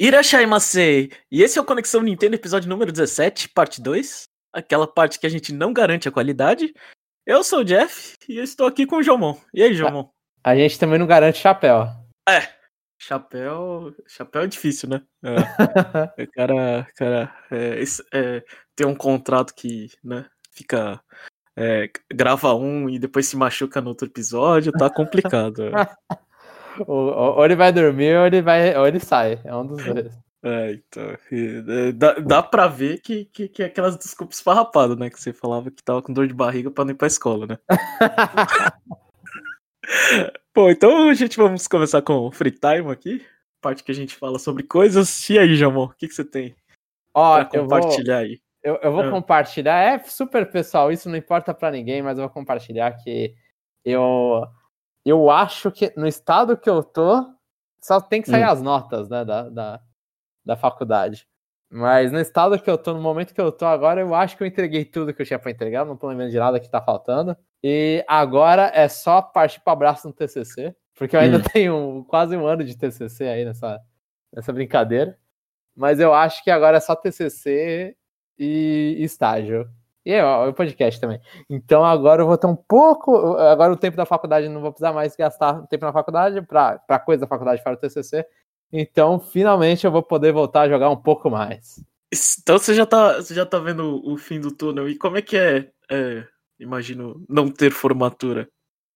Irashaimase! 0.00 1.10
E 1.28 1.42
esse 1.42 1.58
é 1.58 1.60
o 1.60 1.64
Conexão 1.64 2.00
Nintendo, 2.00 2.36
episódio 2.36 2.68
número 2.68 2.92
17, 2.92 3.48
parte 3.48 3.82
2. 3.82 4.28
Aquela 4.52 4.86
parte 4.86 5.18
que 5.18 5.26
a 5.26 5.28
gente 5.28 5.52
não 5.52 5.72
garante 5.72 6.08
a 6.08 6.12
qualidade. 6.12 6.72
Eu 7.26 7.42
sou 7.42 7.60
o 7.60 7.64
Jeff 7.64 8.14
e 8.28 8.36
eu 8.36 8.44
estou 8.44 8.68
aqui 8.68 8.86
com 8.86 8.96
o 8.96 9.02
Jomon. 9.02 9.36
E 9.52 9.60
aí, 9.60 9.74
Jomon? 9.74 10.08
A 10.44 10.54
gente 10.54 10.78
também 10.78 11.00
não 11.00 11.06
garante 11.06 11.38
chapéu. 11.38 11.88
É, 12.28 12.48
chapéu. 12.96 13.92
Chapéu 14.06 14.42
é 14.42 14.46
difícil, 14.46 14.88
né? 14.88 15.02
É. 15.24 15.34
o 16.22 16.30
cara, 16.30 16.86
cara 16.94 17.36
é, 17.50 17.82
é, 18.14 18.44
tem 18.76 18.86
um 18.86 18.94
contrato 18.94 19.52
que, 19.52 19.90
né, 20.04 20.26
fica. 20.52 21.02
É, 21.56 21.90
grava 22.14 22.54
um 22.54 22.88
e 22.88 23.00
depois 23.00 23.26
se 23.26 23.36
machuca 23.36 23.80
no 23.80 23.88
outro 23.88 24.06
episódio, 24.06 24.70
tá 24.70 24.88
complicado. 24.88 25.72
ou, 26.86 27.44
ele 27.44 27.56
vai 27.56 27.72
dormir 27.72 28.16
ou 28.16 28.26
ele, 28.26 28.42
vai, 28.42 28.76
ou 28.76 28.86
ele 28.86 29.00
sai. 29.00 29.40
É 29.44 29.54
um 29.54 29.66
dos 29.66 29.84
dois. 29.84 30.28
É, 30.42 30.72
então. 30.72 31.16
É, 31.32 31.92
dá, 31.92 32.14
dá 32.14 32.42
pra 32.42 32.68
ver 32.68 33.00
que, 33.00 33.26
que, 33.26 33.48
que 33.48 33.62
é 33.62 33.66
aquelas 33.66 33.96
desculpas 33.96 34.40
farrapadas, 34.40 34.96
né? 34.96 35.10
Que 35.10 35.20
você 35.20 35.32
falava 35.32 35.70
que 35.70 35.82
tava 35.82 36.00
com 36.00 36.12
dor 36.12 36.26
de 36.26 36.34
barriga 36.34 36.70
pra 36.70 36.84
não 36.84 36.92
ir 36.92 36.94
pra 36.94 37.08
escola, 37.08 37.46
né? 37.46 37.58
Bom, 40.54 40.70
então 40.70 41.08
a 41.08 41.14
gente 41.14 41.36
vamos 41.36 41.66
começar 41.66 42.02
com 42.02 42.14
o 42.14 42.32
free 42.32 42.52
time 42.52 42.90
aqui. 42.90 43.24
Parte 43.60 43.82
que 43.82 43.90
a 43.90 43.94
gente 43.94 44.14
fala 44.14 44.38
sobre 44.38 44.62
coisas. 44.62 45.28
E 45.28 45.38
aí, 45.38 45.56
Jamon, 45.56 45.84
o 45.84 45.88
que, 45.90 46.06
que 46.06 46.14
você 46.14 46.24
tem 46.24 46.54
Ó, 47.12 47.36
pra 47.36 47.60
compartilhar 47.60 48.22
eu 48.22 48.28
vou, 48.28 48.28
aí? 48.28 48.40
Eu, 48.62 48.76
eu 48.76 48.92
vou 48.92 49.02
ah. 49.02 49.10
compartilhar. 49.10 49.80
É 49.80 49.98
super 49.98 50.50
pessoal, 50.50 50.92
isso 50.92 51.08
não 51.08 51.16
importa 51.16 51.52
para 51.52 51.70
ninguém, 51.70 52.02
mas 52.02 52.18
eu 52.18 52.24
vou 52.24 52.32
compartilhar 52.32 52.92
que 52.92 53.34
eu 53.84 54.46
eu 55.08 55.30
acho 55.30 55.70
que 55.70 55.92
no 55.96 56.06
estado 56.06 56.56
que 56.56 56.68
eu 56.68 56.82
tô, 56.82 57.24
só 57.80 58.00
tem 58.00 58.20
que 58.20 58.30
sair 58.30 58.44
hum. 58.44 58.50
as 58.50 58.62
notas, 58.62 59.08
né, 59.08 59.24
da, 59.24 59.48
da, 59.48 59.80
da 60.44 60.56
faculdade. 60.56 61.26
Mas 61.70 62.10
no 62.10 62.18
estado 62.18 62.58
que 62.58 62.68
eu 62.68 62.78
tô, 62.78 62.94
no 62.94 63.00
momento 63.00 63.34
que 63.34 63.40
eu 63.40 63.52
tô 63.52 63.66
agora, 63.66 64.00
eu 64.00 64.14
acho 64.14 64.36
que 64.36 64.42
eu 64.42 64.46
entreguei 64.46 64.84
tudo 64.84 65.12
que 65.12 65.20
eu 65.20 65.26
tinha 65.26 65.38
para 65.38 65.50
entregar, 65.50 65.84
não 65.84 65.96
tô 65.96 66.08
lembrando 66.08 66.30
de 66.30 66.38
nada 66.38 66.58
que 66.58 66.68
tá 66.68 66.80
faltando. 66.80 67.36
E 67.62 68.04
agora 68.08 68.70
é 68.74 68.88
só 68.88 69.20
partir 69.20 69.60
para 69.60 69.74
abraço 69.74 70.08
no 70.08 70.14
TCC, 70.14 70.74
porque 70.94 71.14
eu 71.14 71.20
ainda 71.20 71.38
hum. 71.38 71.42
tenho 71.52 72.04
quase 72.08 72.36
um 72.36 72.46
ano 72.46 72.64
de 72.64 72.76
TCC 72.76 73.24
aí 73.28 73.44
nessa, 73.44 73.80
nessa 74.32 74.52
brincadeira. 74.52 75.18
Mas 75.76 76.00
eu 76.00 76.12
acho 76.14 76.42
que 76.42 76.50
agora 76.50 76.78
é 76.78 76.80
só 76.80 76.96
TCC 76.96 77.94
e 78.38 78.96
estágio. 79.00 79.68
E 80.08 80.12
é 80.12 80.24
o 80.24 80.54
podcast 80.54 80.98
também. 80.98 81.20
Então 81.50 81.84
agora 81.84 82.22
eu 82.22 82.26
vou 82.26 82.38
ter 82.38 82.46
um 82.46 82.56
pouco. 82.56 83.14
Agora 83.36 83.70
o 83.70 83.76
tempo 83.76 83.94
da 83.94 84.06
faculdade 84.06 84.48
não 84.48 84.62
vou 84.62 84.72
precisar 84.72 84.94
mais 84.94 85.14
gastar 85.14 85.66
tempo 85.66 85.84
na 85.84 85.92
faculdade 85.92 86.40
para 86.40 86.98
coisa 87.00 87.20
da 87.20 87.26
faculdade 87.26 87.62
para 87.62 87.74
o 87.74 87.76
TCC. 87.76 88.24
Então 88.72 89.20
finalmente 89.20 89.84
eu 89.84 89.92
vou 89.92 90.02
poder 90.02 90.32
voltar 90.32 90.62
a 90.62 90.68
jogar 90.70 90.88
um 90.88 90.96
pouco 90.96 91.28
mais. 91.28 91.84
Então 92.40 92.58
você 92.58 92.72
já 92.72 92.86
tá, 92.86 93.16
você 93.16 93.34
já 93.34 93.44
tá 93.44 93.58
vendo 93.58 94.00
o 94.02 94.16
fim 94.16 94.40
do 94.40 94.50
túnel. 94.50 94.88
E 94.88 94.96
como 94.96 95.18
é 95.18 95.20
que 95.20 95.36
é, 95.36 95.68
é 95.90 96.26
imagino, 96.58 97.22
não 97.28 97.50
ter 97.50 97.70
formatura, 97.70 98.48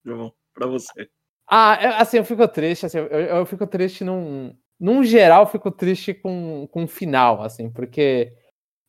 João, 0.02 0.32
para 0.54 0.66
você? 0.66 1.10
Ah, 1.46 2.00
assim, 2.00 2.16
eu 2.16 2.24
fico 2.24 2.48
triste, 2.48 2.86
assim, 2.86 2.96
eu, 2.96 3.06
eu 3.06 3.44
fico 3.44 3.66
triste 3.66 4.02
num. 4.02 4.56
Num 4.80 5.04
geral, 5.04 5.42
eu 5.42 5.46
fico 5.46 5.70
triste 5.70 6.14
com, 6.14 6.66
com 6.72 6.84
o 6.84 6.88
final, 6.88 7.42
assim, 7.42 7.70
porque 7.70 8.32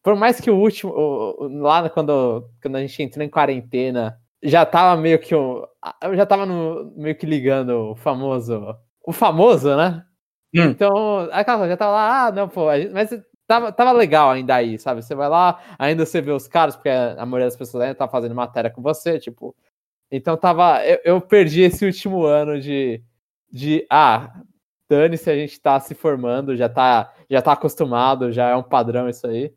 por 0.04 0.16
mais 0.16 0.42
que 0.42 0.52
o 0.52 0.58
último, 0.58 0.94
lá 1.62 1.90
quando, 1.90 2.48
quando 2.62 2.76
a 2.76 2.82
gente 2.82 3.02
entrou 3.02 3.26
em 3.26 3.30
quarentena, 3.30 4.20
já 4.44 4.66
tava 4.66 5.00
meio 5.02 5.18
que. 5.18 5.34
Eu 5.34 5.70
já 6.14 6.26
tava 6.26 6.46
no, 6.46 6.94
meio 6.98 7.16
que 7.16 7.26
ligando 7.26 7.92
o 7.92 7.96
famoso. 7.96 8.76
O 9.06 9.14
famoso, 9.14 9.76
né? 9.78 10.04
Hum. 10.54 10.64
Então, 10.66 11.30
aquela 11.32 11.68
já 11.68 11.78
tava 11.78 11.92
lá, 11.94 12.28
ah, 12.28 12.32
não, 12.32 12.50
pô, 12.50 12.66
mas 12.92 13.10
tava, 13.48 13.72
tava 13.72 13.92
legal 13.94 14.32
ainda 14.32 14.56
aí, 14.56 14.78
sabe? 14.78 15.02
Você 15.02 15.16
vai 15.16 15.30
lá, 15.30 15.60
ainda 15.80 16.06
você 16.06 16.22
vê 16.22 16.32
os 16.32 16.48
caras, 16.48 16.76
porque 16.76 16.90
a 16.90 17.26
maioria 17.26 17.48
das 17.48 17.56
pessoas 17.56 17.84
ainda 17.84 17.96
tá 17.96 18.08
fazendo 18.08 18.36
matéria 18.36 18.70
com 18.70 18.82
você, 18.82 19.18
tipo. 19.20 19.56
Então 20.12 20.36
tava. 20.38 20.86
Eu, 20.86 21.00
eu 21.06 21.22
perdi 21.22 21.62
esse 21.62 21.86
último 21.86 22.24
ano 22.26 22.60
de. 22.60 23.02
de 23.52 23.86
ah, 23.90 24.34
dane-se, 24.90 25.30
a 25.30 25.36
gente 25.36 25.60
tá 25.62 25.80
se 25.80 25.96
formando, 25.96 26.56
já 26.58 26.68
tá, 26.70 27.14
já 27.30 27.42
tá 27.42 27.54
acostumado, 27.54 28.32
já 28.32 28.50
é 28.50 28.56
um 28.56 28.64
padrão 28.64 29.10
isso 29.10 29.26
aí. 29.26 29.54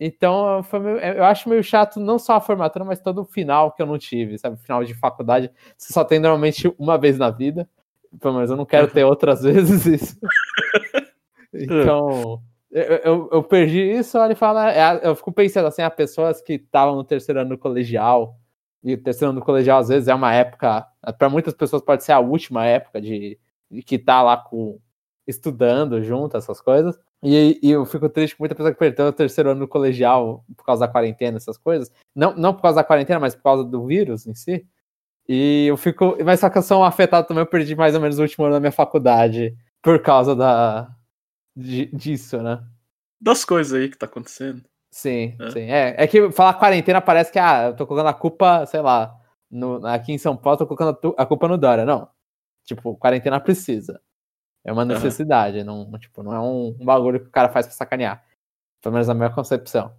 Então, 0.00 0.62
foi 0.62 0.78
meio, 0.78 0.98
eu 0.98 1.24
acho 1.24 1.48
meio 1.48 1.62
chato 1.62 1.98
não 1.98 2.18
só 2.18 2.34
a 2.34 2.40
formatura, 2.40 2.84
mas 2.84 3.00
todo 3.00 3.22
o 3.22 3.24
final 3.24 3.72
que 3.72 3.82
eu 3.82 3.86
não 3.86 3.98
tive, 3.98 4.38
sabe? 4.38 4.56
Final 4.58 4.84
de 4.84 4.94
faculdade, 4.94 5.50
você 5.76 5.92
só 5.92 6.04
tem 6.04 6.20
normalmente 6.20 6.72
uma 6.78 6.96
vez 6.96 7.18
na 7.18 7.30
vida. 7.30 7.68
Pelo 8.20 8.34
menos 8.34 8.50
eu 8.50 8.56
não 8.56 8.64
quero 8.64 8.88
ter 8.88 9.04
outras 9.04 9.42
vezes 9.44 9.86
isso. 9.86 10.18
então, 11.52 12.40
eu, 12.70 12.82
eu, 12.82 13.28
eu, 13.32 13.42
perdi 13.42 13.80
isso, 13.80 14.16
ele 14.18 14.34
fala. 14.34 14.72
É, 14.72 15.06
eu 15.06 15.16
fico 15.16 15.32
pensando 15.32 15.66
assim, 15.66 15.82
as 15.82 15.94
pessoas 15.94 16.40
que 16.40 16.54
estavam 16.54 16.94
no 16.94 17.04
terceiro 17.04 17.40
ano 17.40 17.50
do 17.50 17.58
colegial, 17.58 18.38
e 18.82 18.94
o 18.94 19.02
terceiro 19.02 19.30
ano 19.30 19.40
do 19.40 19.44
colegial, 19.44 19.80
às 19.80 19.88
vezes, 19.88 20.08
é 20.08 20.14
uma 20.14 20.32
época, 20.32 20.86
para 21.18 21.28
muitas 21.28 21.54
pessoas 21.54 21.82
pode 21.82 22.04
ser 22.04 22.12
a 22.12 22.20
última 22.20 22.64
época 22.64 23.00
de, 23.00 23.38
de 23.70 23.82
que 23.82 23.98
tá 23.98 24.22
lá 24.22 24.36
com 24.36 24.78
estudando 25.26 26.02
junto, 26.02 26.36
essas 26.36 26.60
coisas. 26.60 26.98
E, 27.22 27.58
e, 27.62 27.70
eu 27.70 27.84
fico 27.84 28.08
triste 28.08 28.36
com 28.36 28.42
muita 28.42 28.54
pessoa 28.54 28.72
que 28.72 28.78
perdeu 28.78 29.06
o 29.06 29.12
terceiro 29.12 29.50
ano 29.50 29.60
no 29.60 29.68
colegial 29.68 30.44
por 30.56 30.64
causa 30.64 30.86
da 30.86 30.92
quarentena, 30.92 31.36
essas 31.36 31.58
coisas. 31.58 31.90
Não, 32.14 32.34
não 32.36 32.54
por 32.54 32.62
causa 32.62 32.76
da 32.76 32.84
quarentena, 32.84 33.18
mas 33.18 33.34
por 33.34 33.42
causa 33.42 33.64
do 33.64 33.86
vírus 33.86 34.26
em 34.26 34.34
si. 34.34 34.64
E 35.28 35.66
eu 35.66 35.76
fico. 35.76 36.16
Mas 36.24 36.40
só 36.40 36.48
que 36.48 36.58
eu 36.58 36.62
sou 36.62 36.80
um 36.80 36.84
afetado 36.84 37.26
também, 37.26 37.42
eu 37.42 37.46
perdi 37.46 37.74
mais 37.74 37.94
ou 37.94 38.00
menos 38.00 38.18
o 38.18 38.22
último 38.22 38.44
ano 38.44 38.54
da 38.54 38.60
minha 38.60 38.72
faculdade 38.72 39.56
por 39.82 40.00
causa 40.00 40.34
da, 40.34 40.88
de, 41.56 41.86
disso, 41.86 42.40
né? 42.42 42.62
Das 43.20 43.44
coisas 43.44 43.74
aí 43.74 43.88
que 43.88 43.98
tá 43.98 44.06
acontecendo. 44.06 44.62
Sim, 44.90 45.36
é. 45.40 45.50
sim. 45.50 45.60
É, 45.60 45.94
é 45.98 46.06
que 46.06 46.30
falar 46.30 46.54
quarentena 46.54 47.00
parece 47.00 47.32
que, 47.32 47.38
ah, 47.38 47.66
eu 47.66 47.76
tô 47.76 47.86
colocando 47.86 48.08
a 48.08 48.14
culpa, 48.14 48.64
sei 48.66 48.80
lá, 48.80 49.14
no, 49.50 49.84
aqui 49.86 50.12
em 50.12 50.18
São 50.18 50.36
Paulo, 50.36 50.58
tô 50.58 50.66
colocando 50.66 51.14
a 51.16 51.26
culpa 51.26 51.48
no 51.48 51.58
Dória. 51.58 51.84
Não. 51.84 52.08
Tipo, 52.64 52.96
quarentena 52.96 53.40
precisa. 53.40 54.00
É 54.64 54.72
uma 54.72 54.84
necessidade, 54.84 55.58
uhum. 55.60 55.64
não, 55.90 55.98
tipo, 55.98 56.22
não 56.22 56.34
é 56.34 56.40
um, 56.40 56.76
um, 56.78 56.84
bagulho 56.84 57.20
que 57.20 57.28
o 57.28 57.30
cara 57.30 57.48
faz 57.48 57.66
pra 57.66 57.74
sacanear. 57.74 58.22
Pelo 58.82 58.92
menos 58.92 59.08
na 59.08 59.14
minha 59.14 59.30
concepção. 59.30 59.92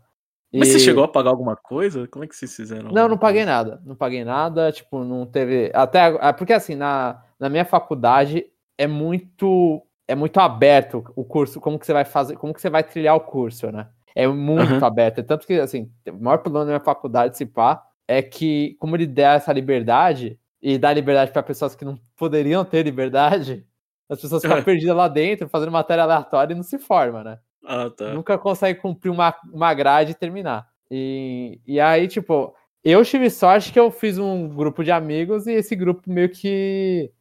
Mas 0.53 0.69
e... 0.69 0.71
você 0.73 0.79
chegou 0.79 1.03
a 1.03 1.07
pagar 1.07 1.29
alguma 1.29 1.55
coisa? 1.55 2.07
Como 2.07 2.23
é 2.23 2.27
que 2.27 2.35
vocês 2.35 2.55
fizeram? 2.55 2.91
Não, 2.91 3.07
não 3.07 3.17
paguei 3.17 3.45
nada. 3.45 3.81
Não 3.85 3.95
paguei 3.95 4.23
nada, 4.23 4.71
tipo, 4.71 5.03
não 5.03 5.25
teve. 5.25 5.71
Até. 5.73 6.15
É, 6.21 6.33
porque 6.33 6.53
assim, 6.53 6.75
na, 6.75 7.23
na 7.39 7.49
minha 7.49 7.65
faculdade 7.65 8.45
é 8.77 8.87
muito. 8.87 9.83
É 10.07 10.15
muito 10.15 10.39
aberto 10.39 11.03
o 11.15 11.23
curso, 11.23 11.61
como 11.61 11.77
que 11.77 11.85
você 11.85 11.93
vai 11.93 12.03
fazer, 12.03 12.35
como 12.35 12.51
que 12.51 12.59
você 12.59 12.67
vai 12.67 12.83
trilhar 12.83 13.15
o 13.15 13.19
curso, 13.19 13.71
né? 13.71 13.89
É 14.15 14.27
muito 14.27 14.73
uhum. 14.73 14.85
aberto. 14.85 15.23
Tanto 15.23 15.45
que, 15.45 15.53
assim, 15.59 15.91
o 16.07 16.23
maior 16.23 16.39
problema 16.39 16.65
da 16.65 16.71
minha 16.71 16.79
faculdade, 16.79 17.37
se 17.37 17.45
pá, 17.45 17.85
é 18.07 18.21
que, 18.23 18.75
como 18.79 18.95
ele 18.95 19.05
der 19.05 19.37
essa 19.37 19.53
liberdade, 19.53 20.39
e 20.61 20.77
dá 20.77 20.91
liberdade 20.91 21.31
para 21.31 21.43
pessoas 21.43 21.75
que 21.75 21.85
não 21.85 21.97
poderiam 22.17 22.65
ter 22.65 22.83
liberdade, 22.83 23.65
as 24.09 24.19
pessoas 24.19 24.41
ficam 24.41 24.61
perdidas 24.63 24.95
lá 24.95 25.07
dentro, 25.07 25.47
fazendo 25.47 25.71
matéria 25.71 26.03
aleatória 26.03 26.53
e 26.53 26.55
não 26.55 26.63
se 26.63 26.79
forma, 26.79 27.23
né? 27.23 27.39
Ah, 27.63 27.89
tá. 27.89 28.13
Nunca 28.13 28.37
consegue 28.37 28.79
cumprir 28.79 29.11
uma, 29.11 29.35
uma 29.53 29.73
grade 29.73 30.11
e 30.11 30.15
terminar. 30.15 30.67
E, 30.89 31.59
e 31.67 31.79
aí, 31.79 32.07
tipo, 32.07 32.55
eu 32.83 33.03
tive 33.05 33.29
sorte 33.29 33.71
que 33.71 33.79
eu 33.79 33.91
fiz 33.91 34.17
um 34.17 34.47
grupo 34.47 34.83
de 34.83 34.91
amigos 34.91 35.45
e 35.45 35.53
esse 35.53 35.75
grupo 35.75 36.01
meio 36.09 36.29
que. 36.29 37.11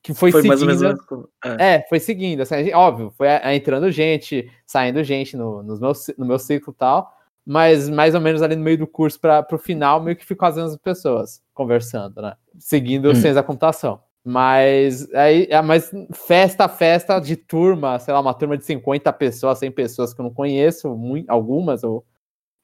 Que 0.00 0.14
foi, 0.14 0.30
foi 0.30 0.42
seguindo. 0.42 0.66
Mais 0.66 0.82
ou 0.82 0.88
menos 0.88 1.04
como... 1.04 1.28
é. 1.44 1.74
é. 1.74 1.86
foi 1.88 2.00
seguindo. 2.00 2.40
Assim, 2.40 2.72
óbvio, 2.72 3.10
foi 3.10 3.28
entrando 3.52 3.90
gente, 3.90 4.50
saindo 4.64 5.02
gente 5.02 5.36
no, 5.36 5.62
no, 5.62 5.78
meu, 5.78 5.92
no 6.16 6.24
meu 6.24 6.38
ciclo 6.38 6.72
e 6.72 6.76
tal. 6.76 7.12
Mas 7.44 7.88
mais 7.88 8.14
ou 8.14 8.20
menos 8.20 8.40
ali 8.40 8.54
no 8.54 8.62
meio 8.62 8.78
do 8.78 8.86
curso 8.86 9.18
para 9.18 9.46
o 9.52 9.58
final, 9.58 10.02
meio 10.02 10.16
que 10.16 10.24
ficou 10.24 10.46
as 10.46 10.56
mesmas 10.56 10.76
pessoas 10.76 11.42
conversando, 11.52 12.22
né? 12.22 12.34
Seguindo 12.58 13.10
hum. 13.10 13.14
ciência 13.14 13.34
da 13.34 13.42
computação. 13.42 14.00
Mas 14.30 15.10
aí, 15.14 15.46
é, 15.48 15.62
mas 15.62 15.90
festa, 16.12 16.68
festa 16.68 17.18
de 17.18 17.34
turma, 17.34 17.98
sei 17.98 18.12
lá, 18.12 18.20
uma 18.20 18.34
turma 18.34 18.58
de 18.58 18.64
50 18.66 19.10
pessoas, 19.14 19.58
100 19.58 19.70
pessoas 19.72 20.12
que 20.12 20.20
eu 20.20 20.24
não 20.24 20.34
conheço, 20.34 20.94
muito, 20.94 21.30
algumas, 21.30 21.82
ou 21.82 22.04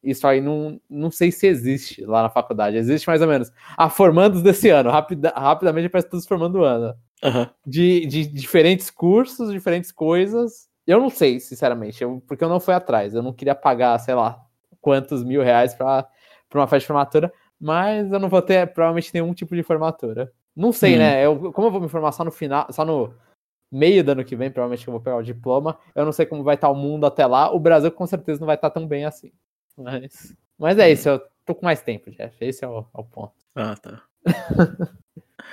isso 0.03 0.27
aí 0.27 0.43
não, 0.43 0.79
não 0.91 1.11
sei 1.11 1.33
se 1.33 1.47
existe 1.47 2.05
lá 2.05 2.25
na 2.25 2.29
faculdade. 2.29 2.77
Existe 2.77 3.07
mais 3.07 3.23
ou 3.23 3.29
menos. 3.29 3.51
A 3.79 3.89
formandos 3.89 4.43
desse 4.43 4.69
ano, 4.69 4.91
rapida, 4.91 5.33
rapidamente 5.35 5.89
parece 5.89 6.11
todos 6.11 6.27
formando 6.27 6.57
o 6.57 6.65
ano. 6.65 6.95
Uhum. 7.23 7.47
De, 7.67 8.05
de 8.05 8.27
diferentes 8.27 8.91
cursos, 8.91 9.51
diferentes 9.51 9.91
coisas. 9.91 10.69
Eu 10.87 11.01
não 11.01 11.09
sei, 11.09 11.41
sinceramente, 11.41 12.05
eu, 12.05 12.23
porque 12.29 12.45
eu 12.45 12.49
não 12.51 12.61
fui 12.61 12.75
atrás. 12.75 13.15
Eu 13.15 13.23
não 13.23 13.33
queria 13.33 13.55
pagar, 13.55 13.99
sei 14.01 14.15
lá, 14.15 14.39
quantos 14.83 15.25
mil 15.25 15.43
reais 15.43 15.75
para 15.75 16.07
uma 16.53 16.67
festa 16.67 16.81
de 16.81 16.87
formatura, 16.89 17.33
mas 17.59 18.13
eu 18.13 18.21
não 18.21 18.29
vou 18.29 18.43
ter 18.43 18.71
provavelmente 18.75 19.15
nenhum 19.15 19.33
tipo 19.33 19.57
de 19.57 19.63
formatura. 19.63 20.31
Não 20.57 20.73
sei, 20.73 20.95
hum. 20.95 20.99
né? 20.99 21.25
Eu, 21.25 21.53
como 21.53 21.69
eu 21.69 21.73
vou 21.73 21.81
me 21.81 21.89
formar 21.89 22.13
só 22.13 22.25
no 22.25 22.31
final, 22.31 22.67
só 22.71 22.85
no 22.85 23.15
meio 23.71 24.05
do 24.05 24.13
ano 24.13 24.25
que 24.25 24.37
vem, 24.37 24.51
provavelmente 24.51 24.85
que 24.85 24.89
eu 24.89 24.93
vou 24.93 25.01
pegar 25.01 25.17
o 25.17 25.23
diploma. 25.23 25.79
Eu 25.95 26.05
não 26.05 26.13
sei 26.13 26.27
como 26.27 26.45
vai 26.45 26.55
estar 26.55 26.71
o 26.71 26.75
mundo 26.75 27.07
até 27.07 27.27
lá. 27.27 27.53
O 27.53 27.59
Brasil 27.59 27.91
com 27.91 28.07
certeza 28.07 28.41
não 28.41 28.47
vai 28.47 28.57
estar 28.57 28.71
tão 28.71 28.87
bem 28.87 29.05
assim. 29.05 29.33
Mas, 29.77 30.37
mas 30.59 30.79
é 30.79 30.91
isso, 30.91 31.09
eu 31.09 31.21
tô 31.45 31.55
com 31.55 31.67
mais 31.67 31.83
tempo, 31.83 32.11
Jeff. 32.11 32.37
Esse 32.41 32.65
é 32.65 32.69
o, 32.69 32.81
é 32.81 33.01
o 33.01 33.05
ponto. 33.05 33.35
Ah, 33.55 33.75
tá. 33.77 34.03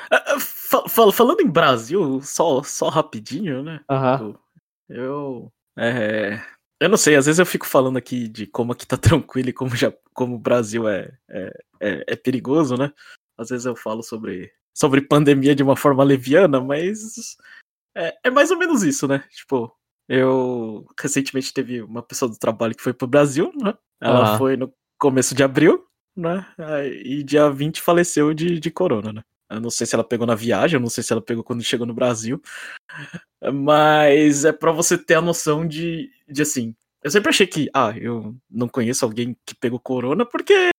Ah, 0.10 0.36
ah, 0.36 1.12
falando 1.12 1.42
em 1.42 1.50
Brasil, 1.50 2.22
só, 2.22 2.64
só 2.64 2.90
rapidinho, 2.90 3.62
né? 3.62 3.82
Uhum. 3.90 4.36
Eu, 4.90 5.52
É, 5.78 6.42
eu 6.80 6.90
não 6.90 6.98
sei, 6.98 7.16
às 7.16 7.26
vezes 7.26 7.40
eu 7.40 7.46
fico 7.46 7.66
falando 7.66 7.98
aqui 7.98 8.28
de 8.28 8.48
como 8.48 8.72
aqui 8.72 8.88
tá 8.88 8.98
tranquilo 8.98 9.50
e 9.50 9.54
como, 9.54 9.76
já, 9.76 9.94
como 10.14 10.36
o 10.36 10.40
Brasil 10.40 10.88
é, 10.90 11.12
é, 11.30 11.54
é, 11.80 12.04
é 12.08 12.16
perigoso, 12.16 12.76
né? 12.76 12.92
Às 13.38 13.50
vezes 13.50 13.66
eu 13.66 13.76
falo 13.76 14.02
sobre, 14.02 14.52
sobre 14.74 15.02
pandemia 15.02 15.56
de 15.56 15.64
uma 15.64 15.76
forma 15.76 16.04
leviana, 16.04 16.62
mas 16.62 17.36
é, 17.96 18.16
é 18.26 18.30
mais 18.30 18.52
ou 18.52 18.58
menos 18.58 18.84
isso, 18.84 19.08
né? 19.08 19.24
Tipo, 19.32 19.72
eu 20.08 20.86
recentemente 21.00 21.54
teve 21.54 21.82
uma 21.82 22.02
pessoa 22.02 22.30
do 22.30 22.38
trabalho 22.38 22.76
que 22.76 22.84
foi 22.84 22.94
pro 22.94 23.08
Brasil, 23.08 23.52
né? 23.56 23.74
Ela 24.00 24.38
foi 24.38 24.58
no 24.58 24.74
começo 24.98 25.36
de 25.36 25.44
abril, 25.44 25.86
né? 26.16 26.46
E 27.04 27.24
dia 27.24 27.50
20 27.50 27.82
faleceu 27.82 28.34
de, 28.34 28.60
de 28.60 28.72
corona, 28.72 29.14
né? 29.14 29.24
Eu 29.50 29.60
não 29.60 29.70
sei 29.70 29.86
se 29.86 29.94
ela 29.94 30.04
pegou 30.04 30.26
na 30.26 30.34
viagem, 30.34 30.78
eu 30.78 30.82
não 30.82 30.90
sei 30.90 31.04
se 31.04 31.12
ela 31.12 31.22
pegou 31.22 31.44
quando 31.44 31.64
chegou 31.64 31.86
no 31.86 31.94
Brasil. 31.94 32.42
Mas 33.54 34.46
é 34.46 34.54
para 34.54 34.72
você 34.72 34.98
ter 34.98 35.16
a 35.16 35.22
noção 35.22 35.68
de, 35.68 36.10
de 36.28 36.42
assim. 36.42 36.74
Eu 37.04 37.12
sempre 37.12 37.30
achei 37.30 37.46
que, 37.46 37.70
ah, 37.74 37.94
eu 37.98 38.36
não 38.50 38.70
conheço 38.70 39.04
alguém 39.04 39.36
que 39.46 39.56
pegou 39.56 39.80
corona 39.80 40.26
porque 40.26 40.70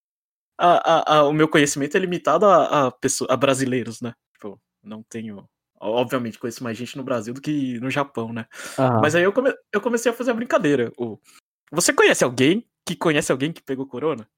a, 0.62 0.76
a, 0.76 1.16
a, 1.16 1.24
o 1.24 1.32
meu 1.32 1.48
conhecimento 1.48 1.96
é 1.96 2.00
limitado 2.00 2.46
a, 2.46 2.90
pessoa, 2.92 3.32
a 3.32 3.36
brasileiros, 3.36 4.00
né? 4.00 4.14
Tipo, 4.34 4.60
não 4.82 5.02
tenho. 5.02 5.48
Obviamente, 5.80 6.38
conheço 6.38 6.62
mais 6.62 6.76
gente 6.76 6.96
no 6.96 7.02
Brasil 7.02 7.34
do 7.34 7.40
que 7.40 7.80
no 7.80 7.90
Japão, 7.90 8.32
né? 8.32 8.46
Uhum. 8.78 9.00
Mas 9.00 9.16
aí 9.16 9.24
eu, 9.24 9.32
come, 9.32 9.52
eu 9.72 9.80
comecei 9.80 10.12
a 10.12 10.14
fazer 10.14 10.30
a 10.30 10.34
brincadeira. 10.34 10.92
O, 10.96 11.18
você 11.72 11.92
conhece 11.92 12.22
alguém 12.22 12.64
que 12.86 12.94
conhece 12.94 13.32
alguém 13.32 13.52
que 13.52 13.62
pegou 13.62 13.86
corona? 13.86 14.28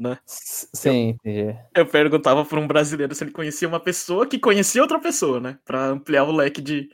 né? 0.00 0.18
Sim, 0.24 1.14
eu, 1.22 1.54
eu 1.74 1.86
perguntava 1.86 2.42
para 2.42 2.58
um 2.58 2.66
brasileiro 2.66 3.14
se 3.14 3.22
ele 3.22 3.32
conhecia 3.32 3.68
uma 3.68 3.78
pessoa 3.78 4.26
que 4.26 4.38
conhecia 4.38 4.80
outra 4.80 4.98
pessoa, 4.98 5.38
né? 5.38 5.58
Para 5.62 5.88
ampliar 5.88 6.24
o 6.24 6.32
leque 6.32 6.62
de, 6.62 6.88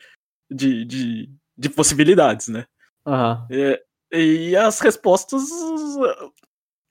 de, 0.50 0.84
de, 0.84 1.30
de 1.56 1.68
possibilidades, 1.70 2.48
né? 2.48 2.66
Uhum. 3.06 3.46
E, 3.48 3.80
e, 4.12 4.56
as 4.56 4.80
respostas, 4.80 5.44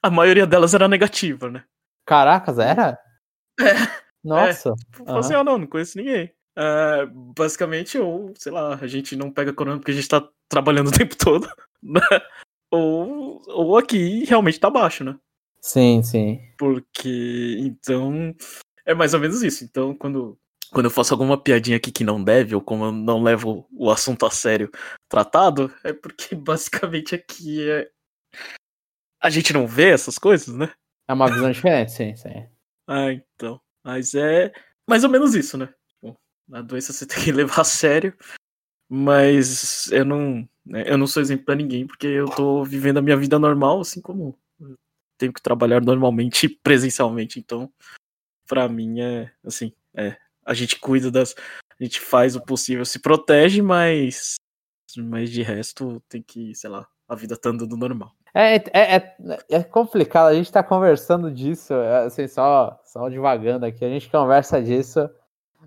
a 0.06 0.10
maioria 0.10 0.46
delas 0.46 0.74
era 0.74 0.88
negativa, 0.88 1.50
né? 1.50 1.64
Caracas, 2.06 2.60
era? 2.60 3.00
É. 3.60 3.74
Nossa. 4.24 4.70
É. 4.70 5.02
Uhum. 5.02 5.18
Assim, 5.18 5.34
ah, 5.34 5.44
não, 5.44 5.58
não 5.58 5.68
conheço 5.68 5.98
ninguém. 5.98 6.32
É, 6.58 7.06
basicamente, 7.36 7.98
ou, 7.98 8.34
sei 8.38 8.52
lá, 8.52 8.76
a 8.76 8.88
gente 8.88 9.16
não 9.16 9.32
pega 9.32 9.52
corona 9.52 9.78
porque 9.78 9.92
a 9.92 9.96
gente 9.96 10.08
tá 10.08 10.28
trabalhando 10.48 10.88
o 10.88 10.92
tempo 10.98 11.16
todo, 11.18 11.48
né? 11.82 12.02
Ou, 12.72 13.42
ou 13.48 13.78
aqui 13.78 14.24
realmente 14.26 14.60
tá 14.60 14.70
baixo, 14.70 15.04
né? 15.04 15.16
Sim, 15.62 16.04
sim. 16.04 16.40
Porque, 16.58 17.58
então, 17.60 18.36
é 18.86 18.94
mais 18.94 19.14
ou 19.14 19.20
menos 19.20 19.42
isso. 19.42 19.64
Então, 19.64 19.96
quando, 19.96 20.38
quando 20.72 20.86
eu 20.86 20.92
faço 20.92 21.14
alguma 21.14 21.42
piadinha 21.42 21.78
aqui 21.78 21.92
que 21.92 22.04
não 22.04 22.24
deve, 22.24 22.54
ou 22.54 22.62
como 22.62 22.86
eu 22.86 22.92
não 22.92 23.24
levo 23.24 23.68
o 23.72 23.90
assunto 23.90 24.26
a 24.26 24.30
sério 24.30 24.70
tratado, 25.10 25.74
é 25.84 25.92
porque 25.94 26.36
basicamente 26.36 27.16
aqui 27.16 27.70
é. 27.70 27.90
A 29.22 29.30
gente 29.30 29.54
não 29.54 29.68
vê 29.68 29.90
essas 29.90 30.18
coisas, 30.18 30.56
né? 30.56 30.72
É 31.08 31.14
uma 31.14 31.32
visão 31.32 31.52
diferente, 31.52 31.92
sim, 31.92 32.16
sim. 32.16 32.48
Ah, 32.88 33.12
então. 33.12 33.60
Mas 33.84 34.14
é 34.16 34.52
mais 34.88 35.04
ou 35.04 35.10
menos 35.10 35.36
isso, 35.36 35.58
né? 35.58 35.74
Bom, 36.02 36.16
a 36.52 36.62
doença 36.62 36.94
você 36.94 37.06
tem 37.08 37.24
que 37.24 37.32
levar 37.32 37.62
a 37.62 37.64
sério, 37.64 38.16
mas 38.90 39.92
eu 39.92 40.06
não, 40.06 40.48
né, 40.66 40.84
eu 40.88 40.98
não 40.98 41.08
sou 41.08 41.22
exemplo 41.22 41.46
pra 41.46 41.56
ninguém, 41.56 41.88
porque 41.88 42.08
eu 42.08 42.28
tô 42.28 42.64
vivendo 42.64 42.98
a 42.98 43.02
minha 43.02 43.18
vida 43.18 43.40
normal, 43.40 43.82
assim 43.82 44.02
como 44.02 44.38
tenho 45.18 45.34
que 45.34 45.42
trabalhar 45.42 45.82
normalmente 45.82 46.50
presencialmente, 46.50 47.40
então 47.40 47.72
para 48.48 48.68
mim 48.68 49.00
é 49.00 49.32
assim, 49.46 49.74
é, 49.96 50.18
a 50.46 50.54
gente 50.54 50.78
cuida 50.80 51.10
das 51.10 51.36
a 51.80 51.84
gente 51.84 52.00
faz 52.00 52.36
o 52.36 52.42
possível, 52.42 52.86
se 52.86 53.00
protege, 53.00 53.62
mas 53.62 54.36
mas 54.98 55.30
de 55.30 55.42
resto 55.42 56.02
tem 56.08 56.22
que, 56.22 56.56
sei 56.56 56.70
lá, 56.70 56.88
a 57.08 57.16
vida 57.16 57.36
tá 57.36 57.50
andando 57.50 57.76
normal. 57.76 58.16
É, 58.38 58.56
é, 58.56 58.96
é, 58.98 59.16
é 59.50 59.64
complicado, 59.64 60.28
a 60.28 60.34
gente 60.34 60.52
tá 60.52 60.62
conversando 60.62 61.32
disso, 61.32 61.74
assim, 62.06 62.28
só, 62.28 62.78
só 62.84 63.08
devagando 63.08 63.66
aqui, 63.66 63.86
a 63.86 63.90
gente 63.90 64.10
conversa 64.10 64.62
disso 64.62 65.10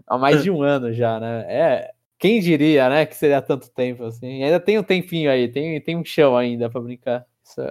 há 0.06 0.18
mais 0.18 0.42
de 0.42 0.50
um 0.50 0.62
ano 0.62 0.92
já, 0.92 1.18
né? 1.18 1.46
É, 1.48 1.90
quem 2.18 2.40
diria, 2.40 2.90
né, 2.90 3.06
que 3.06 3.16
seria 3.16 3.40
tanto 3.40 3.70
tempo 3.70 4.04
assim? 4.04 4.42
Ainda 4.44 4.60
tem 4.60 4.78
um 4.78 4.82
tempinho 4.82 5.30
aí, 5.30 5.48
tem, 5.48 5.80
tem 5.80 5.96
um 5.96 6.04
chão 6.04 6.36
ainda 6.36 6.68
para 6.68 6.80
brincar. 6.80 7.24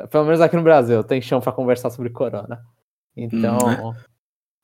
Pelo 0.09 0.25
menos 0.25 0.41
aqui 0.41 0.55
no 0.55 0.63
Brasil, 0.63 1.03
tem 1.03 1.21
chão 1.21 1.39
para 1.39 1.51
conversar 1.51 1.91
sobre 1.91 2.09
corona. 2.09 2.63
Então, 3.15 3.57
hum, 3.57 3.91
né? 3.91 4.01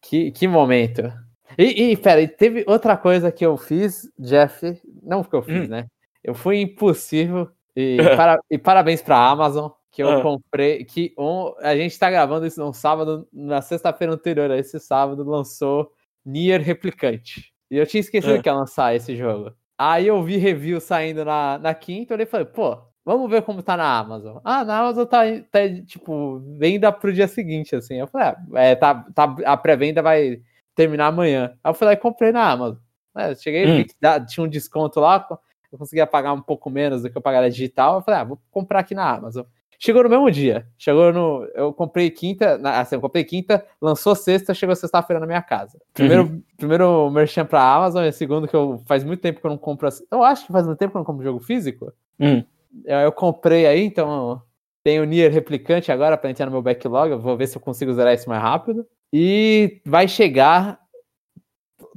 que, 0.01 0.31
que 0.31 0.47
momento. 0.47 1.13
E, 1.57 1.91
e 1.91 1.97
pera, 1.97 2.27
teve 2.27 2.63
outra 2.65 2.97
coisa 2.97 3.31
que 3.31 3.45
eu 3.45 3.55
fiz, 3.55 4.09
Jeff. 4.17 4.81
Não 5.03 5.23
que 5.23 5.35
eu 5.35 5.43
fiz, 5.43 5.67
hum. 5.67 5.71
né? 5.71 5.85
Eu 6.23 6.33
fui 6.33 6.59
impossível. 6.59 7.51
E, 7.75 7.97
para, 8.17 8.39
e 8.49 8.57
parabéns 8.57 9.01
pra 9.01 9.17
Amazon, 9.17 9.69
que 9.93 10.03
eu 10.03 10.09
ah. 10.09 10.21
comprei. 10.21 10.83
Que 10.83 11.13
a 11.61 11.75
gente 11.77 11.97
tá 11.97 12.09
gravando 12.09 12.45
isso 12.45 12.59
no 12.59 12.73
sábado, 12.73 13.27
na 13.31 13.61
sexta-feira 13.61 14.13
anterior 14.13 14.51
a 14.51 14.57
esse 14.57 14.79
sábado, 14.79 15.23
lançou 15.23 15.91
Nier 16.25 16.59
Replicante. 16.61 17.53
E 17.71 17.77
eu 17.77 17.85
tinha 17.85 18.01
esquecido 18.01 18.35
ah. 18.35 18.41
que 18.41 18.49
ia 18.49 18.53
lançar 18.53 18.95
esse 18.95 19.15
jogo. 19.15 19.53
Aí 19.77 20.07
eu 20.07 20.21
vi 20.23 20.37
review 20.37 20.81
saindo 20.81 21.23
na, 21.23 21.57
na 21.59 21.73
quinta, 21.73 22.15
eu 22.15 22.27
falei, 22.27 22.45
pô, 22.45 22.77
Vamos 23.05 23.29
ver 23.29 23.41
como 23.41 23.61
tá 23.61 23.75
na 23.75 23.99
Amazon. 23.99 24.37
Ah, 24.45 24.63
na 24.63 24.79
Amazon 24.79 25.05
tá, 25.05 25.23
tá 25.51 25.59
tipo, 25.85 26.39
venda 26.57 26.89
pro 26.89 27.11
dia 27.11 27.27
seguinte, 27.27 27.75
assim. 27.75 27.95
Eu 27.95 28.07
falei, 28.07 28.27
ah, 28.27 28.61
é, 28.61 28.75
tá, 28.75 29.05
tá, 29.13 29.35
a 29.45 29.57
pré-venda 29.57 30.01
vai 30.01 30.41
terminar 30.73 31.07
amanhã. 31.07 31.53
Aí 31.61 31.69
eu 31.69 31.73
falei, 31.73 31.97
comprei 31.97 32.31
na 32.31 32.49
Amazon. 32.49 32.77
É, 33.15 33.35
cheguei, 33.35 33.81
hum. 33.81 33.85
tinha 34.25 34.43
um 34.45 34.47
desconto 34.47 35.01
lá, 35.01 35.27
eu 35.69 35.77
conseguia 35.77 36.07
pagar 36.07 36.31
um 36.33 36.41
pouco 36.41 36.69
menos 36.69 37.01
do 37.01 37.09
que 37.09 37.17
eu 37.17 37.21
pagaria 37.21 37.49
digital. 37.49 37.95
Eu 37.95 38.01
falei, 38.01 38.21
ah, 38.21 38.23
vou 38.23 38.41
comprar 38.49 38.79
aqui 38.79 38.95
na 38.95 39.09
Amazon. 39.09 39.43
Chegou 39.83 40.03
no 40.03 40.09
mesmo 40.09 40.29
dia. 40.31 40.67
Chegou 40.77 41.11
no. 41.11 41.45
Eu 41.53 41.73
comprei 41.73 42.09
quinta. 42.09 42.59
Assim, 42.79 42.95
eu 42.95 43.01
comprei 43.01 43.23
quinta, 43.23 43.65
lançou 43.81 44.15
sexta, 44.15 44.53
chegou 44.53 44.75
sexta-feira 44.75 45.19
na 45.19 45.25
minha 45.25 45.41
casa. 45.41 45.79
Primeiro, 45.93 46.23
uhum. 46.23 46.43
primeiro 46.55 47.09
merchan 47.09 47.45
pra 47.45 47.61
Amazon, 47.61 48.05
e 48.05 48.11
segundo 48.11 48.47
que 48.47 48.55
eu 48.55 48.81
faz 48.85 49.03
muito 49.03 49.19
tempo 49.19 49.41
que 49.41 49.45
eu 49.45 49.51
não 49.51 49.57
compro. 49.57 49.89
Eu 50.11 50.23
acho 50.23 50.45
que 50.45 50.53
faz 50.53 50.65
muito 50.65 50.79
tempo 50.79 50.91
que 50.91 50.97
eu 50.97 50.99
não 50.99 51.05
compro 51.05 51.23
jogo 51.23 51.39
físico. 51.39 51.91
Hum 52.19 52.43
eu 52.85 53.11
comprei 53.11 53.65
aí, 53.65 53.83
então 53.83 54.41
tenho 54.83 55.03
o 55.03 55.05
Nier 55.05 55.31
Replicante 55.31 55.91
agora 55.91 56.17
para 56.17 56.29
entrar 56.29 56.45
no 56.45 56.51
meu 56.51 56.61
backlog. 56.61 57.11
Eu 57.11 57.19
vou 57.19 57.37
ver 57.37 57.47
se 57.47 57.57
eu 57.57 57.61
consigo 57.61 57.93
zerar 57.93 58.13
isso 58.13 58.27
mais 58.27 58.41
rápido. 58.41 58.85
E 59.11 59.81
vai 59.85 60.07
chegar. 60.07 60.79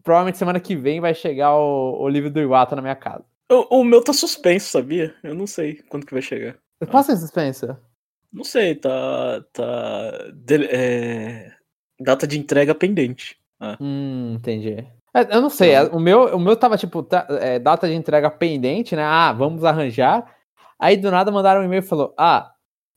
Provavelmente 0.02 0.38
semana 0.38 0.60
que 0.60 0.76
vem 0.76 1.00
vai 1.00 1.14
chegar 1.14 1.56
o, 1.56 2.02
o 2.02 2.08
livro 2.08 2.30
do 2.30 2.40
Iwata 2.40 2.76
na 2.76 2.82
minha 2.82 2.94
casa. 2.94 3.24
O, 3.50 3.80
o, 3.80 3.84
meu 3.84 4.02
tá 4.02 4.12
suspenso, 4.12 4.70
sabia? 4.70 5.14
Eu 5.22 5.34
não 5.34 5.46
sei 5.46 5.82
quando 5.88 6.06
que 6.06 6.12
vai 6.12 6.22
chegar. 6.22 6.56
Posso 6.90 7.10
ser 7.10 7.16
suspenso? 7.16 7.76
Não 8.32 8.44
sei, 8.44 8.74
tá. 8.74 9.42
tá 9.52 10.12
de, 10.34 10.64
é, 10.66 11.52
data 11.98 12.26
de 12.26 12.38
entrega 12.38 12.74
pendente. 12.74 13.38
Ah. 13.58 13.76
Hum, 13.80 14.34
entendi. 14.34 14.86
É, 15.14 15.34
eu 15.34 15.40
não 15.40 15.48
sei, 15.48 15.74
então 15.74 15.96
o 15.96 16.00
meu, 16.00 16.36
o 16.36 16.38
meu 16.38 16.54
tava 16.54 16.76
tipo, 16.76 17.02
tá, 17.02 17.26
é, 17.40 17.58
data 17.58 17.88
de 17.88 17.94
entrega 17.94 18.30
pendente, 18.30 18.94
né? 18.94 19.02
Ah, 19.02 19.32
vamos 19.32 19.64
arranjar. 19.64 20.30
Aí 20.78 20.96
do 20.96 21.10
nada 21.10 21.30
mandaram 21.30 21.62
um 21.62 21.64
e-mail 21.64 21.80
e 21.80 21.86
falou: 21.86 22.14
Ah, 22.18 22.52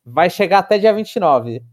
vai 0.06 0.30
chegar 0.30 0.60
até 0.60 0.77
dia 0.77 0.94
29. 0.94 1.63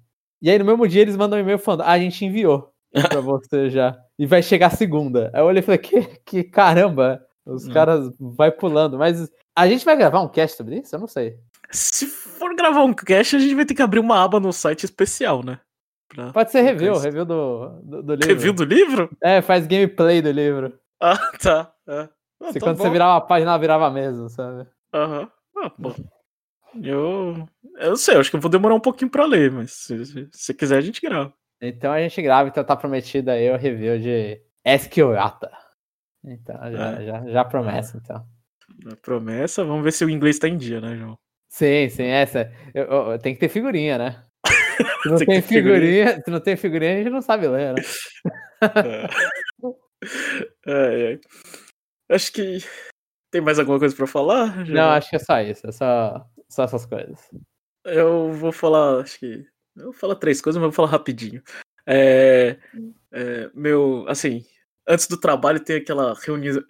E 0.40 0.50
aí 0.50 0.58
no 0.58 0.64
mesmo 0.64 0.86
dia 0.86 1.02
eles 1.02 1.16
mandam 1.16 1.38
um 1.38 1.42
e-mail 1.42 1.58
falando: 1.58 1.82
Ah, 1.82 1.92
a 1.92 1.98
gente 1.98 2.24
enviou 2.24 2.72
pra 2.92 3.20
você 3.20 3.68
já. 3.70 3.98
E 4.16 4.24
vai 4.24 4.42
chegar 4.42 4.70
segunda. 4.70 5.30
Aí 5.34 5.40
eu 5.40 5.46
olhei 5.46 5.60
e 5.60 5.62
falei: 5.62 5.78
Que, 5.78 6.02
que 6.24 6.44
caramba, 6.44 7.20
os 7.44 7.66
hum. 7.66 7.72
caras 7.72 8.08
vai 8.20 8.52
pulando. 8.52 8.96
Mas 8.96 9.28
a 9.56 9.66
gente 9.66 9.84
vai 9.84 9.96
gravar 9.96 10.20
um 10.20 10.28
cast 10.28 10.56
sobre 10.56 10.78
isso? 10.78 10.94
Eu 10.94 11.00
não 11.00 11.08
sei. 11.08 11.38
Se 11.76 12.06
for 12.06 12.54
gravar 12.54 12.82
um 12.82 12.94
cast, 12.94 13.36
a 13.36 13.38
gente 13.38 13.54
vai 13.54 13.64
ter 13.64 13.74
que 13.74 13.82
abrir 13.82 14.00
uma 14.00 14.22
aba 14.22 14.40
no 14.40 14.52
site 14.52 14.84
especial, 14.84 15.44
né? 15.44 15.60
Pra... 16.08 16.32
Pode 16.32 16.50
ser 16.50 16.62
review, 16.62 16.96
review 16.98 17.24
do, 17.24 17.80
do, 17.82 18.02
do, 18.02 18.14
livro. 18.14 18.28
Review 18.28 18.52
do 18.52 18.64
livro? 18.64 19.16
É, 19.22 19.42
faz 19.42 19.66
gameplay 19.66 20.22
do 20.22 20.30
livro. 20.30 20.78
Ah, 21.00 21.18
tá. 21.42 21.72
É. 21.86 22.08
Ah, 22.42 22.52
Se 22.52 22.58
tá 22.58 22.66
quando 22.66 22.78
bom. 22.78 22.84
você 22.84 22.90
virava 22.90 23.16
a 23.16 23.20
página, 23.20 23.50
ela 23.50 23.58
virava 23.58 23.90
mesmo, 23.90 24.28
sabe? 24.28 24.66
Aham. 24.94 25.20
Uhum. 25.20 25.28
Ah, 25.62 25.72
bom. 25.76 25.94
Eu. 26.82 27.48
Eu 27.78 27.90
não 27.90 27.96
sei, 27.96 28.16
acho 28.16 28.30
que 28.30 28.36
eu 28.36 28.40
vou 28.40 28.50
demorar 28.50 28.74
um 28.74 28.80
pouquinho 28.80 29.10
pra 29.10 29.26
ler, 29.26 29.50
mas 29.50 29.72
se, 29.72 30.06
se, 30.06 30.28
se 30.30 30.54
quiser 30.54 30.78
a 30.78 30.80
gente 30.80 31.00
grava. 31.00 31.32
Então 31.60 31.92
a 31.92 32.00
gente 32.00 32.20
grava, 32.22 32.48
então 32.48 32.64
tá 32.64 32.76
prometido 32.76 33.30
aí 33.30 33.50
o 33.50 33.56
review 33.56 33.98
de 33.98 34.40
Esquiota. 34.64 35.50
Então, 36.24 36.56
já, 36.72 36.92
é. 36.92 37.06
já, 37.06 37.26
já 37.26 37.44
promessa, 37.44 38.00
então. 38.02 38.26
Promessa, 39.00 39.64
vamos 39.64 39.84
ver 39.84 39.92
se 39.92 40.04
o 40.04 40.10
inglês 40.10 40.38
tá 40.38 40.48
em 40.48 40.56
dia, 40.56 40.80
né, 40.80 40.96
João? 40.96 41.18
Sim, 41.48 41.88
sim, 41.88 42.04
essa. 42.04 42.52
Eu, 42.74 42.84
eu, 42.84 43.18
tem 43.18 43.34
que 43.34 43.40
ter 43.40 43.48
figurinha, 43.48 43.98
né? 43.98 44.22
Se 45.02 45.08
não 45.08 45.16
tem, 45.16 45.26
tem 45.26 45.42
figurinha, 45.42 46.06
figurinha, 46.06 46.22
se 46.22 46.30
não 46.30 46.40
tem 46.40 46.56
figurinha, 46.56 46.92
a 46.92 46.96
gente 46.98 47.10
não 47.10 47.22
sabe 47.22 47.48
ler, 47.48 47.74
né? 47.74 47.82
É. 50.66 51.18
Acho 52.08 52.32
que 52.32 52.58
tem 53.30 53.40
mais 53.40 53.58
alguma 53.58 53.78
coisa 53.78 53.94
para 53.94 54.06
falar? 54.06 54.64
Já... 54.64 54.74
Não, 54.74 54.90
acho 54.90 55.10
que 55.10 55.16
é 55.16 55.18
só 55.18 55.40
isso. 55.40 55.66
É 55.66 55.72
só, 55.72 56.24
só 56.48 56.64
essas 56.64 56.86
coisas. 56.86 57.18
Eu 57.84 58.32
vou 58.32 58.52
falar, 58.52 59.00
acho 59.00 59.18
que. 59.18 59.44
Eu 59.76 59.84
vou 59.84 59.92
falar 59.92 60.14
três 60.16 60.40
coisas, 60.40 60.60
mas 60.60 60.66
vou 60.66 60.72
falar 60.72 60.88
rapidinho. 60.88 61.42
É, 61.86 62.58
é, 63.12 63.50
meu, 63.54 64.04
assim, 64.08 64.44
antes 64.88 65.06
do 65.06 65.18
trabalho 65.18 65.60
tem 65.60 65.76
aquela 65.76 66.14
reunião, 66.14 66.62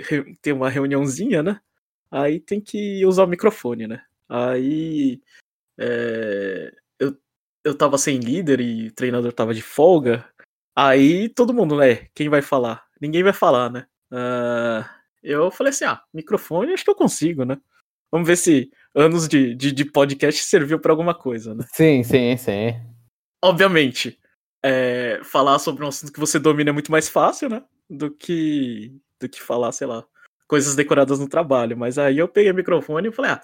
tem 0.42 0.52
uma 0.52 0.68
reuniãozinha, 0.68 1.42
né? 1.42 1.60
Aí 2.10 2.40
tem 2.40 2.60
que 2.60 3.04
usar 3.04 3.24
o 3.24 3.28
microfone, 3.28 3.86
né? 3.86 4.02
Aí 4.28 5.20
é, 5.78 6.72
eu, 6.98 7.16
eu 7.64 7.76
tava 7.76 7.98
sem 7.98 8.18
líder 8.18 8.60
e 8.60 8.88
o 8.88 8.94
treinador 8.94 9.32
tava 9.32 9.54
de 9.54 9.62
folga. 9.62 10.28
Aí 10.74 11.28
todo 11.28 11.54
mundo, 11.54 11.76
né? 11.76 12.08
Quem 12.14 12.28
vai 12.28 12.42
falar? 12.42 12.84
Ninguém 13.00 13.22
vai 13.22 13.32
falar, 13.32 13.70
né? 13.70 13.86
Uh, 14.10 14.84
eu 15.22 15.50
falei 15.50 15.70
assim: 15.70 15.84
ah, 15.84 16.02
microfone 16.12 16.72
acho 16.72 16.84
que 16.84 16.90
eu 16.90 16.94
consigo, 16.94 17.44
né? 17.44 17.56
Vamos 18.10 18.28
ver 18.28 18.36
se 18.36 18.70
anos 18.94 19.28
de, 19.28 19.54
de, 19.54 19.72
de 19.72 19.84
podcast 19.84 20.42
serviu 20.44 20.78
para 20.78 20.92
alguma 20.92 21.14
coisa, 21.14 21.54
né? 21.54 21.64
Sim, 21.72 22.02
sim, 22.02 22.36
sim. 22.36 22.74
Obviamente, 23.42 24.18
é, 24.64 25.20
falar 25.24 25.58
sobre 25.58 25.84
um 25.84 25.88
assunto 25.88 26.12
que 26.12 26.20
você 26.20 26.38
domina 26.38 26.70
é 26.70 26.72
muito 26.72 26.90
mais 26.90 27.08
fácil, 27.08 27.48
né? 27.48 27.62
Do 27.88 28.10
que, 28.10 28.92
do 29.20 29.28
que 29.28 29.42
falar, 29.42 29.72
sei 29.72 29.86
lá, 29.86 30.04
coisas 30.48 30.74
decoradas 30.74 31.18
no 31.18 31.28
trabalho. 31.28 31.76
Mas 31.76 31.98
aí 31.98 32.18
eu 32.18 32.28
peguei 32.28 32.52
o 32.52 32.54
microfone 32.54 33.08
e 33.08 33.12
falei, 33.12 33.32
ah, 33.32 33.40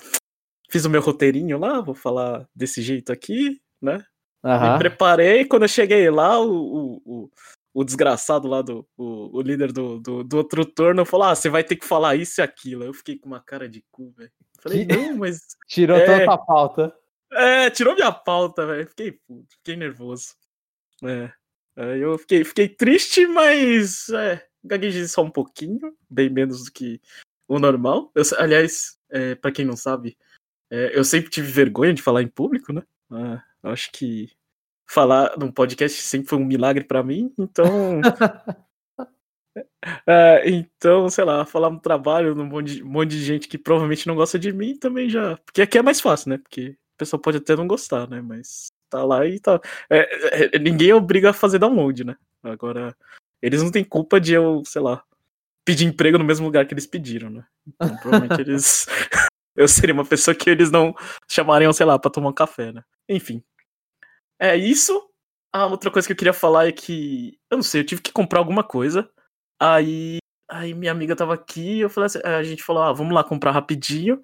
fiz 0.73 0.87
o 0.87 0.91
meu 0.91 1.03
roteirinho 1.03 1.59
lá, 1.59 1.83
vou 1.83 1.95
falar 1.95 2.49
desse 2.55 2.81
jeito 2.81 3.13
aqui, 3.13 3.61
né? 3.81 4.03
Uhum. 4.43 4.73
Me 4.73 4.79
preparei, 4.79 5.45
quando 5.45 5.63
eu 5.63 5.69
cheguei 5.69 6.11
lá, 6.11 6.41
o, 6.41 6.51
o, 6.51 7.03
o, 7.05 7.31
o 7.75 7.85
desgraçado 7.85 8.49
lá 8.49 8.63
do 8.63 8.89
o, 8.97 9.39
o 9.39 9.43
líder 9.43 9.71
do, 9.71 10.01
do, 10.01 10.25
do, 10.25 10.37
outro 10.39 10.65
turno 10.65 11.05
falou: 11.05 11.27
Ah, 11.27 11.35
você 11.35 11.51
vai 11.51 11.63
ter 11.63 11.77
que 11.77 11.87
falar 11.87 12.17
isso 12.17 12.41
e 12.41 12.43
aquilo. 12.43 12.85
Eu 12.85 12.95
fiquei 12.95 13.19
com 13.19 13.29
uma 13.29 13.41
cara 13.41 13.69
de 13.69 13.85
cu, 13.93 14.13
velho. 14.17 14.33
Falei, 14.61 14.87
não, 14.87 15.19
mas. 15.19 15.41
Tirou 15.69 15.97
é, 15.97 16.07
toda 16.07 16.33
a 16.33 16.39
pauta. 16.39 16.97
É, 17.33 17.71
tirou 17.71 17.95
minha 17.95 18.13
pauta, 18.13 18.67
velho. 18.67 18.89
Fiquei 18.89 19.13
puto, 19.13 19.55
fiquei 19.59 19.77
nervoso. 19.77 20.35
É. 21.05 21.31
Eu 21.99 22.19
fiquei, 22.19 22.45
fiquei 22.45 22.69
triste, 22.69 23.27
mas 23.27 24.09
é, 24.11 24.45
gaguejei 24.63 25.07
só 25.07 25.23
um 25.23 25.31
pouquinho, 25.31 25.97
bem 26.11 26.29
menos 26.29 26.65
do 26.65 26.73
que 26.73 27.01
o 27.49 27.59
normal. 27.59 28.11
Eu, 28.15 28.23
aliás, 28.39 28.99
é, 29.11 29.35
para 29.35 29.53
quem 29.53 29.65
não 29.65 29.77
sabe, 29.77 30.17
é, 30.73 30.99
eu 30.99 31.05
sempre 31.05 31.31
tive 31.31 31.53
vergonha 31.53 31.93
de 31.93 32.01
falar 32.01 32.23
em 32.23 32.29
público, 32.29 32.73
né? 32.73 32.83
Ah, 33.11 33.43
acho 33.65 33.93
que 33.93 34.31
falar 34.89 35.37
num 35.39 35.53
podcast 35.53 36.01
sempre 36.01 36.29
foi 36.29 36.39
um 36.39 36.47
milagre 36.47 36.83
para 36.83 37.03
mim, 37.03 37.31
então. 37.39 38.01
é, 40.09 40.49
então, 40.49 41.11
sei 41.11 41.25
lá, 41.25 41.45
falar 41.45 41.69
no 41.69 41.79
trabalho 41.79 42.35
num 42.35 42.47
monte 42.47 42.77
de, 42.77 42.83
monte 42.83 43.11
de 43.11 43.23
gente 43.23 43.49
que 43.49 43.59
provavelmente 43.59 44.07
não 44.07 44.15
gosta 44.15 44.39
de 44.39 44.51
mim 44.51 44.75
também 44.75 45.11
já. 45.11 45.37
Porque 45.45 45.61
aqui 45.61 45.77
é 45.77 45.83
mais 45.83 46.01
fácil, 46.01 46.31
né? 46.31 46.39
Porque 46.39 46.75
a 46.97 46.99
pessoa 46.99 47.21
pode 47.21 47.37
até 47.37 47.55
não 47.55 47.67
gostar, 47.67 48.09
né? 48.09 48.23
Mas 48.23 48.69
tá 48.89 49.05
lá 49.05 49.27
e 49.27 49.39
tá. 49.39 49.61
É, 49.91 50.55
é, 50.57 50.59
ninguém 50.59 50.95
obriga 50.95 51.31
a 51.31 51.35
fazer 51.35 51.59
download, 51.59 52.03
né? 52.03 52.17
Agora, 52.43 52.97
eles 53.43 53.63
não 53.63 53.71
têm 53.71 53.85
culpa 53.85 54.19
de 54.19 54.33
eu, 54.33 54.63
sei 54.65 54.81
lá, 54.81 55.05
pedir 55.67 55.85
emprego 55.85 56.17
no 56.17 56.25
mesmo 56.25 56.47
lugar 56.47 56.67
que 56.67 56.73
eles 56.73 56.87
pediram, 56.87 57.29
né? 57.29 57.45
Então, 57.67 57.95
provavelmente 57.99 58.41
eles. 58.49 58.87
Eu 59.57 59.69
seria 59.69 59.95
uma 59.95 60.05
pessoa 60.05 60.35
que 60.35 60.49
eles 60.49 60.71
não 60.71 60.95
chamariam, 61.29 61.73
sei 61.73 61.87
lá, 61.87 61.99
pra 61.99 62.11
tomar 62.11 62.31
um 62.31 62.35
café, 62.35 62.73
né? 62.73 62.83
Enfim. 63.09 63.43
É 64.39 64.57
isso. 64.57 65.09
A 65.53 65.67
outra 65.67 65.91
coisa 65.91 66.07
que 66.07 66.13
eu 66.13 66.17
queria 66.17 66.33
falar 66.33 66.67
é 66.67 66.73
que. 66.73 67.39
Eu 67.51 67.59
não 67.59 67.63
sei, 67.63 67.83
eu 67.83 67.87
tive 67.87 68.01
que 68.03 68.13
comprar 68.13 68.39
alguma 68.39 68.65
coisa. 68.65 69.09
Aí. 69.61 70.19
Aí 70.51 70.75
minha 70.75 70.93
amiga 70.93 71.17
tava 71.17 71.33
aqui 71.33 71.81
eu 71.81 71.89
falei 71.89 72.07
assim, 72.07 72.19
a 72.23 72.43
gente 72.43 72.63
falou, 72.63 72.83
ah, 72.83 72.93
vamos 72.93 73.15
lá 73.15 73.25
comprar 73.25 73.53
rapidinho. 73.53 74.23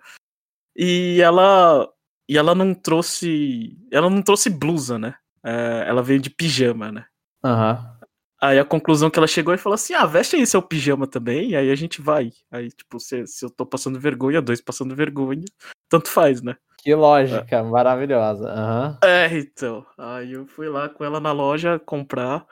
E 0.77 1.21
ela 1.23 1.89
e 2.29 2.37
ela 2.37 2.55
não 2.55 2.75
trouxe. 2.75 3.79
Ela 3.91 4.11
não 4.11 4.23
trouxe 4.23 4.51
blusa, 4.51 4.99
né? 4.99 5.15
É, 5.43 5.85
ela 5.87 6.03
veio 6.03 6.21
de 6.21 6.31
pijama, 6.31 6.93
né? 6.93 7.07
Aham. 7.45 7.73
Uhum. 7.75 7.98
Aí 8.41 8.59
a 8.59 8.65
conclusão 8.65 9.11
que 9.11 9.19
ela 9.19 9.27
chegou 9.27 9.53
e 9.53 9.59
falou 9.59 9.75
assim: 9.75 9.95
ah, 9.95 10.07
veste 10.07 10.37
aí 10.37 10.47
seu 10.47 10.63
pijama 10.63 11.07
também, 11.07 11.51
e 11.51 11.57
aí 11.57 11.71
a 11.71 11.75
gente 11.75 12.01
vai. 12.01 12.31
Aí, 12.51 12.71
tipo, 12.71 13.01
se, 13.01 13.27
se 13.27 13.45
eu 13.45 13.51
tô 13.51 13.67
passando 13.67 13.99
vergonha, 13.99 14.41
dois 14.41 14.61
passando 14.61 14.95
vergonha, 14.95 15.45
tanto 15.89 16.09
faz, 16.09 16.41
né? 16.41 16.57
Que 16.79 16.95
lógica, 16.95 17.57
é. 17.57 17.63
maravilhosa. 17.63 18.49
Uhum. 18.49 19.09
É, 19.09 19.27
então. 19.37 19.85
Aí 19.99 20.33
eu 20.33 20.47
fui 20.47 20.69
lá 20.69 20.89
com 20.89 21.05
ela 21.05 21.19
na 21.19 21.33
loja 21.33 21.81
comprar, 21.81 22.47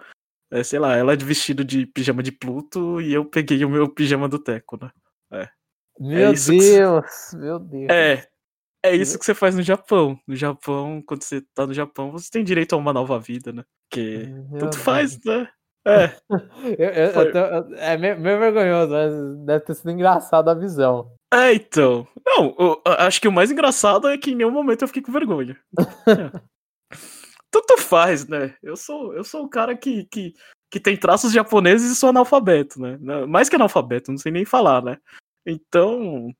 é, 0.50 0.64
sei 0.64 0.80
lá, 0.80 0.96
ela 0.96 1.16
de 1.16 1.24
vestido 1.24 1.64
de 1.64 1.86
pijama 1.86 2.22
de 2.22 2.32
Pluto 2.32 3.00
e 3.00 3.14
eu 3.14 3.24
peguei 3.24 3.64
o 3.64 3.70
meu 3.70 3.88
pijama 3.88 4.28
do 4.28 4.40
Teco, 4.40 4.76
né? 4.82 4.90
É. 5.32 5.48
Meu 5.98 6.30
é 6.30 6.32
Deus, 6.32 7.32
meu 7.34 7.58
Deus. 7.60 7.88
É, 7.88 8.26
é 8.82 8.94
isso 8.94 9.18
que 9.18 9.24
você 9.24 9.34
faz 9.34 9.54
no 9.54 9.62
Japão. 9.62 10.18
No 10.26 10.34
Japão, 10.34 11.00
quando 11.06 11.22
você 11.22 11.40
tá 11.54 11.64
no 11.66 11.72
Japão, 11.72 12.10
você 12.10 12.28
tem 12.30 12.44
direito 12.44 12.74
a 12.74 12.78
uma 12.78 12.92
nova 12.92 13.18
vida, 13.20 13.52
né? 13.52 13.64
Porque 13.88 14.26
Meu 14.26 14.58
tanto 14.58 14.72
Deus. 14.72 14.84
faz, 14.84 15.24
né? 15.24 15.48
É. 15.86 16.16
eu, 16.78 16.90
eu, 16.90 17.10
eu 17.12 17.32
tô, 17.32 17.74
é 17.76 17.96
meio, 17.96 18.20
meio, 18.20 18.38
vergonhoso, 18.38 18.92
mas 18.92 19.46
deve 19.46 19.64
ter 19.64 19.74
sido 19.74 19.90
engraçado 19.92 20.48
a 20.48 20.54
visão. 20.54 21.12
É, 21.32 21.54
então. 21.54 22.06
Não, 22.24 22.54
eu, 22.58 22.82
acho 22.84 23.20
que 23.20 23.28
o 23.28 23.32
mais 23.32 23.50
engraçado 23.50 24.08
é 24.08 24.18
que 24.18 24.32
em 24.32 24.34
nenhum 24.34 24.50
momento 24.50 24.82
eu 24.82 24.88
fiquei 24.88 25.02
com 25.02 25.12
vergonha. 25.12 25.56
é. 25.78 26.40
Tanto 27.48 27.78
faz, 27.78 28.26
né? 28.28 28.54
Eu 28.62 28.76
sou, 28.76 29.14
eu 29.14 29.24
sou 29.24 29.44
o 29.44 29.48
cara 29.48 29.74
que, 29.74 30.04
que, 30.06 30.34
que 30.70 30.78
tem 30.78 30.96
traços 30.96 31.32
japoneses 31.32 31.90
e 31.90 31.96
sou 31.96 32.10
analfabeto, 32.10 32.78
né? 32.80 32.98
Mais 33.26 33.48
que 33.48 33.56
analfabeto, 33.56 34.10
não 34.10 34.18
sei 34.18 34.30
nem 34.30 34.44
falar, 34.44 34.82
né? 34.82 34.98
Então, 35.46 36.34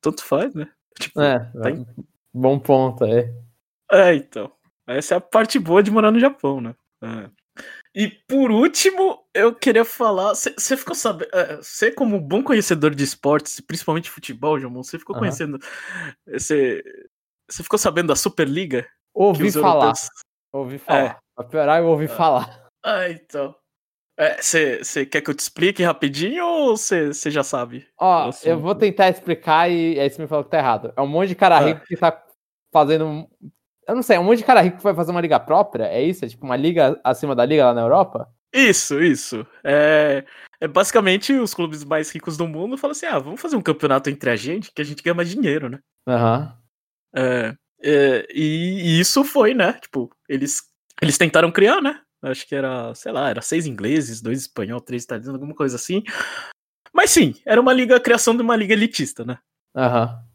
tanto 0.00 0.24
faz, 0.24 0.54
né? 0.54 0.70
Tipo, 0.98 1.20
é, 1.20 1.38
tá 1.60 1.70
em... 1.70 1.84
bom 2.32 2.58
ponto, 2.58 3.04
é. 3.04 3.34
É, 3.90 4.14
então. 4.14 4.50
Essa 4.86 5.14
é 5.14 5.18
a 5.18 5.20
parte 5.20 5.58
boa 5.58 5.82
de 5.82 5.90
morar 5.90 6.10
no 6.10 6.20
Japão, 6.20 6.60
né? 6.60 6.74
É. 7.02 7.41
E 7.94 8.08
por 8.08 8.50
último, 8.50 9.22
eu 9.34 9.54
queria 9.54 9.84
falar. 9.84 10.34
Você 10.34 10.76
ficou 10.76 10.94
sabendo. 10.94 11.30
Você, 11.60 11.90
como 11.90 12.20
bom 12.20 12.42
conhecedor 12.42 12.94
de 12.94 13.04
esportes, 13.04 13.60
principalmente 13.60 14.10
futebol, 14.10 14.58
Jamon, 14.58 14.82
você 14.82 14.98
ficou 14.98 15.14
uhum. 15.14 15.20
conhecendo. 15.20 15.58
Você 16.26 16.82
ficou 17.50 17.78
sabendo 17.78 18.08
da 18.08 18.16
Superliga? 18.16 18.88
Ouvi 19.14 19.52
falar. 19.52 19.86
Europeus... 19.86 20.08
Ouvi 20.52 20.78
falar. 20.78 20.98
É. 20.98 21.16
Pra 21.34 21.44
piorar, 21.44 21.80
eu 21.80 21.86
ouvi 21.86 22.04
é. 22.06 22.08
falar. 22.08 22.68
Ah, 22.84 23.08
então. 23.10 23.54
Você 24.38 24.82
é, 24.96 25.06
quer 25.06 25.20
que 25.20 25.30
eu 25.30 25.34
te 25.34 25.40
explique 25.40 25.82
rapidinho 25.82 26.46
ou 26.46 26.76
você 26.76 27.12
já 27.30 27.42
sabe? 27.42 27.88
Ó, 27.98 28.30
eu 28.44 28.58
vou 28.58 28.74
tentar 28.74 29.08
explicar 29.08 29.70
e 29.70 29.98
aí 29.98 30.08
você 30.08 30.20
me 30.20 30.28
falou 30.28 30.44
que 30.44 30.50
tá 30.50 30.58
errado. 30.58 30.92
É 30.96 31.00
um 31.00 31.06
monte 31.06 31.28
de 31.28 31.34
cara 31.34 31.58
rico 31.58 31.84
que 31.86 31.96
tá 31.96 32.22
fazendo. 32.72 33.28
Eu 33.92 33.96
não 33.96 34.02
sei, 34.02 34.16
é 34.16 34.20
um 34.20 34.24
monte 34.24 34.38
de 34.38 34.44
cara 34.44 34.62
rico 34.62 34.78
vai 34.78 34.94
fazer 34.94 35.10
uma 35.10 35.20
liga 35.20 35.38
própria? 35.38 35.84
É 35.84 36.02
isso? 36.02 36.24
É 36.24 36.28
tipo 36.28 36.46
uma 36.46 36.56
liga 36.56 36.98
acima 37.04 37.36
da 37.36 37.44
liga 37.44 37.66
lá 37.66 37.74
na 37.74 37.82
Europa? 37.82 38.26
Isso, 38.50 39.02
isso. 39.02 39.46
É, 39.62 40.24
é 40.58 40.66
basicamente 40.66 41.34
os 41.34 41.52
clubes 41.52 41.84
mais 41.84 42.10
ricos 42.10 42.38
do 42.38 42.48
mundo 42.48 42.78
falam 42.78 42.92
assim: 42.92 43.04
ah, 43.04 43.18
vamos 43.18 43.38
fazer 43.38 43.54
um 43.54 43.60
campeonato 43.60 44.08
entre 44.08 44.30
a 44.30 44.36
gente 44.36 44.72
que 44.72 44.80
a 44.80 44.84
gente 44.84 45.02
ganha 45.02 45.12
mais 45.12 45.28
dinheiro, 45.28 45.68
né? 45.68 45.78
Aham. 46.08 46.56
Uhum. 47.14 47.22
É, 47.22 47.54
é, 47.82 48.26
e, 48.34 48.80
e 48.96 49.00
isso 49.00 49.22
foi, 49.24 49.52
né? 49.52 49.74
Tipo, 49.74 50.10
eles, 50.26 50.62
eles 51.02 51.18
tentaram 51.18 51.52
criar, 51.52 51.82
né? 51.82 52.00
Acho 52.22 52.48
que 52.48 52.54
era, 52.54 52.94
sei 52.94 53.12
lá, 53.12 53.28
era 53.28 53.42
seis 53.42 53.66
ingleses, 53.66 54.22
dois 54.22 54.40
espanhol, 54.40 54.80
três 54.80 55.04
italianos, 55.04 55.34
alguma 55.34 55.54
coisa 55.54 55.76
assim. 55.76 56.02
Mas 56.94 57.10
sim, 57.10 57.34
era 57.44 57.60
uma 57.60 57.74
liga, 57.74 57.96
a 57.96 58.00
criação 58.00 58.34
de 58.34 58.42
uma 58.42 58.56
liga 58.56 58.72
elitista, 58.72 59.22
né? 59.22 59.36
Aham. 59.76 60.06
Uhum. 60.06 60.31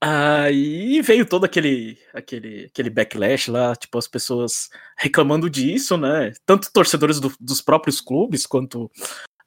Aí 0.00 1.00
veio 1.00 1.26
todo 1.26 1.44
aquele, 1.44 1.98
aquele, 2.12 2.66
aquele 2.66 2.90
backlash 2.90 3.50
lá, 3.50 3.74
tipo, 3.74 3.96
as 3.96 4.06
pessoas 4.06 4.68
reclamando 4.96 5.48
disso, 5.48 5.96
né? 5.96 6.32
Tanto 6.44 6.70
torcedores 6.70 7.18
do, 7.18 7.32
dos 7.40 7.62
próprios 7.62 8.00
clubes, 8.00 8.46
quanto 8.46 8.90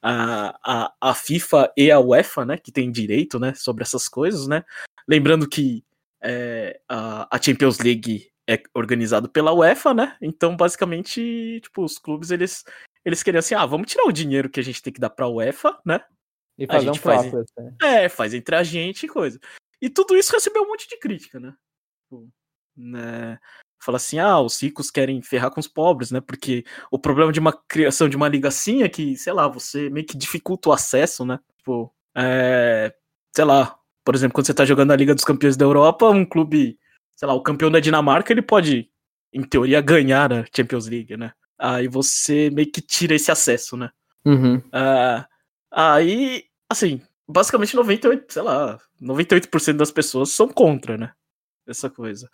a, 0.02 0.58
a, 0.64 0.94
a 1.00 1.14
FIFA 1.14 1.72
e 1.76 1.90
a 1.90 2.00
UEFA, 2.00 2.44
né? 2.44 2.58
Que 2.58 2.72
tem 2.72 2.90
direito, 2.90 3.38
né? 3.38 3.54
Sobre 3.54 3.82
essas 3.82 4.08
coisas, 4.08 4.48
né? 4.48 4.64
Lembrando 5.08 5.48
que 5.48 5.84
é, 6.20 6.80
a, 6.88 7.36
a 7.36 7.40
Champions 7.40 7.78
League 7.78 8.30
é 8.48 8.60
organizado 8.74 9.28
pela 9.28 9.52
UEFA, 9.52 9.94
né? 9.94 10.16
Então, 10.20 10.56
basicamente, 10.56 11.60
tipo, 11.62 11.84
os 11.84 11.96
clubes, 11.96 12.32
eles, 12.32 12.64
eles 13.04 13.22
queriam 13.22 13.38
assim, 13.38 13.54
ah, 13.54 13.64
vamos 13.64 13.90
tirar 13.90 14.04
o 14.04 14.12
dinheiro 14.12 14.50
que 14.50 14.58
a 14.58 14.64
gente 14.64 14.82
tem 14.82 14.92
que 14.92 15.00
dar 15.00 15.10
pra 15.10 15.28
UEFA, 15.28 15.78
né? 15.86 16.00
E 16.58 16.66
fazer 16.66 16.90
um 16.90 16.94
faz, 16.94 17.22
próprio, 17.22 17.40
assim. 17.42 17.76
É, 17.82 18.08
faz 18.08 18.34
entre 18.34 18.56
a 18.56 18.62
gente 18.64 19.06
e 19.06 19.08
coisa. 19.08 19.38
E 19.80 19.88
tudo 19.88 20.16
isso 20.16 20.32
recebeu 20.32 20.62
um 20.62 20.68
monte 20.68 20.88
de 20.88 20.98
crítica, 20.98 21.40
né? 21.40 21.54
Tipo, 22.02 22.28
né? 22.76 23.38
Fala 23.82 23.96
assim, 23.96 24.18
ah, 24.18 24.38
os 24.40 24.60
ricos 24.62 24.90
querem 24.90 25.22
ferrar 25.22 25.50
com 25.50 25.60
os 25.60 25.68
pobres, 25.68 26.10
né? 26.10 26.20
Porque 26.20 26.64
o 26.90 26.98
problema 26.98 27.32
de 27.32 27.40
uma 27.40 27.52
criação 27.52 28.08
de 28.08 28.16
uma 28.16 28.28
liga 28.28 28.48
assim 28.48 28.82
é 28.82 28.88
que, 28.88 29.16
sei 29.16 29.32
lá, 29.32 29.48
você 29.48 29.88
meio 29.88 30.06
que 30.06 30.18
dificulta 30.18 30.68
o 30.68 30.72
acesso, 30.72 31.24
né? 31.24 31.38
Tipo, 31.56 31.94
é, 32.14 32.94
sei 33.34 33.44
lá, 33.44 33.78
por 34.04 34.14
exemplo, 34.14 34.34
quando 34.34 34.46
você 34.46 34.54
tá 34.54 34.64
jogando 34.66 34.90
a 34.90 34.96
Liga 34.96 35.14
dos 35.14 35.24
Campeões 35.24 35.56
da 35.56 35.64
Europa, 35.64 36.10
um 36.10 36.26
clube 36.26 36.78
sei 37.20 37.28
lá, 37.28 37.34
o 37.34 37.42
campeão 37.42 37.70
da 37.70 37.80
Dinamarca, 37.80 38.32
ele 38.32 38.40
pode, 38.40 38.88
em 39.30 39.42
teoria, 39.42 39.82
ganhar 39.82 40.32
a 40.32 40.42
Champions 40.56 40.86
League, 40.88 41.18
né? 41.18 41.32
Aí 41.58 41.86
você 41.86 42.48
meio 42.48 42.72
que 42.72 42.80
tira 42.80 43.14
esse 43.14 43.30
acesso, 43.30 43.76
né? 43.76 43.90
Uhum. 44.24 44.56
Uh, 44.56 45.22
aí, 45.70 46.44
assim, 46.66 47.02
basicamente 47.30 47.76
98, 47.76 48.32
sei 48.32 48.42
lá, 48.42 48.78
98% 49.00 49.76
das 49.76 49.90
pessoas 49.90 50.30
são 50.30 50.48
contra, 50.48 50.96
né? 50.96 51.12
Essa 51.66 51.88
coisa. 51.88 52.28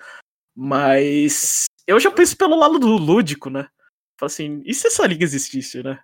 Mas 0.55 1.67
eu 1.87 2.00
já 2.00 2.11
penso 2.11 2.37
pelo 2.37 2.57
lado 2.57 2.79
do 2.79 2.97
lúdico, 2.97 3.50
né? 3.50 3.69
Assim, 4.21 4.62
e 4.65 4.73
se 4.73 4.87
essa 4.87 5.07
liga 5.07 5.25
existisse, 5.25 5.83
né? 5.83 6.00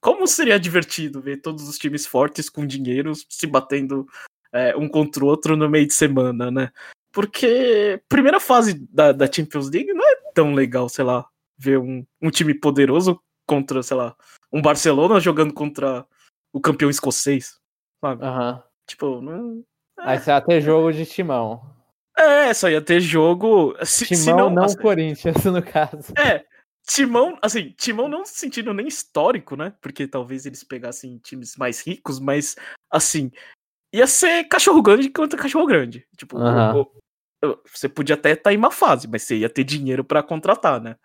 Como 0.00 0.26
seria 0.26 0.60
divertido 0.60 1.22
ver 1.22 1.40
todos 1.40 1.66
os 1.66 1.78
times 1.78 2.06
fortes 2.06 2.50
com 2.50 2.66
dinheiro 2.66 3.12
se 3.28 3.46
batendo 3.46 4.06
é, 4.52 4.76
um 4.76 4.88
contra 4.88 5.24
o 5.24 5.28
outro 5.28 5.56
no 5.56 5.68
meio 5.68 5.86
de 5.86 5.94
semana, 5.94 6.50
né? 6.50 6.70
Porque 7.10 8.02
primeira 8.08 8.38
fase 8.38 8.74
da, 8.90 9.12
da 9.12 9.30
Champions 9.30 9.70
League 9.70 9.92
não 9.92 10.06
é 10.06 10.16
tão 10.34 10.52
legal, 10.52 10.88
sei 10.88 11.04
lá, 11.04 11.26
ver 11.56 11.78
um, 11.78 12.04
um 12.20 12.30
time 12.30 12.52
poderoso 12.52 13.20
contra, 13.46 13.82
sei 13.82 13.96
lá, 13.96 14.14
um 14.52 14.60
Barcelona 14.60 15.20
jogando 15.20 15.54
contra 15.54 16.06
o 16.52 16.60
campeão 16.60 16.90
escocês, 16.90 17.58
sabe? 18.04 18.24
Aham. 18.24 18.62
Tipo, 18.86 19.20
não. 19.20 19.64
Aí 19.98 20.18
você 20.18 20.30
ia 20.30 20.40
ter 20.40 20.60
jogo 20.60 20.92
de 20.92 21.06
timão. 21.06 21.74
É, 22.16 22.52
só 22.52 22.68
ia 22.68 22.82
ter 22.82 23.00
jogo. 23.00 23.74
Se, 23.84 24.04
se 24.06 24.14
Timão, 24.24 24.50
não, 24.50 24.64
assim, 24.64 24.76
Corinthians, 24.76 25.34
no 25.44 25.62
caso. 25.62 26.12
É, 26.18 26.44
Timão, 26.86 27.38
assim, 27.42 27.70
Timão 27.76 28.08
não 28.08 28.20
no 28.20 28.26
sentido 28.26 28.74
nem 28.74 28.86
histórico, 28.86 29.56
né? 29.56 29.74
Porque 29.80 30.06
talvez 30.06 30.44
eles 30.46 30.62
pegassem 30.62 31.18
times 31.18 31.56
mais 31.56 31.80
ricos, 31.84 32.20
mas, 32.20 32.54
assim, 32.90 33.32
ia 33.92 34.06
ser 34.06 34.44
cachorro 34.44 34.82
grande 34.82 35.08
contra 35.08 35.38
cachorro 35.38 35.66
grande. 35.66 36.06
Tipo, 36.16 36.38
Aham. 36.38 36.76
o- 37.42 37.48
o- 37.48 37.58
você 37.66 37.88
podia 37.88 38.14
até 38.14 38.32
estar 38.32 38.52
em 38.52 38.56
uma 38.58 38.70
fase, 38.70 39.08
mas 39.08 39.22
você 39.22 39.38
ia 39.38 39.48
ter 39.50 39.64
dinheiro 39.64 40.04
pra 40.04 40.22
contratar, 40.22 40.80
né? 40.80 40.96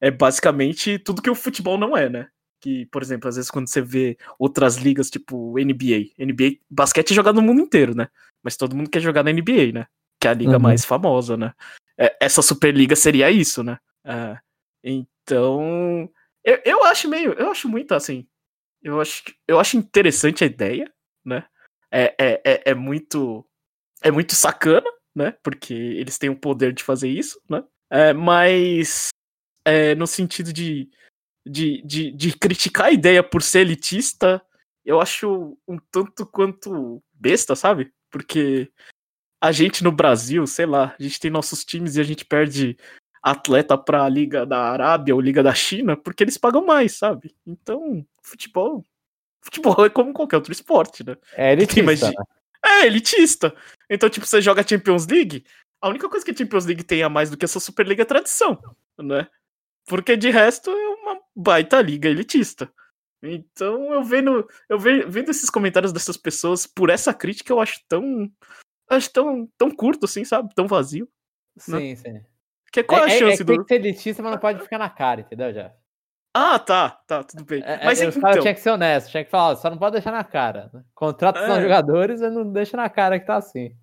É 0.00 0.10
basicamente 0.10 0.98
tudo 0.98 1.22
que 1.22 1.30
o 1.30 1.34
futebol 1.34 1.78
não 1.78 1.96
é, 1.96 2.08
né? 2.10 2.28
Que, 2.60 2.86
por 2.86 3.02
exemplo, 3.02 3.28
às 3.28 3.36
vezes 3.36 3.50
quando 3.50 3.68
você 3.68 3.80
vê 3.80 4.16
outras 4.38 4.76
ligas, 4.76 5.10
tipo 5.10 5.58
NBA, 5.58 6.12
NBA, 6.18 6.58
basquete 6.70 7.12
é 7.12 7.14
jogado 7.14 7.36
no 7.36 7.42
mundo 7.42 7.60
inteiro, 7.60 7.94
né? 7.94 8.08
Mas 8.42 8.56
todo 8.56 8.74
mundo 8.74 8.90
quer 8.90 9.00
jogar 9.00 9.22
na 9.22 9.32
NBA, 9.32 9.72
né? 9.72 9.86
Que 10.20 10.26
é 10.28 10.30
a 10.30 10.34
liga 10.34 10.52
Uhum. 10.54 10.60
mais 10.60 10.84
famosa, 10.84 11.36
né? 11.36 11.52
É, 11.98 12.16
essa 12.20 12.42
Superliga 12.42 12.96
seria 12.96 13.30
isso, 13.30 13.62
né? 13.62 13.78
É, 14.04 14.38
então, 14.82 16.08
eu, 16.44 16.60
eu 16.64 16.84
acho 16.84 17.08
meio, 17.08 17.32
eu 17.34 17.50
acho 17.50 17.68
muito 17.68 17.94
assim, 17.94 18.26
eu 18.82 19.00
acho, 19.00 19.24
eu 19.48 19.58
acho 19.58 19.76
interessante 19.76 20.44
a 20.44 20.46
ideia, 20.46 20.90
né? 21.24 21.44
É, 21.90 22.14
é, 22.18 22.42
é, 22.44 22.62
é 22.70 22.74
muito, 22.74 23.44
é 24.02 24.10
muito 24.10 24.34
sacana, 24.34 24.88
né? 25.14 25.32
Porque 25.42 25.74
eles 25.74 26.18
têm 26.18 26.30
o 26.30 26.36
poder 26.36 26.72
de 26.72 26.82
fazer 26.84 27.08
isso, 27.08 27.40
né? 27.48 27.64
É, 27.90 28.12
mas 28.12 29.08
é, 29.64 29.94
no 29.94 30.06
sentido 30.06 30.52
de, 30.52 30.88
de, 31.46 31.80
de, 31.82 32.10
de 32.10 32.36
criticar 32.36 32.86
a 32.86 32.92
ideia 32.92 33.22
por 33.22 33.42
ser 33.42 33.60
elitista, 33.60 34.42
eu 34.84 35.00
acho 35.00 35.56
um 35.66 35.78
tanto 35.90 36.26
quanto 36.26 37.02
besta, 37.12 37.54
sabe? 37.54 37.92
Porque 38.10 38.70
a 39.40 39.52
gente 39.52 39.84
no 39.84 39.92
Brasil, 39.92 40.46
sei 40.46 40.66
lá, 40.66 40.94
a 40.98 41.02
gente 41.02 41.20
tem 41.20 41.30
nossos 41.30 41.64
times 41.64 41.96
e 41.96 42.00
a 42.00 42.04
gente 42.04 42.24
perde 42.24 42.76
atleta 43.22 43.76
pra 43.78 44.08
Liga 44.08 44.44
da 44.44 44.70
Arábia 44.70 45.14
ou 45.14 45.20
Liga 45.20 45.42
da 45.42 45.54
China 45.54 45.96
porque 45.96 46.24
eles 46.24 46.38
pagam 46.38 46.64
mais, 46.64 46.96
sabe? 46.96 47.34
Então, 47.46 48.04
futebol. 48.22 48.84
Futebol 49.40 49.86
é 49.86 49.90
como 49.90 50.12
qualquer 50.12 50.36
outro 50.36 50.52
esporte, 50.52 51.04
né? 51.04 51.16
É 51.34 51.52
elitista, 51.52 52.08
né? 52.08 52.14
É, 52.64 52.86
elitista. 52.86 53.54
Então, 53.88 54.08
tipo, 54.08 54.26
você 54.26 54.40
joga 54.42 54.66
Champions 54.66 55.06
League, 55.06 55.44
a 55.80 55.88
única 55.88 56.08
coisa 56.08 56.24
que 56.24 56.32
a 56.32 56.36
Champions 56.36 56.66
League 56.66 56.82
tem 56.82 57.02
a 57.02 57.08
mais 57.08 57.30
do 57.30 57.36
que 57.36 57.44
essa 57.44 57.60
Superliga 57.60 58.02
é 58.02 58.06
tradição, 58.06 58.58
né? 58.98 59.28
Porque 59.86 60.16
de 60.16 60.30
resto 60.30 60.70
é 60.70 60.88
uma 60.88 61.20
baita 61.34 61.80
liga 61.80 62.08
elitista. 62.08 62.70
Então, 63.22 63.92
eu 63.92 64.02
vendo, 64.02 64.46
eu 64.68 64.78
ve- 64.78 65.06
vendo 65.06 65.30
esses 65.30 65.48
comentários 65.48 65.92
dessas 65.92 66.16
pessoas 66.16 66.66
por 66.66 66.90
essa 66.90 67.14
crítica, 67.14 67.52
eu 67.52 67.60
acho 67.60 67.80
tão 67.88 68.30
acho 68.88 69.10
tão, 69.12 69.48
tão 69.58 69.70
curto 69.70 70.04
assim, 70.04 70.24
sabe? 70.24 70.54
Tão 70.54 70.66
vazio. 70.66 71.08
Sim, 71.58 71.96
sim. 71.96 72.20
Que 72.72 72.82
qual 72.84 73.00
é, 73.00 73.08
é, 73.08 73.12
a 73.12 73.14
é- 73.14 73.18
chance 73.18 73.34
é 73.34 73.36
que 73.38 73.44
do 73.44 73.52
tem 73.54 73.62
que 73.62 73.68
ser 73.68 73.74
elitista, 73.76 74.22
mas 74.22 74.32
não 74.32 74.38
pode 74.38 74.62
ficar 74.62 74.78
na 74.78 74.90
cara, 74.90 75.22
entendeu, 75.22 75.52
já? 75.52 75.72
Ah, 76.34 76.58
tá, 76.58 76.90
tá, 77.06 77.24
tudo 77.24 77.44
bem. 77.46 77.62
É, 77.64 77.82
Mas 77.82 77.98
é, 77.98 78.08
os 78.08 78.14
então, 78.14 78.28
caras 78.28 78.42
tinham 78.42 78.54
que 78.54 78.60
ser 78.60 78.70
honestos, 78.70 79.10
tinha 79.10 79.24
que 79.24 79.30
falar, 79.30 79.56
só 79.56 79.70
não 79.70 79.78
pode 79.78 79.92
deixar 79.94 80.12
na 80.12 80.22
cara. 80.22 80.70
né? 80.74 80.84
Contrata 80.94 81.40
os 81.42 81.48
É. 81.48 81.62
jogadores 81.62 82.20
e 82.20 82.28
não 82.28 82.52
deixa 82.52 82.76
na 82.76 82.90
cara 82.90 83.18
que 83.18 83.24
tá 83.26 83.36
assim. 83.36 83.74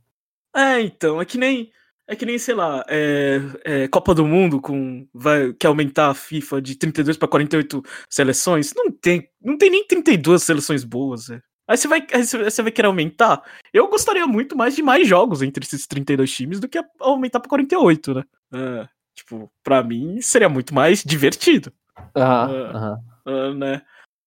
É, 0.56 0.80
então, 0.80 1.20
é 1.20 1.26
que 1.26 1.38
nem. 1.40 1.72
É 2.08 2.16
que 2.16 2.26
nem, 2.26 2.38
sei 2.38 2.54
lá, 2.54 2.84
é, 2.90 3.40
é, 3.64 3.88
Copa 3.88 4.14
do 4.14 4.26
Mundo 4.26 4.60
com. 4.60 5.08
Vai, 5.14 5.54
quer 5.54 5.68
aumentar 5.68 6.10
a 6.10 6.14
FIFA 6.14 6.62
de 6.62 6.76
32 6.76 7.18
para 7.18 7.28
48 7.30 7.82
seleções. 8.10 8.74
Não 8.76 8.92
tem, 8.92 9.30
não 9.42 9.58
tem 9.58 9.70
nem 9.70 9.88
32 9.88 10.44
seleções 10.44 10.84
boas, 10.84 11.30
é. 11.30 11.40
Aí 11.66 11.78
você 11.78 11.88
vai, 11.88 12.06
aí 12.14 12.26
você 12.26 12.62
vai 12.62 12.72
querer 12.72 12.88
aumentar. 12.88 13.42
Eu 13.74 13.88
gostaria 13.88 14.28
muito 14.28 14.56
mais 14.58 14.76
de 14.76 14.84
mais 14.84 15.08
jogos 15.08 15.42
entre 15.42 15.64
esses 15.64 15.88
32 15.88 16.30
times 16.30 16.60
do 16.60 16.68
que 16.68 16.78
a- 16.78 16.86
aumentar 17.00 17.40
para 17.40 17.48
48, 17.50 18.14
né? 18.14 18.24
É, 18.54 18.88
tipo, 19.16 19.50
pra 19.64 19.82
mim 19.82 20.20
seria 20.22 20.50
muito 20.50 20.74
mais 20.76 21.02
divertido. 21.04 21.72
Aham, 22.16 22.52
aham. 22.76 22.98
Ah, 23.26 23.54
né? 23.54 23.82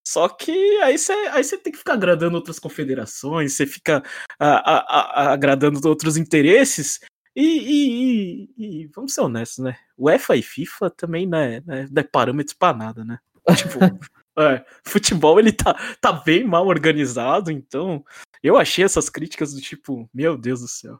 Só 0.07 0.29
que 0.29 0.53
aí 0.83 0.97
você 0.97 1.13
aí 1.13 1.45
tem 1.59 1.73
que 1.73 1.79
ficar 1.79 1.95
agradando 1.95 2.37
outras 2.37 2.59
confederações, 2.59 3.53
você 3.55 3.67
fica 3.67 4.03
ah, 4.41 4.63
ah, 4.65 4.87
ah, 5.29 5.33
agradando 5.33 5.87
outros 5.87 6.17
interesses. 6.17 7.01
E, 7.37 8.49
e- 8.57 8.83
e- 8.85 8.87
vamos 8.95 9.13
ser 9.13 9.21
honestos, 9.21 9.63
né? 9.63 9.79
UEFA 9.99 10.37
e 10.37 10.43
FIFA 10.43 10.89
também 10.91 11.27
não 11.27 11.37
é, 11.39 11.61
não 11.61 11.75
é, 11.75 11.83
não 11.91 12.01
é 12.01 12.03
parâmetro 12.03 12.57
pra 12.59 12.73
nada, 12.73 13.05
né? 13.05 13.19
Tipo, 13.55 13.79
é, 14.39 14.65
futebol 14.85 15.39
ele 15.39 15.53
tá, 15.53 15.75
tá 16.01 16.13
bem 16.13 16.45
mal 16.45 16.67
organizado, 16.67 17.51
então 17.51 18.03
eu 18.43 18.57
achei 18.57 18.85
essas 18.85 19.11
críticas 19.11 19.53
do 19.53 19.61
tipo, 19.61 20.09
meu 20.15 20.37
Deus 20.39 20.61
do 20.63 20.69
céu. 20.69 20.99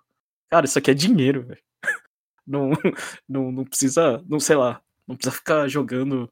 Cara, 0.51 0.67
isso 0.67 0.79
aqui 0.79 0.91
é 0.91 0.95
dinheiro, 0.95 1.43
velho. 1.47 1.61
Não, 2.47 2.71
não, 3.29 3.51
não 3.51 3.65
precisa, 3.65 4.23
não 4.29 4.39
sei 4.39 4.55
lá, 4.55 4.81
não 5.05 5.17
precisa 5.17 5.35
ficar 5.35 5.67
jogando 5.67 6.31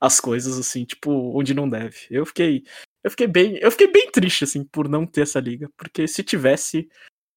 as 0.00 0.18
coisas 0.18 0.58
assim, 0.58 0.84
tipo, 0.84 1.12
onde 1.38 1.54
não 1.54 1.68
deve. 1.68 1.98
Eu 2.10 2.26
fiquei, 2.26 2.64
eu 3.04 3.10
fiquei 3.12 3.28
bem, 3.28 3.58
eu 3.58 3.70
fiquei 3.70 3.86
bem 3.86 4.10
triste 4.10 4.42
assim 4.42 4.64
por 4.64 4.88
não 4.88 5.06
ter 5.06 5.20
essa 5.22 5.38
liga, 5.38 5.70
porque 5.76 6.08
se 6.08 6.24
tivesse, 6.24 6.88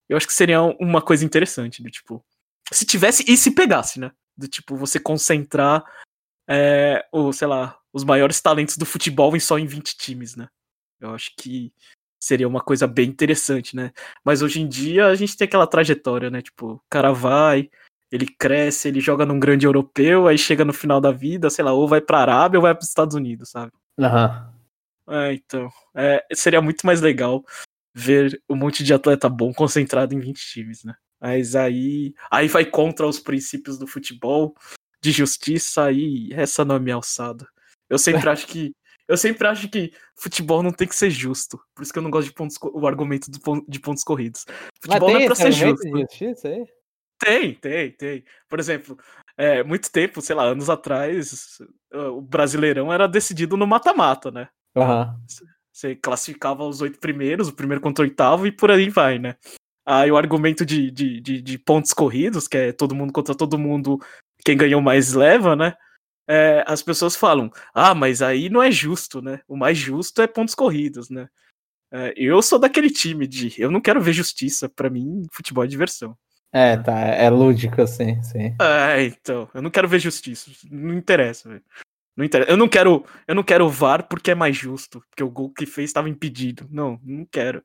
eu 0.07 0.17
acho 0.17 0.27
que 0.27 0.33
seria 0.33 0.61
uma 0.61 1.01
coisa 1.01 1.25
interessante, 1.25 1.81
do 1.81 1.89
tipo, 1.89 2.23
se 2.71 2.85
tivesse 2.85 3.23
e 3.27 3.37
se 3.37 3.51
pegasse, 3.51 3.99
né? 3.99 4.11
Do 4.37 4.47
tipo 4.47 4.75
você 4.75 4.99
concentrar 4.99 5.83
é, 6.47 7.05
o, 7.11 7.31
sei 7.31 7.47
lá, 7.47 7.77
os 7.91 8.03
maiores 8.03 8.41
talentos 8.41 8.77
do 8.77 8.85
futebol 8.85 9.35
em 9.35 9.39
só 9.39 9.57
em 9.57 9.65
20 9.65 9.97
times, 9.97 10.35
né? 10.35 10.47
Eu 10.99 11.13
acho 11.13 11.31
que 11.37 11.73
seria 12.19 12.47
uma 12.47 12.61
coisa 12.61 12.87
bem 12.87 13.09
interessante, 13.09 13.75
né? 13.75 13.91
Mas 14.23 14.41
hoje 14.41 14.61
em 14.61 14.67
dia 14.67 15.07
a 15.07 15.15
gente 15.15 15.37
tem 15.37 15.45
aquela 15.45 15.67
trajetória, 15.67 16.29
né? 16.29 16.41
Tipo, 16.41 16.73
o 16.73 16.81
cara 16.89 17.11
vai, 17.11 17.69
ele 18.11 18.27
cresce, 18.27 18.87
ele 18.87 18.99
joga 18.99 19.25
num 19.25 19.39
grande 19.39 19.65
europeu, 19.65 20.27
aí 20.27 20.37
chega 20.37 20.65
no 20.65 20.73
final 20.73 21.01
da 21.01 21.11
vida, 21.11 21.49
sei 21.49 21.63
lá, 21.63 21.73
ou 21.73 21.87
vai 21.87 22.01
pra 22.01 22.19
Arábia 22.19 22.57
ou 22.57 22.63
vai 22.63 22.73
pros 22.73 22.89
Estados 22.89 23.15
Unidos, 23.15 23.49
sabe? 23.49 23.71
Aham. 23.99 24.53
É, 25.07 25.33
então, 25.33 25.69
é, 25.95 26.25
seria 26.33 26.61
muito 26.61 26.85
mais 26.85 26.99
legal 26.99 27.43
ver 27.95 28.41
um 28.49 28.55
monte 28.55 28.83
de 28.83 28.93
atleta 28.93 29.29
bom 29.29 29.53
concentrado 29.53 30.13
em 30.13 30.19
20 30.19 30.45
times, 30.51 30.83
né? 30.83 30.93
Mas 31.19 31.55
aí, 31.55 32.13
aí 32.29 32.49
vai 32.49 32.65
contra 32.65 33.07
os 33.07 33.19
princípios 33.19 33.79
do 33.79 33.87
futebol, 33.87 34.53
de 35.01 35.11
justiça, 35.11 35.85
aí 35.85 36.29
essa 36.33 36.65
não 36.65 36.75
é 36.75 36.79
minha 36.79 36.95
alçada. 36.95 37.47
Eu 37.89 37.97
sempre 37.97 38.27
acho 38.29 38.45
que 38.47 38.73
eu 39.07 39.15
sempre 39.15 39.47
acho 39.47 39.69
que 39.69 39.93
futebol 40.15 40.63
não 40.63 40.71
tem 40.71 40.87
que 40.87 40.95
ser 40.95 41.11
justo. 41.11 41.59
Por 41.75 41.83
isso 41.83 41.93
que 41.93 41.99
eu 41.99 42.03
não 42.03 42.09
gosto 42.09 42.27
de 42.27 42.33
pontos, 42.33 42.57
o 42.61 42.87
argumento 42.87 43.29
do 43.29 43.65
de 43.67 43.79
pontos 43.79 44.03
corridos. 44.03 44.45
Futebol 44.81 45.11
não 45.11 45.19
é 45.19 45.25
pra 45.27 45.35
ser 45.35 45.51
justo. 45.51 45.83
de 45.83 46.01
justiça 46.01 46.47
aí? 46.49 46.65
Tem, 47.19 47.53
tem, 47.53 47.91
tem. 47.91 48.23
Por 48.49 48.59
exemplo, 48.59 48.97
é, 49.37 49.63
muito 49.63 49.91
tempo, 49.91 50.21
sei 50.21 50.35
lá, 50.35 50.43
anos 50.43 50.69
atrás, 50.69 51.59
o 51.93 52.19
Brasileirão 52.19 52.91
era 52.91 53.07
decidido 53.07 53.55
no 53.55 53.67
mata-mata, 53.67 54.31
né? 54.31 54.49
Aham. 54.75 55.17
Você 55.75 55.93
classificava 55.93 56.63
os 56.63 56.79
oito 56.79 56.97
primeiros, 56.99 57.49
o 57.49 57.53
primeiro 57.53 57.81
contra 57.81 58.01
o 58.01 58.07
oitavo 58.07 58.47
e 58.47 58.51
por 58.51 58.71
aí 58.71 58.89
vai, 58.89 59.19
né? 59.19 59.35
Aí 59.85 60.09
o 60.09 60.15
argumento 60.15 60.65
de, 60.65 60.89
de, 60.89 61.19
de, 61.19 61.41
de 61.41 61.57
pontos 61.57 61.91
corridos, 61.91 62.47
que 62.47 62.55
é 62.55 62.71
todo 62.71 62.95
mundo 62.95 63.11
contra 63.11 63.35
todo 63.35 63.57
mundo, 63.57 63.99
quem 64.45 64.55
ganhou 64.55 64.81
mais 64.81 65.11
leva, 65.11 65.53
né? 65.53 65.75
É, 66.29 66.63
as 66.65 66.81
pessoas 66.81 67.17
falam, 67.17 67.51
ah, 67.73 67.93
mas 67.93 68.21
aí 68.21 68.49
não 68.49 68.63
é 68.63 68.71
justo, 68.71 69.21
né? 69.21 69.41
O 69.49 69.57
mais 69.57 69.77
justo 69.77 70.21
é 70.21 70.27
pontos 70.27 70.55
corridos, 70.55 71.09
né? 71.09 71.27
É, 71.91 72.13
eu 72.15 72.41
sou 72.41 72.57
daquele 72.57 72.89
time 72.89 73.27
de, 73.27 73.53
eu 73.61 73.69
não 73.69 73.81
quero 73.81 74.01
ver 74.01 74.13
justiça, 74.13 74.69
pra 74.69 74.89
mim, 74.89 75.27
futebol 75.29 75.65
é 75.65 75.67
diversão. 75.67 76.17
É, 76.53 76.77
tá. 76.77 76.97
É 76.97 77.29
lúdico, 77.29 77.81
assim, 77.81 78.23
sim. 78.23 78.55
É, 78.61 79.03
então, 79.03 79.49
eu 79.53 79.61
não 79.61 79.69
quero 79.69 79.89
ver 79.89 79.99
justiça, 79.99 80.49
não 80.71 80.93
interessa, 80.93 81.49
velho. 81.49 81.63
Não 82.15 82.23
interessa. 82.25 82.49
Eu 82.51 82.57
não 82.57 82.67
quero, 82.69 83.05
eu 83.27 83.35
não 83.35 83.43
quero 83.43 83.65
o 83.65 83.69
VAR 83.69 84.07
porque 84.07 84.31
é 84.31 84.35
mais 84.35 84.55
justo, 84.55 85.01
porque 85.09 85.23
o 85.23 85.29
gol 85.29 85.51
que 85.51 85.65
fez 85.65 85.89
estava 85.89 86.09
impedido. 86.09 86.67
Não, 86.71 86.99
não 87.03 87.25
quero. 87.25 87.61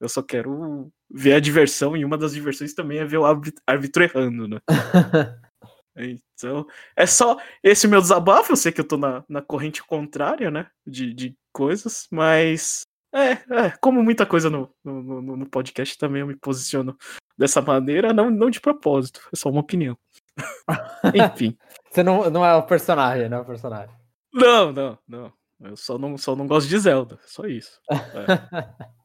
Eu 0.00 0.08
só 0.08 0.22
quero 0.22 0.90
ver 1.10 1.34
a 1.34 1.40
diversão 1.40 1.96
e 1.96 2.04
uma 2.04 2.16
das 2.16 2.32
diversões 2.32 2.72
também 2.72 2.98
é 2.98 3.04
ver 3.04 3.18
o 3.18 3.24
árbitro, 3.26 4.02
errando, 4.02 4.48
né? 4.48 4.58
Então, 5.96 6.66
é 6.96 7.04
só 7.04 7.36
esse 7.62 7.86
meu 7.86 8.00
desabafo. 8.00 8.52
Eu 8.52 8.56
sei 8.56 8.72
que 8.72 8.80
eu 8.80 8.86
tô 8.86 8.96
na, 8.96 9.24
na 9.28 9.42
corrente 9.42 9.82
contrária, 9.82 10.50
né? 10.50 10.68
De, 10.86 11.12
de 11.12 11.36
coisas, 11.52 12.06
mas 12.10 12.82
é, 13.12 13.32
é, 13.32 13.70
como 13.80 14.02
muita 14.02 14.24
coisa 14.24 14.48
no, 14.48 14.72
no, 14.84 15.02
no- 15.20 15.36
no 15.36 15.46
podcast 15.50 15.98
também 15.98 16.20
eu 16.20 16.26
me 16.28 16.36
posiciono 16.36 16.96
dessa 17.36 17.60
maneira, 17.60 18.12
não, 18.14 18.30
não 18.30 18.48
de 18.48 18.60
propósito, 18.60 19.20
é 19.32 19.36
só 19.36 19.50
uma 19.50 19.60
opinião. 19.60 19.98
Enfim. 21.34 21.56
Você 21.90 22.02
não, 22.02 22.30
não 22.30 22.44
é 22.44 22.54
o 22.54 22.62
personagem, 22.62 23.28
não 23.28 23.38
é 23.38 23.40
o 23.40 23.44
personagem. 23.44 23.94
Não, 24.32 24.72
não, 24.72 24.98
não. 25.08 25.32
Eu 25.60 25.76
só 25.76 25.98
não, 25.98 26.16
só 26.16 26.34
não 26.36 26.46
gosto 26.46 26.68
de 26.68 26.78
Zelda, 26.78 27.18
só 27.26 27.44
isso. 27.46 27.80
É. 27.90 28.90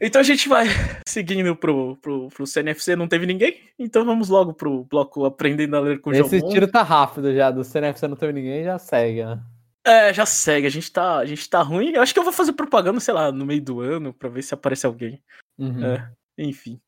Então 0.00 0.20
a 0.20 0.24
gente 0.24 0.48
vai 0.48 0.66
seguindo 1.08 1.56
pro, 1.56 1.96
pro, 1.96 2.28
pro 2.28 2.46
CNFC, 2.46 2.94
não 2.94 3.08
teve 3.08 3.26
ninguém? 3.26 3.60
Então 3.78 4.04
vamos 4.04 4.28
logo 4.28 4.54
pro 4.54 4.84
bloco 4.84 5.24
Aprendendo 5.24 5.76
a 5.76 5.80
Ler 5.80 6.00
com 6.00 6.10
o 6.10 6.14
Esse 6.14 6.40
tiro 6.48 6.68
tá 6.68 6.82
rápido 6.82 7.34
já, 7.34 7.50
do 7.50 7.64
CNFC 7.64 8.06
não 8.06 8.16
teve 8.16 8.32
ninguém, 8.32 8.64
já 8.64 8.78
segue, 8.78 9.24
né? 9.24 9.42
É, 9.84 10.12
já 10.12 10.26
segue, 10.26 10.66
a 10.66 10.70
gente 10.70 10.92
tá, 10.92 11.16
a 11.16 11.24
gente 11.24 11.48
tá 11.48 11.62
ruim. 11.62 11.92
Eu 11.92 12.02
acho 12.02 12.12
que 12.12 12.20
eu 12.20 12.24
vou 12.24 12.32
fazer 12.32 12.52
propaganda, 12.52 13.00
sei 13.00 13.14
lá, 13.14 13.32
no 13.32 13.46
meio 13.46 13.62
do 13.62 13.80
ano, 13.80 14.12
pra 14.12 14.28
ver 14.28 14.42
se 14.42 14.52
aparece 14.52 14.86
alguém. 14.86 15.22
Uhum. 15.58 15.84
É, 15.84 16.12
enfim. 16.36 16.80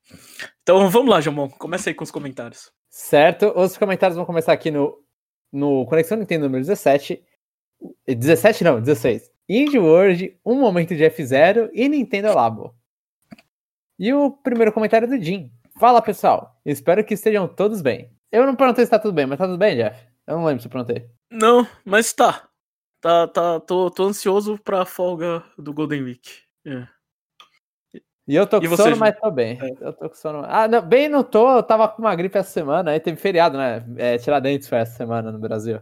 Então 0.63 0.89
vamos 0.89 1.11
lá, 1.11 1.21
Jamon, 1.21 1.49
começa 1.49 1.91
aí 1.91 1.95
com 1.95 2.05
os 2.05 2.11
comentários. 2.11 2.71
Certo, 2.91 3.53
os 3.57 3.79
comentários 3.79 4.17
vão 4.17 4.27
começar 4.27 4.53
aqui 4.53 4.69
no, 4.69 5.01
no 5.53 5.87
Conexão 5.87 6.19
Nintendo 6.19 6.47
número 6.47 6.65
17. 6.65 7.25
17 8.07 8.65
não, 8.65 8.81
16. 8.81 9.31
Indie 9.49 9.79
World, 9.79 10.39
um 10.45 10.61
momento 10.61 10.97
de 10.97 11.05
F0 11.05 11.71
e 11.73 11.89
Nintendo 11.89 12.35
Labo. 12.35 12.75
E 13.97 14.13
o 14.13 14.33
primeiro 14.33 14.73
comentário 14.73 15.07
é 15.07 15.17
do 15.17 15.23
Jim. 15.23 15.53
Fala 15.79 16.03
pessoal, 16.03 16.61
espero 16.67 17.05
que 17.05 17.15
estejam 17.15 17.47
todos 17.47 17.81
bem. 17.81 18.11
Eu 18.33 18.45
não 18.45 18.57
perguntei 18.57 18.85
se 18.85 18.91
tá 18.91 18.99
tudo 18.99 19.15
bem, 19.15 19.27
mas 19.27 19.39
tá 19.39 19.47
tudo 19.47 19.59
bem, 19.59 19.77
Jeff? 19.77 20.09
Eu 20.27 20.37
não 20.37 20.45
lembro 20.45 20.61
se 20.61 20.67
eu 20.67 20.73
perguntei. 20.73 21.09
Não, 21.31 21.67
mas 21.85 22.13
tá. 22.13 22.49
Tá, 23.01 23.27
tá, 23.29 23.61
tô, 23.61 23.91
tô 23.91 24.05
ansioso 24.05 24.59
pra 24.59 24.85
folga 24.85 25.45
do 25.57 25.73
Golden 25.73 26.03
Week. 26.03 26.43
É. 26.67 26.87
E 28.31 28.37
eu 28.37 28.47
tô 28.47 28.61
com 28.61 28.77
sono, 28.77 28.97
mas 28.97 29.19
tô 29.19 29.29
bem. 29.29 29.59
É. 29.61 29.89
Eu 29.89 29.93
tô 29.93 30.09
com 30.09 30.15
sono. 30.15 30.45
Ah, 30.47 30.69
não, 30.69 30.81
bem 30.81 31.09
não 31.09 31.25
tô, 31.25 31.57
eu 31.57 31.65
tava 31.65 31.89
com 31.89 32.01
uma 32.01 32.15
gripe 32.15 32.39
essa 32.39 32.49
semana, 32.49 32.93
aí 32.93 33.01
teve 33.01 33.17
feriado, 33.17 33.59
né? 33.59 33.85
É, 33.97 34.19
Tiradentes 34.19 34.69
foi 34.69 34.79
essa 34.79 34.97
semana 34.97 35.33
no 35.33 35.39
Brasil. 35.41 35.81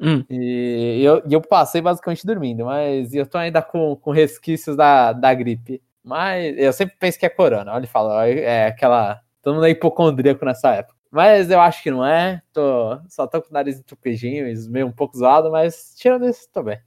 Hum. 0.00 0.24
E, 0.30 1.02
eu, 1.04 1.22
e 1.28 1.34
eu 1.34 1.42
passei 1.42 1.82
basicamente 1.82 2.26
dormindo, 2.26 2.64
mas 2.64 3.12
eu 3.12 3.26
tô 3.26 3.36
ainda 3.36 3.60
com, 3.60 3.96
com 3.96 4.12
resquícios 4.12 4.74
da, 4.74 5.12
da 5.12 5.34
gripe. 5.34 5.82
Mas 6.02 6.56
eu 6.56 6.72
sempre 6.72 6.96
penso 6.98 7.18
que 7.18 7.26
é 7.26 7.28
corona. 7.28 7.74
Olha 7.74 7.84
e 7.84 7.88
fala, 7.88 8.26
é 8.26 8.68
aquela. 8.68 9.20
Todo 9.42 9.56
mundo 9.56 9.66
é 9.66 9.70
hipocondríaco 9.70 10.42
nessa 10.42 10.70
época. 10.74 10.98
Mas 11.10 11.50
eu 11.50 11.60
acho 11.60 11.82
que 11.82 11.90
não 11.90 12.04
é. 12.04 12.40
Tô, 12.50 12.98
só 13.10 13.26
tô 13.26 13.42
com 13.42 13.50
o 13.50 13.52
nariz 13.52 13.78
entupidinho, 13.78 14.46
meio 14.70 14.86
um 14.86 14.92
pouco 14.92 15.18
zoado, 15.18 15.50
mas 15.50 15.94
tirando 15.98 16.26
isso, 16.26 16.48
tô 16.50 16.62
bem. 16.62 16.80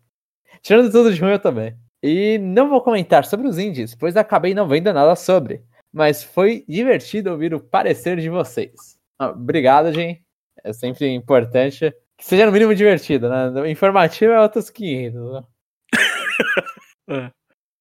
Tirando 0.64 0.92
tudo 0.92 1.14
de 1.14 1.22
ruim, 1.22 1.34
eu 1.34 1.40
também. 1.40 1.78
E 2.02 2.38
não 2.38 2.70
vou 2.70 2.82
comentar 2.82 3.26
sobre 3.26 3.48
os 3.48 3.58
indies, 3.58 3.96
pois 3.96 4.16
acabei 4.16 4.54
não 4.54 4.68
vendo 4.68 4.94
nada 4.94 5.16
sobre. 5.16 5.64
Mas 5.92 6.24
foi 6.24 6.64
divertido 6.68 7.32
ouvir 7.32 7.54
o 7.54 7.60
parecer 7.60 8.18
de 8.18 8.30
vocês. 8.30 9.00
Ah, 9.20 9.30
obrigado, 9.30 9.92
gente. 9.92 10.22
É 10.64 10.74
sempre 10.74 11.10
importante 11.10 11.94
que 12.18 12.26
seja 12.26 12.46
no 12.46 12.52
mínimo 12.52 12.76
divertido, 12.76 13.30
né? 13.30 13.70
Informativo 13.70 14.34
é 14.34 14.42
outros 14.42 14.70
500. 14.70 15.34
Né? 15.34 15.44
é. 17.10 17.32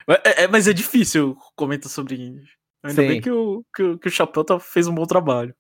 É, 0.08 0.44
é, 0.44 0.48
mas 0.48 0.68
é 0.68 0.72
difícil 0.72 1.36
comentar 1.56 1.90
sobre 1.90 2.14
indie. 2.14 2.48
Ainda 2.84 3.02
Sim. 3.02 3.08
bem 3.08 3.20
que 3.20 3.30
o, 3.30 3.64
que, 3.74 3.98
que 3.98 4.08
o 4.08 4.10
Chapéu 4.10 4.44
tá, 4.44 4.60
fez 4.60 4.86
um 4.86 4.94
bom 4.94 5.04
trabalho. 5.04 5.54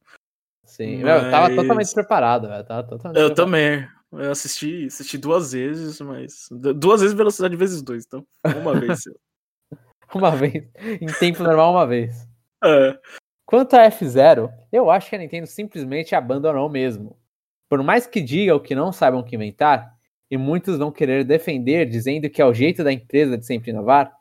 Sim, 0.64 1.02
mas... 1.02 1.24
eu 1.24 1.30
tava 1.30 1.54
totalmente 1.54 1.92
preparado, 1.92 2.48
velho. 2.48 2.64
Totalmente 2.64 3.04
eu 3.20 3.34
preparado. 3.34 3.34
também. 3.34 3.88
Eu 4.12 4.30
assisti, 4.30 4.86
assisti 4.86 5.18
duas 5.18 5.52
vezes, 5.52 6.00
mas. 6.00 6.48
Duas 6.50 7.00
vezes 7.00 7.16
velocidade 7.16 7.56
vezes 7.56 7.82
dois, 7.82 8.04
então. 8.06 8.26
Uma 8.60 8.74
vez. 8.78 9.00
uma 10.14 10.30
vez. 10.30 10.64
Em 11.00 11.06
tempo 11.18 11.42
normal, 11.42 11.72
uma 11.72 11.86
vez. 11.86 12.26
É. 12.64 12.98
Quanto 13.44 13.74
a 13.74 13.88
F0, 13.90 14.52
eu 14.72 14.90
acho 14.90 15.08
que 15.08 15.16
a 15.16 15.18
Nintendo 15.18 15.46
simplesmente 15.46 16.14
abandonou 16.14 16.68
mesmo. 16.68 17.16
Por 17.68 17.82
mais 17.82 18.06
que 18.06 18.20
diga 18.20 18.54
o 18.54 18.60
que 18.60 18.74
não 18.74 18.92
saibam 18.92 19.22
que 19.22 19.36
inventar, 19.36 19.96
e 20.30 20.36
muitos 20.36 20.78
vão 20.78 20.90
querer 20.90 21.24
defender 21.24 21.86
dizendo 21.86 22.28
que 22.28 22.42
é 22.42 22.44
o 22.44 22.54
jeito 22.54 22.82
da 22.82 22.92
empresa 22.92 23.38
de 23.38 23.46
sempre 23.46 23.70
inovar, 23.70 24.12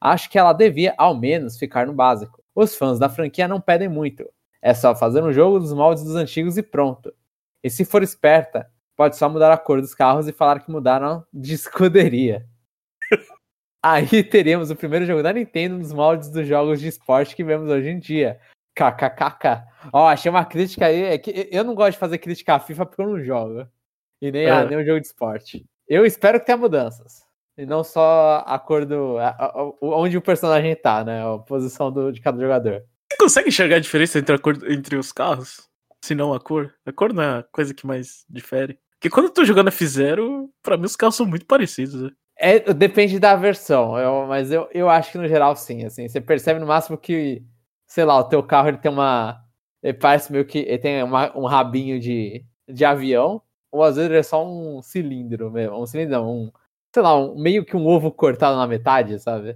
acho 0.00 0.28
que 0.30 0.38
ela 0.38 0.52
devia 0.52 0.94
ao 0.98 1.18
menos 1.18 1.58
ficar 1.58 1.86
no 1.86 1.94
básico. 1.94 2.42
Os 2.54 2.76
fãs 2.76 2.98
da 2.98 3.08
franquia 3.08 3.48
não 3.48 3.60
pedem 3.60 3.88
muito. 3.88 4.28
É 4.60 4.74
só 4.74 4.94
fazer 4.94 5.22
um 5.22 5.32
jogo 5.32 5.58
dos 5.58 5.72
moldes 5.72 6.04
dos 6.04 6.14
antigos 6.14 6.56
e 6.56 6.62
pronto. 6.62 7.12
E 7.62 7.70
se 7.70 7.84
for 7.84 8.02
esperta, 8.02 8.70
pode 8.96 9.16
só 9.16 9.28
mudar 9.28 9.52
a 9.52 9.58
cor 9.58 9.80
dos 9.80 9.94
carros 9.94 10.28
e 10.28 10.32
falar 10.32 10.60
que 10.60 10.70
mudaram 10.70 11.24
de 11.32 11.54
escuderia. 11.54 12.46
Aí 13.82 14.24
teríamos 14.24 14.70
o 14.70 14.76
primeiro 14.76 15.04
jogo 15.04 15.22
da 15.22 15.32
Nintendo 15.32 15.76
nos 15.76 15.92
moldes 15.92 16.30
dos 16.30 16.46
jogos 16.46 16.80
de 16.80 16.88
esporte 16.88 17.36
que 17.36 17.44
vemos 17.44 17.70
hoje 17.70 17.90
em 17.90 17.98
dia. 17.98 18.40
KKKK. 18.74 19.62
Ó, 19.92 20.08
achei 20.08 20.30
uma 20.30 20.44
crítica 20.44 20.86
aí. 20.86 21.02
É 21.02 21.18
que 21.18 21.48
eu 21.52 21.62
não 21.62 21.74
gosto 21.74 21.92
de 21.92 21.98
fazer 21.98 22.18
crítica 22.18 22.54
à 22.54 22.58
FIFA 22.58 22.86
porque 22.86 23.02
eu 23.02 23.08
não 23.08 23.22
jogo. 23.22 23.68
E 24.22 24.32
nem, 24.32 24.46
é. 24.46 24.50
a, 24.50 24.64
nem 24.64 24.78
o 24.78 24.84
jogo 24.84 25.00
de 25.00 25.06
esporte. 25.06 25.66
Eu 25.86 26.06
espero 26.06 26.40
que 26.40 26.46
tenha 26.46 26.56
mudanças. 26.56 27.24
E 27.56 27.66
não 27.66 27.84
só 27.84 28.42
a 28.46 28.58
cor 28.58 28.84
do. 28.86 29.18
A, 29.18 29.28
a, 29.28 29.70
onde 29.80 30.16
o 30.16 30.22
personagem 30.22 30.74
tá, 30.74 31.04
né? 31.04 31.22
A 31.22 31.38
posição 31.38 31.92
do, 31.92 32.10
de 32.10 32.20
cada 32.20 32.40
jogador. 32.40 32.82
Você 33.12 33.18
consegue 33.18 33.48
enxergar 33.48 33.76
a 33.76 33.80
diferença 33.80 34.18
entre, 34.18 34.34
a 34.34 34.38
cor, 34.38 34.58
entre 34.66 34.96
os 34.96 35.12
carros? 35.12 35.68
Se 36.02 36.14
não 36.14 36.34
a 36.34 36.40
cor? 36.40 36.74
A 36.84 36.92
cor 36.92 37.12
não 37.12 37.22
é 37.22 37.38
a 37.38 37.42
coisa 37.42 37.72
que 37.72 37.86
mais 37.86 38.24
difere. 38.28 38.78
Porque 39.04 39.12
quando 39.12 39.26
eu 39.26 39.34
tô 39.34 39.44
jogando 39.44 39.70
F0, 39.70 40.48
pra 40.62 40.78
mim 40.78 40.86
os 40.86 40.96
carros 40.96 41.14
são 41.14 41.26
muito 41.26 41.44
parecidos. 41.44 42.04
Né? 42.04 42.10
É, 42.38 42.72
depende 42.72 43.18
da 43.18 43.36
versão, 43.36 43.98
eu, 43.98 44.26
mas 44.26 44.50
eu, 44.50 44.66
eu 44.72 44.88
acho 44.88 45.12
que 45.12 45.18
no 45.18 45.28
geral 45.28 45.54
sim. 45.56 45.84
Assim, 45.84 46.08
você 46.08 46.22
percebe 46.22 46.58
no 46.58 46.66
máximo 46.66 46.96
que, 46.96 47.44
sei 47.86 48.06
lá, 48.06 48.18
o 48.18 48.24
teu 48.24 48.42
carro 48.42 48.68
ele 48.68 48.78
tem 48.78 48.90
uma. 48.90 49.44
Ele 49.82 49.92
parece 49.92 50.32
meio 50.32 50.46
que. 50.46 50.60
Ele 50.60 50.78
tem 50.78 51.02
uma, 51.02 51.36
um 51.36 51.44
rabinho 51.44 52.00
de, 52.00 52.46
de 52.66 52.82
avião, 52.82 53.42
ou 53.70 53.82
às 53.82 53.96
vezes 53.96 54.10
ele 54.10 54.18
é 54.20 54.22
só 54.22 54.42
um 54.42 54.80
cilindro 54.80 55.50
mesmo. 55.50 55.82
Um 55.82 55.84
cilindro, 55.84 56.22
um 56.22 56.50
sei 56.94 57.02
lá, 57.02 57.14
um, 57.14 57.38
meio 57.38 57.62
que 57.62 57.76
um 57.76 57.86
ovo 57.86 58.10
cortado 58.10 58.56
na 58.56 58.66
metade, 58.66 59.18
sabe? 59.18 59.54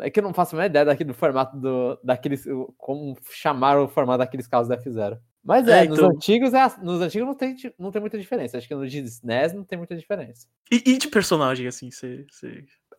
É 0.00 0.10
que 0.10 0.20
eu 0.20 0.24
não 0.24 0.34
faço 0.34 0.54
a 0.54 0.58
menor 0.58 0.66
ideia 0.66 0.84
daqui 0.84 1.02
do 1.02 1.14
formato 1.14 1.56
do, 1.56 1.98
daqueles. 2.04 2.44
Como 2.76 3.16
chamar 3.30 3.78
o 3.78 3.88
formato 3.88 4.18
daqueles 4.18 4.46
carros 4.46 4.68
da 4.68 4.76
F0. 4.76 5.18
Mas 5.46 5.68
é, 5.68 5.84
é 5.84 5.88
nos 5.88 5.98
então... 5.98 6.10
antigos 6.10 6.52
é, 6.52 6.68
nos 6.82 7.00
antigos 7.00 7.26
não 7.26 7.34
tem, 7.34 7.56
não 7.78 7.90
tem 7.92 8.00
muita 8.00 8.18
diferença. 8.18 8.58
Acho 8.58 8.66
que 8.66 8.74
no 8.74 8.86
de 8.86 8.98
SNES 8.98 9.52
não 9.52 9.64
tem 9.64 9.78
muita 9.78 9.96
diferença. 9.96 10.48
E, 10.70 10.82
e 10.84 10.98
de 10.98 11.08
personagem, 11.08 11.66
assim, 11.66 11.90
você. 11.90 12.26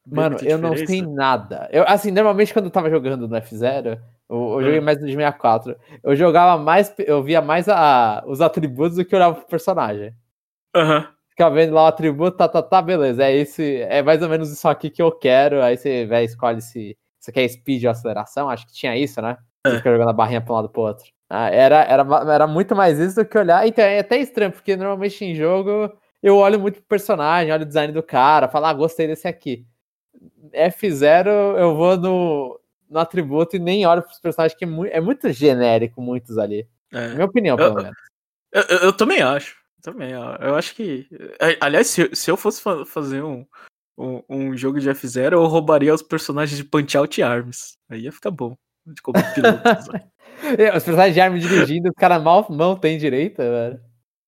Mano, 0.06 0.38
eu 0.42 0.58
não 0.58 0.76
sei 0.78 1.02
nada. 1.02 1.68
Eu, 1.72 1.84
assim, 1.86 2.12
normalmente 2.12 2.54
quando 2.54 2.66
eu 2.66 2.72
tava 2.72 2.90
jogando 2.90 3.28
no 3.28 3.36
F0, 3.36 4.00
eu, 4.30 4.38
eu 4.54 4.64
joguei 4.64 4.80
mais 4.80 5.00
no 5.02 5.06
de 5.06 5.14
64. 5.14 5.76
Eu 6.02 6.16
jogava 6.16 6.62
mais. 6.62 6.94
Eu 7.00 7.22
via 7.22 7.42
mais 7.42 7.68
a, 7.68 8.24
os 8.26 8.40
atributos 8.40 8.96
do 8.96 9.04
que 9.04 9.16
olhava 9.16 9.36
pro 9.36 9.48
personagem. 9.48 10.14
Aham. 10.74 11.00
Uhum 11.00 11.18
fica 11.38 11.52
vendo 11.52 11.76
lá 11.76 11.84
o 11.84 11.86
atributo, 11.86 12.36
tá, 12.36 12.48
tá, 12.48 12.64
tá, 12.64 12.82
beleza. 12.82 13.24
É 13.24 13.32
esse, 13.32 13.82
é 13.84 14.02
mais 14.02 14.24
ou 14.24 14.28
menos 14.28 14.52
isso 14.52 14.68
aqui 14.68 14.90
que 14.90 15.02
eu 15.02 15.12
quero. 15.12 15.62
Aí 15.62 15.78
você 15.78 16.08
vai 16.08 16.24
escolhe 16.24 16.60
se 16.64 16.98
você 17.20 17.32
quer 17.32 17.48
speed 17.48 17.84
ou 17.84 17.92
aceleração. 17.92 18.50
Acho 18.50 18.66
que 18.66 18.74
tinha 18.74 18.98
isso, 18.98 19.22
né? 19.22 19.38
Você 19.64 19.76
é. 19.76 19.78
fica 19.78 19.92
jogando 19.92 20.10
a 20.10 20.14
barrinha 20.14 20.42
pra 20.42 20.54
um 20.54 20.56
lado 20.56 20.70
pro 20.70 20.82
outro. 20.82 21.06
Ah, 21.30 21.50
era, 21.50 21.84
era, 21.84 22.06
era 22.34 22.48
muito 22.48 22.76
mais 22.76 23.00
isso 23.00 23.16
do 23.16 23.26
que 23.26 23.38
olhar. 23.38 23.68
Então 23.68 23.84
é 23.84 24.00
até 24.00 24.18
estranho, 24.18 24.52
porque 24.52 24.76
normalmente 24.76 25.24
em 25.26 25.36
jogo 25.36 25.92
eu 26.24 26.38
olho 26.38 26.60
muito 26.60 26.76
pro 26.76 26.88
personagem, 26.90 27.52
olho 27.52 27.64
o 27.64 27.68
design 27.68 27.94
do 27.94 28.02
cara, 28.02 28.48
falo, 28.48 28.66
ah, 28.66 28.74
gostei 28.74 29.08
desse 29.08 29.28
aqui. 29.28 29.66
F0 30.54 31.28
eu 31.58 31.76
vou 31.76 31.98
no, 31.98 32.60
no 32.90 33.00
atributo 33.00 33.56
e 33.56 33.60
nem 33.60 33.86
olho 33.86 34.02
pros 34.02 34.20
personagens, 34.20 34.58
que 34.58 34.66
é 34.66 34.68
muito, 34.68 34.92
é 34.92 35.02
muito 35.02 35.30
genérico, 35.32 36.02
muitos 36.02 36.38
ali. 36.38 36.68
É. 36.92 37.10
Minha 37.10 37.26
opinião, 37.26 37.58
pelo 37.58 37.80
eu, 37.80 37.84
menos. 37.84 37.98
Eu, 38.52 38.62
eu, 38.64 38.78
eu, 38.78 38.94
também 38.94 39.22
acho. 39.22 39.58
Também. 39.82 40.12
Eu 40.12 40.56
acho 40.56 40.74
que. 40.76 41.08
É, 41.40 41.58
aliás, 41.60 41.88
se, 41.88 42.10
se 42.14 42.32
eu 42.32 42.38
fosse 42.38 42.62
fa 42.62 42.86
fazer 42.86 43.22
um, 43.24 43.46
um, 43.98 44.24
um, 44.30 44.58
jogo 44.58 44.80
de 44.80 44.90
F0, 44.90 45.34
eu 45.34 45.46
roubaria 45.46 45.94
os 45.94 46.02
personagens 46.02 46.58
de 46.58 46.64
Punch 46.64 46.98
Out 46.98 47.20
e 47.20 47.24
Arms. 47.24 47.78
Aí 47.90 48.02
ia 48.02 48.12
ficar 48.12 48.32
bom. 48.32 48.56
De 48.86 49.02
como 49.02 49.18
piloto. 49.36 49.92
os 50.76 50.84
personagens 50.84 51.14
de 51.14 51.22
Arms 51.22 51.42
dirigindo, 51.42 51.90
os 51.90 51.96
caras 51.96 52.22
mal, 52.22 52.46
mal 52.50 52.78
tem 52.78 52.98
direita, 52.98 53.44
velho. 53.44 53.80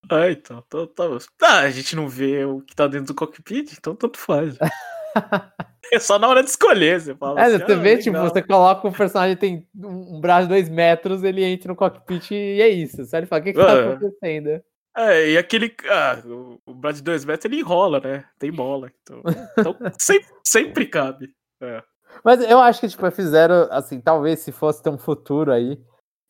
Ah, 0.10 0.32
então. 0.32 0.64
Tá, 0.70 0.88
tá, 0.88 1.18
tá, 1.38 1.60
a 1.60 1.70
gente 1.70 1.96
não 1.96 2.08
vê 2.08 2.44
o 2.46 2.62
que 2.62 2.76
tá 2.76 2.88
dentro 2.88 3.08
do 3.08 3.16
cockpit, 3.16 3.74
então 3.78 3.96
tanto 3.96 4.18
faz. 4.18 4.58
é 5.94 6.00
só 6.00 6.18
na 6.18 6.28
hora 6.28 6.44
de 6.44 6.50
escolher, 6.50 7.00
você 7.00 7.16
fala. 7.16 7.40
É, 7.40 7.44
assim, 7.46 7.66
você 7.66 7.74
ah, 7.74 7.76
vê, 7.76 7.98
tipo, 7.98 8.18
você 8.18 8.42
coloca 8.42 8.88
o 8.88 8.92
personagem 8.92 9.38
tem 9.38 9.68
um 9.76 10.20
braço 10.20 10.48
de 10.48 10.54
dois 10.54 10.70
metros, 10.70 11.24
ele 11.24 11.44
entra 11.44 11.70
no 11.70 11.76
cockpit 11.76 12.32
e 12.32 12.62
é 12.62 12.70
isso. 12.70 13.06
Você 13.06 13.26
fala, 13.26 13.42
o 13.42 13.46
que, 13.46 13.54
que 13.54 13.60
tá 13.60 13.72
é. 13.72 13.88
acontecendo? 13.88 14.64
É, 14.98 15.30
e 15.32 15.38
aquele. 15.38 15.74
Ah, 15.90 16.22
o 16.66 16.74
Brad 16.74 16.96
de 16.96 17.04
2 17.04 17.24
metros 17.24 17.46
ele 17.46 17.62
enrola, 17.62 18.00
né? 18.00 18.26
Tem 18.38 18.52
bola. 18.52 18.92
Então, 19.02 19.22
então 19.58 19.76
sempre, 19.98 20.28
sempre 20.44 20.86
cabe. 20.86 21.34
É. 21.62 21.82
Mas 22.24 22.42
eu 22.42 22.60
acho 22.60 22.82
que, 22.82 22.88
tipo, 22.88 23.10
fizeram, 23.12 23.68
assim, 23.72 24.02
talvez 24.02 24.40
se 24.40 24.52
fosse 24.52 24.84
ter 24.84 24.90
um 24.90 24.98
futuro 24.98 25.52
aí. 25.52 25.80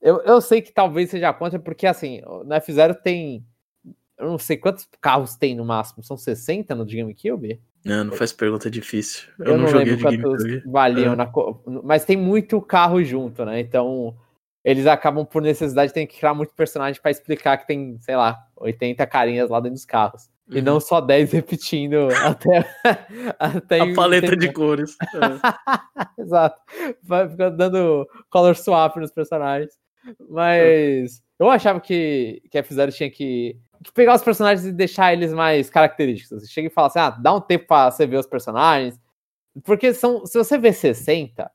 Eu, 0.02 0.20
eu 0.22 0.42
sei 0.42 0.62
que 0.62 0.72
talvez 0.72 1.10
seja 1.10 1.34
contra, 1.34 1.60
porque, 1.60 1.86
assim, 1.86 2.22
na 2.46 2.60
F0 2.62 2.96
tem. 2.96 3.46
Eu 4.18 4.32
não 4.32 4.38
sei 4.38 4.58
quantos 4.58 4.88
carros 5.00 5.36
tem 5.36 5.56
no 5.56 5.66
máximo. 5.66 6.04
São 6.04 6.18
60 6.18 6.76
no 6.76 6.86
GameCube? 6.86 7.62
Não, 7.86 8.04
não 8.04 8.14
faz 8.14 8.34
pergunta 8.34 8.70
difícil. 8.70 9.30
Eu, 9.40 9.46
eu 9.46 9.58
não, 9.58 9.64
não 9.64 9.68
joguei 9.70 9.96
de 9.96 10.04
GameCube. 10.04 10.64
Valiam 10.66 11.14
é. 11.14 11.16
na, 11.16 11.32
mas 11.84 12.04
tem 12.04 12.18
muito 12.18 12.62
carro 12.62 13.02
junto, 13.04 13.46
né? 13.46 13.60
Então 13.60 14.16
eles 14.64 14.86
acabam 14.86 15.26
por 15.26 15.42
necessidade 15.42 15.94
tem 15.94 16.06
que 16.06 16.18
criar 16.18 16.34
muito 16.34 16.54
personagem 16.54 17.02
para 17.02 17.12
explicar 17.12 17.58
que 17.58 17.68
tem, 17.68 17.98
sei 18.02 18.16
lá, 18.16 18.38
80 18.58 19.06
carinhas 19.08 19.50
lá 19.50 19.60
dentro 19.60 19.76
dos 19.76 19.86
carros. 19.86 20.30
Uhum. 20.50 20.58
E 20.58 20.62
não 20.62 20.80
só 20.80 21.00
10 21.00 21.32
repetindo 21.34 22.10
até, 22.24 22.70
até 23.40 23.80
a 23.80 23.94
paleta 23.94 24.36
de 24.36 24.52
cores. 24.52 24.98
É. 25.02 26.22
Exato. 26.22 26.62
Vai 27.02 27.30
ficar 27.30 27.50
dando 27.50 28.08
color 28.30 28.56
swap 28.56 28.98
nos 28.98 29.12
personagens. 29.12 29.72
Mas 30.30 31.22
eu 31.40 31.50
achava 31.50 31.80
que, 31.80 32.42
que 32.50 32.58
a 32.58 32.62
F-Zero 32.62 32.92
tinha 32.92 33.10
que, 33.10 33.58
que, 33.84 33.92
pegar 33.94 34.16
os 34.16 34.24
personagens 34.24 34.66
e 34.68 34.72
deixar 34.72 35.14
eles 35.14 35.34
mais 35.34 35.70
característicos. 35.70 36.42
Você 36.42 36.48
chega 36.48 36.68
e 36.68 36.72
fala 36.72 36.88
assim: 36.88 37.00
ah, 37.00 37.10
dá 37.10 37.34
um 37.34 37.42
tempo 37.42 37.68
pra 37.68 37.90
você 37.90 38.06
ver 38.06 38.18
os 38.18 38.28
personagens. 38.28 39.00
Porque 39.64 39.94
são, 39.94 40.26
se 40.26 40.38
você 40.38 40.58
vê 40.58 40.72
60, 40.72 41.50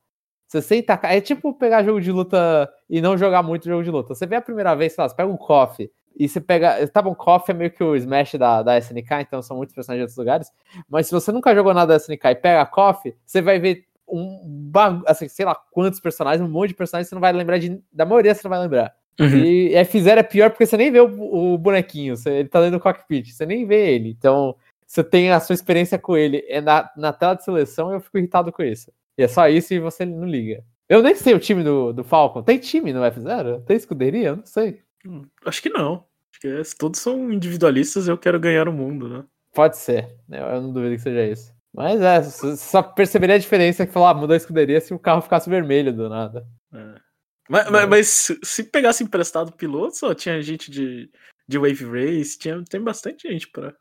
60 0.49 1.01
é 1.05 1.21
tipo 1.21 1.53
pegar 1.55 1.83
jogo 1.83 2.01
de 2.01 2.13
luta 2.13 2.71
e 2.89 3.01
não 3.01 3.17
jogar 3.17 3.43
muito 3.43 3.69
jogo 3.69 3.83
de 3.83 3.91
luta. 3.91 4.15
Você 4.15 4.27
vê 4.27 4.37
a 4.37 4.43
primeira 4.43 4.75
vez, 4.75 4.93
sei 4.93 5.03
lá, 5.03 5.09
você 5.09 5.17
pega 5.17 5.31
um 5.31 5.37
KOF 5.37 5.91
e 6.17 6.29
você 6.29 6.41
pega. 6.41 6.87
Tá 6.89 7.03
bom, 7.03 7.15
KOF 7.15 7.51
é 7.51 7.55
meio 7.55 7.71
que 7.71 7.83
o 7.83 7.97
Smash 7.97 8.35
da, 8.35 8.63
da 8.63 8.79
SNK, 8.79 9.21
então 9.21 9.43
são 9.43 9.57
muitos 9.57 9.75
personagens 9.75 10.01
de 10.01 10.05
outros 10.05 10.19
lugares. 10.19 10.51
Mas 10.89 11.07
se 11.07 11.13
você 11.13 11.33
nunca 11.33 11.55
jogou 11.55 11.75
nada 11.75 11.95
da 11.95 11.97
SNK 11.97 12.27
e 12.27 12.35
pega 12.35 12.67
KOF, 12.67 13.15
você 13.25 13.43
vai 13.43 13.59
ver 13.59 13.85
um 14.09 14.41
bagulho, 14.71 15.05
assim, 15.07 15.29
sei 15.29 15.45
lá 15.45 15.55
quantos 15.55 16.01
personagens, 16.01 16.47
um 16.47 16.51
monte 16.51 16.69
de 16.69 16.75
personagens, 16.75 17.09
você 17.09 17.15
não 17.15 17.21
vai 17.21 17.33
lembrar 17.33 17.59
de. 17.59 17.81
Da 17.93 18.05
maioria 18.05 18.35
você 18.35 18.43
não 18.45 18.51
vai 18.51 18.61
lembrar. 18.61 18.95
Uhum. 19.19 19.27
E 19.29 19.71
F0 19.75 20.19
é 20.19 20.23
pior 20.23 20.51
porque 20.51 20.67
você 20.67 20.77
nem 20.77 20.91
vê 20.91 21.01
o, 21.01 21.55
o 21.55 21.59
bonequinho, 21.59 22.17
você, 22.17 22.31
ele 22.31 22.49
tá 22.49 22.61
dentro 22.61 22.79
do 22.79 22.83
cockpit, 22.83 23.31
você 23.31 23.47
nem 23.47 23.65
vê 23.65 23.95
ele. 23.95 24.11
Então, 24.11 24.57
você 24.87 25.05
tem 25.05 25.31
a 25.31 25.41
sua 25.41 25.55
experiência 25.55 25.99
com 25.99 26.17
ele 26.17 26.45
é 26.49 26.61
na, 26.61 26.91
na 26.97 27.13
tela 27.13 27.35
de 27.35 27.45
seleção 27.45 27.93
eu 27.93 28.01
fico 28.01 28.19
irritado 28.19 28.53
com 28.53 28.63
isso. 28.63 28.93
E 29.17 29.23
é 29.23 29.29
só 29.29 29.49
isso 29.49 29.73
e 29.73 29.79
você 29.79 30.05
não 30.05 30.27
liga. 30.27 30.65
Eu 30.89 31.03
nem 31.03 31.15
sei 31.15 31.35
o 31.35 31.39
time 31.39 31.63
do, 31.63 31.93
do 31.93 32.05
Falcon. 32.05 32.43
Tem 32.43 32.59
time 32.59 32.93
no 32.93 33.01
F0? 33.01 33.65
Tem 33.65 33.77
escuderia? 33.77 34.29
Eu 34.29 34.37
não 34.37 34.47
sei. 34.47 34.81
Hum, 35.07 35.23
acho 35.47 35.63
que 35.63 35.69
não. 35.69 36.05
Acho 36.31 36.41
que 36.41 36.49
é, 36.49 36.63
todos 36.79 37.01
são 37.01 37.33
individualistas 37.33 38.07
e 38.07 38.11
eu 38.11 38.19
quero 38.19 38.41
ganhar 38.41 38.69
o 38.69 38.73
mundo, 38.73 39.09
né? 39.09 39.25
Pode 39.55 39.77
ser. 39.79 40.11
Eu, 40.29 40.45
eu 40.45 40.61
não 40.61 40.73
duvido 40.73 40.97
que 40.97 41.03
seja 41.03 41.25
isso. 41.25 41.54
Mas 41.75 42.01
é, 42.01 42.23
só 42.57 42.83
perceberia 42.83 43.35
a 43.35 43.39
diferença 43.39 43.85
que 43.85 43.93
falar, 43.93 44.11
ah, 44.11 44.15
mudou 44.15 44.35
a 44.35 44.37
escuderia 44.37 44.81
se 44.81 44.95
o 44.95 44.99
carro 44.99 45.21
ficasse 45.21 45.51
vermelho 45.51 45.93
do 45.93 46.09
nada. 46.09 46.47
É. 46.73 47.01
Mas, 47.49 47.71
mas, 47.71 47.89
mas, 47.89 48.39
se 48.43 48.65
pegasse 48.65 49.03
emprestado 49.03 49.53
piloto, 49.53 49.97
só 49.97 50.15
tinha 50.15 50.41
gente 50.41 50.71
de, 50.71 51.11
de 51.49 51.59
Wave 51.59 51.85
Race, 51.85 52.39
tinha, 52.39 52.63
tem 52.65 52.81
bastante 52.81 53.29
gente 53.29 53.49
pra, 53.49 53.75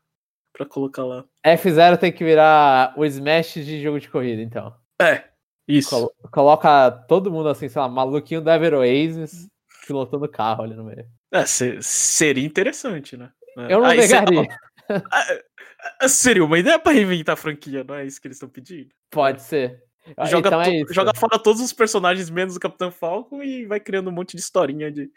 pra 0.52 0.66
colocar 0.66 1.04
lá. 1.04 1.24
F0 1.46 1.96
tem 1.96 2.12
que 2.12 2.24
virar 2.24 2.92
o 2.96 3.04
Smash 3.04 3.54
de 3.54 3.80
jogo 3.80 4.00
de 4.00 4.10
corrida, 4.10 4.42
então. 4.42 4.74
É, 5.00 5.24
isso. 5.68 5.90
Colo 5.90 6.12
coloca 6.30 6.90
todo 7.08 7.30
mundo 7.30 7.48
assim, 7.48 7.68
sei 7.68 7.80
lá, 7.80 7.88
maluquinho 7.88 8.42
da 8.42 8.56
Ever 8.56 8.74
Oasis 8.74 9.48
pilotando 9.86 10.28
carro 10.28 10.64
ali 10.64 10.74
no 10.74 10.84
meio. 10.84 11.06
É, 11.32 11.44
seria 11.46 12.44
interessante, 12.44 13.16
né? 13.16 13.30
Eu 13.68 13.80
não 13.80 13.86
Aí 13.86 13.98
negaria. 13.98 14.48
seria 16.08 16.44
uma 16.44 16.58
ideia 16.58 16.78
pra 16.78 16.92
reinventar 16.92 17.34
a 17.34 17.36
franquia, 17.36 17.84
não 17.84 17.94
é 17.94 18.06
isso 18.06 18.20
que 18.20 18.26
eles 18.26 18.36
estão 18.36 18.48
pedindo? 18.48 18.88
Pode 19.10 19.42
ser. 19.42 19.82
Joga, 20.26 20.48
então 20.48 20.60
é 20.60 20.84
joga 20.90 21.12
fora 21.14 21.38
todos 21.38 21.62
os 21.62 21.72
personagens 21.72 22.28
menos 22.28 22.56
o 22.56 22.60
Capitão 22.60 22.90
Falcon 22.90 23.42
e 23.42 23.64
vai 23.64 23.80
criando 23.80 24.10
um 24.10 24.12
monte 24.12 24.36
de 24.36 24.42
historinha 24.42 24.92
de 24.92 25.10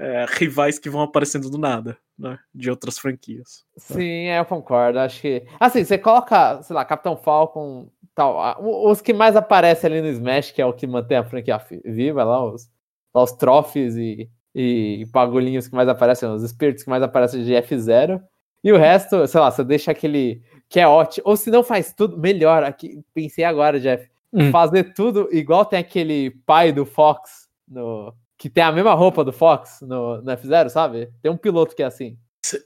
é, 0.00 0.26
rivais 0.28 0.80
que 0.80 0.90
vão 0.90 1.02
aparecendo 1.02 1.48
do 1.48 1.56
nada, 1.56 1.96
né? 2.18 2.36
De 2.52 2.68
outras 2.68 2.98
franquias. 2.98 3.64
Sim, 3.76 4.26
eu 4.26 4.44
concordo. 4.44 4.98
Acho 4.98 5.20
que. 5.20 5.46
Assim, 5.60 5.84
você 5.84 5.96
coloca, 5.96 6.60
sei 6.62 6.74
lá, 6.74 6.84
Capitão 6.84 7.16
Falcon. 7.16 7.88
Tal, 8.14 8.58
os 8.60 9.00
que 9.00 9.14
mais 9.14 9.36
aparecem 9.36 9.90
ali 9.90 10.02
no 10.02 10.08
Smash, 10.08 10.50
que 10.50 10.60
é 10.60 10.66
o 10.66 10.72
que 10.74 10.86
mantém 10.86 11.16
a 11.16 11.24
franquia 11.24 11.58
viva, 11.84 12.22
lá, 12.24 12.44
os, 12.44 12.68
lá, 13.14 13.22
os 13.22 13.32
trophies 13.32 13.96
e, 13.96 14.28
e 14.54 15.06
bagulhinhos 15.10 15.66
que 15.66 15.74
mais 15.74 15.88
aparecem, 15.88 16.28
os 16.28 16.42
espíritos 16.42 16.84
que 16.84 16.90
mais 16.90 17.02
aparecem 17.02 17.42
de 17.42 17.52
F0. 17.52 18.20
E 18.62 18.72
o 18.72 18.76
resto, 18.76 19.26
sei 19.26 19.40
lá, 19.40 19.50
você 19.50 19.64
deixa 19.64 19.90
aquele 19.90 20.42
que 20.68 20.80
é 20.80 20.86
ótimo. 20.86 21.24
Ou 21.26 21.36
se 21.36 21.50
não 21.50 21.62
faz 21.62 21.92
tudo, 21.92 22.18
melhor. 22.18 22.62
Aqui, 22.62 23.00
pensei 23.14 23.44
agora, 23.44 23.80
Jeff 23.80 24.12
hum. 24.32 24.50
fazer 24.50 24.94
tudo 24.94 25.28
igual 25.30 25.64
tem 25.64 25.78
aquele 25.78 26.30
pai 26.46 26.72
do 26.72 26.86
Fox 26.86 27.48
no 27.68 28.14
que 28.38 28.50
tem 28.50 28.64
a 28.64 28.72
mesma 28.72 28.92
roupa 28.94 29.24
do 29.24 29.32
Fox 29.32 29.78
no, 29.82 30.20
no 30.20 30.32
F0, 30.32 30.68
sabe? 30.68 31.12
Tem 31.22 31.30
um 31.30 31.36
piloto 31.36 31.76
que 31.76 31.82
é 31.82 31.86
assim. 31.86 32.18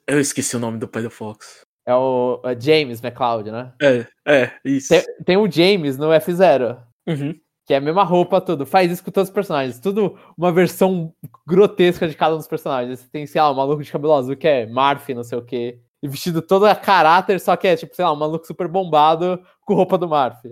Eu 0.07 0.19
esqueci 0.19 0.57
o 0.57 0.59
nome 0.59 0.79
do 0.79 0.89
pai 0.89 1.03
do 1.03 1.11
Fox. 1.11 1.67
É 1.85 1.95
o 1.95 2.41
é 2.45 2.59
James 2.59 3.05
McCloud, 3.05 3.51
né? 3.51 3.75
É, 3.83 4.07
é, 4.27 4.53
isso. 4.65 4.89
Tem, 4.89 5.05
tem 5.23 5.37
o 5.37 5.51
James 5.51 5.99
no 5.99 6.07
F0. 6.07 6.83
Uhum. 7.07 7.39
Que 7.67 7.75
é 7.75 7.77
a 7.77 7.81
mesma 7.81 8.05
roupa, 8.05 8.41
tudo. 8.41 8.65
Faz 8.65 8.91
isso 8.91 9.05
com 9.05 9.11
todos 9.11 9.29
os 9.29 9.35
personagens. 9.35 9.79
Tudo 9.79 10.19
uma 10.39 10.51
versão 10.51 11.13
grotesca 11.47 12.09
de 12.09 12.17
cada 12.17 12.35
um 12.35 12.39
dos 12.39 12.49
personagens. 12.49 13.01
Você 13.01 13.09
tem, 13.09 13.27
sei 13.27 13.41
lá, 13.43 13.53
um 13.53 13.57
maluco 13.57 13.83
de 13.83 13.93
cabelo 13.93 14.15
azul 14.15 14.35
que 14.35 14.49
é 14.49 14.65
Marf, 14.67 15.13
não 15.13 15.25
sei 15.25 15.37
o 15.37 15.43
quê. 15.43 15.79
E 16.03 16.09
vestido 16.09 16.43
todo 16.43 16.67
a 16.67 16.75
caráter, 16.75 17.41
só 17.41 17.57
que 17.57 17.67
é, 17.67 17.77
tipo, 17.77 17.95
sei 17.95 18.05
lá, 18.05 18.13
um 18.13 18.17
maluco 18.17 18.47
super 18.47 18.69
bombado 18.69 19.43
com 19.63 19.75
roupa 19.75 19.97
do 19.97 20.09
Marf. 20.09 20.45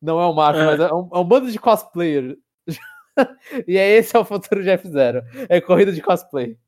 Não 0.00 0.20
é 0.20 0.26
o 0.26 0.34
Marco, 0.34 0.60
é. 0.60 0.66
mas 0.66 0.80
é 0.80 0.92
um, 0.92 1.08
é 1.12 1.18
um, 1.18 1.24
bando 1.24 1.50
de 1.50 1.58
cosplayer. 1.58 2.36
e 3.66 3.76
é 3.76 3.96
esse 3.96 4.16
é 4.16 4.18
o 4.18 4.24
futuro 4.24 4.62
de 4.62 4.70
F0. 4.70 5.24
É 5.48 5.60
corrida 5.60 5.92
de 5.92 6.02
cosplay. 6.02 6.58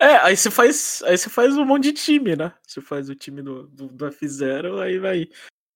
É, 0.00 0.16
aí 0.18 0.36
você 0.36 0.50
faz. 0.50 1.02
Aí 1.04 1.18
você 1.18 1.28
faz 1.28 1.56
um 1.56 1.64
monte 1.64 1.84
de 1.84 1.92
time, 1.92 2.36
né? 2.36 2.52
Você 2.66 2.80
faz 2.80 3.08
o 3.08 3.14
time 3.14 3.42
do, 3.42 3.66
do, 3.68 3.88
do 3.88 4.06
F0, 4.06 4.80
aí 4.80 4.98
vai, 4.98 5.26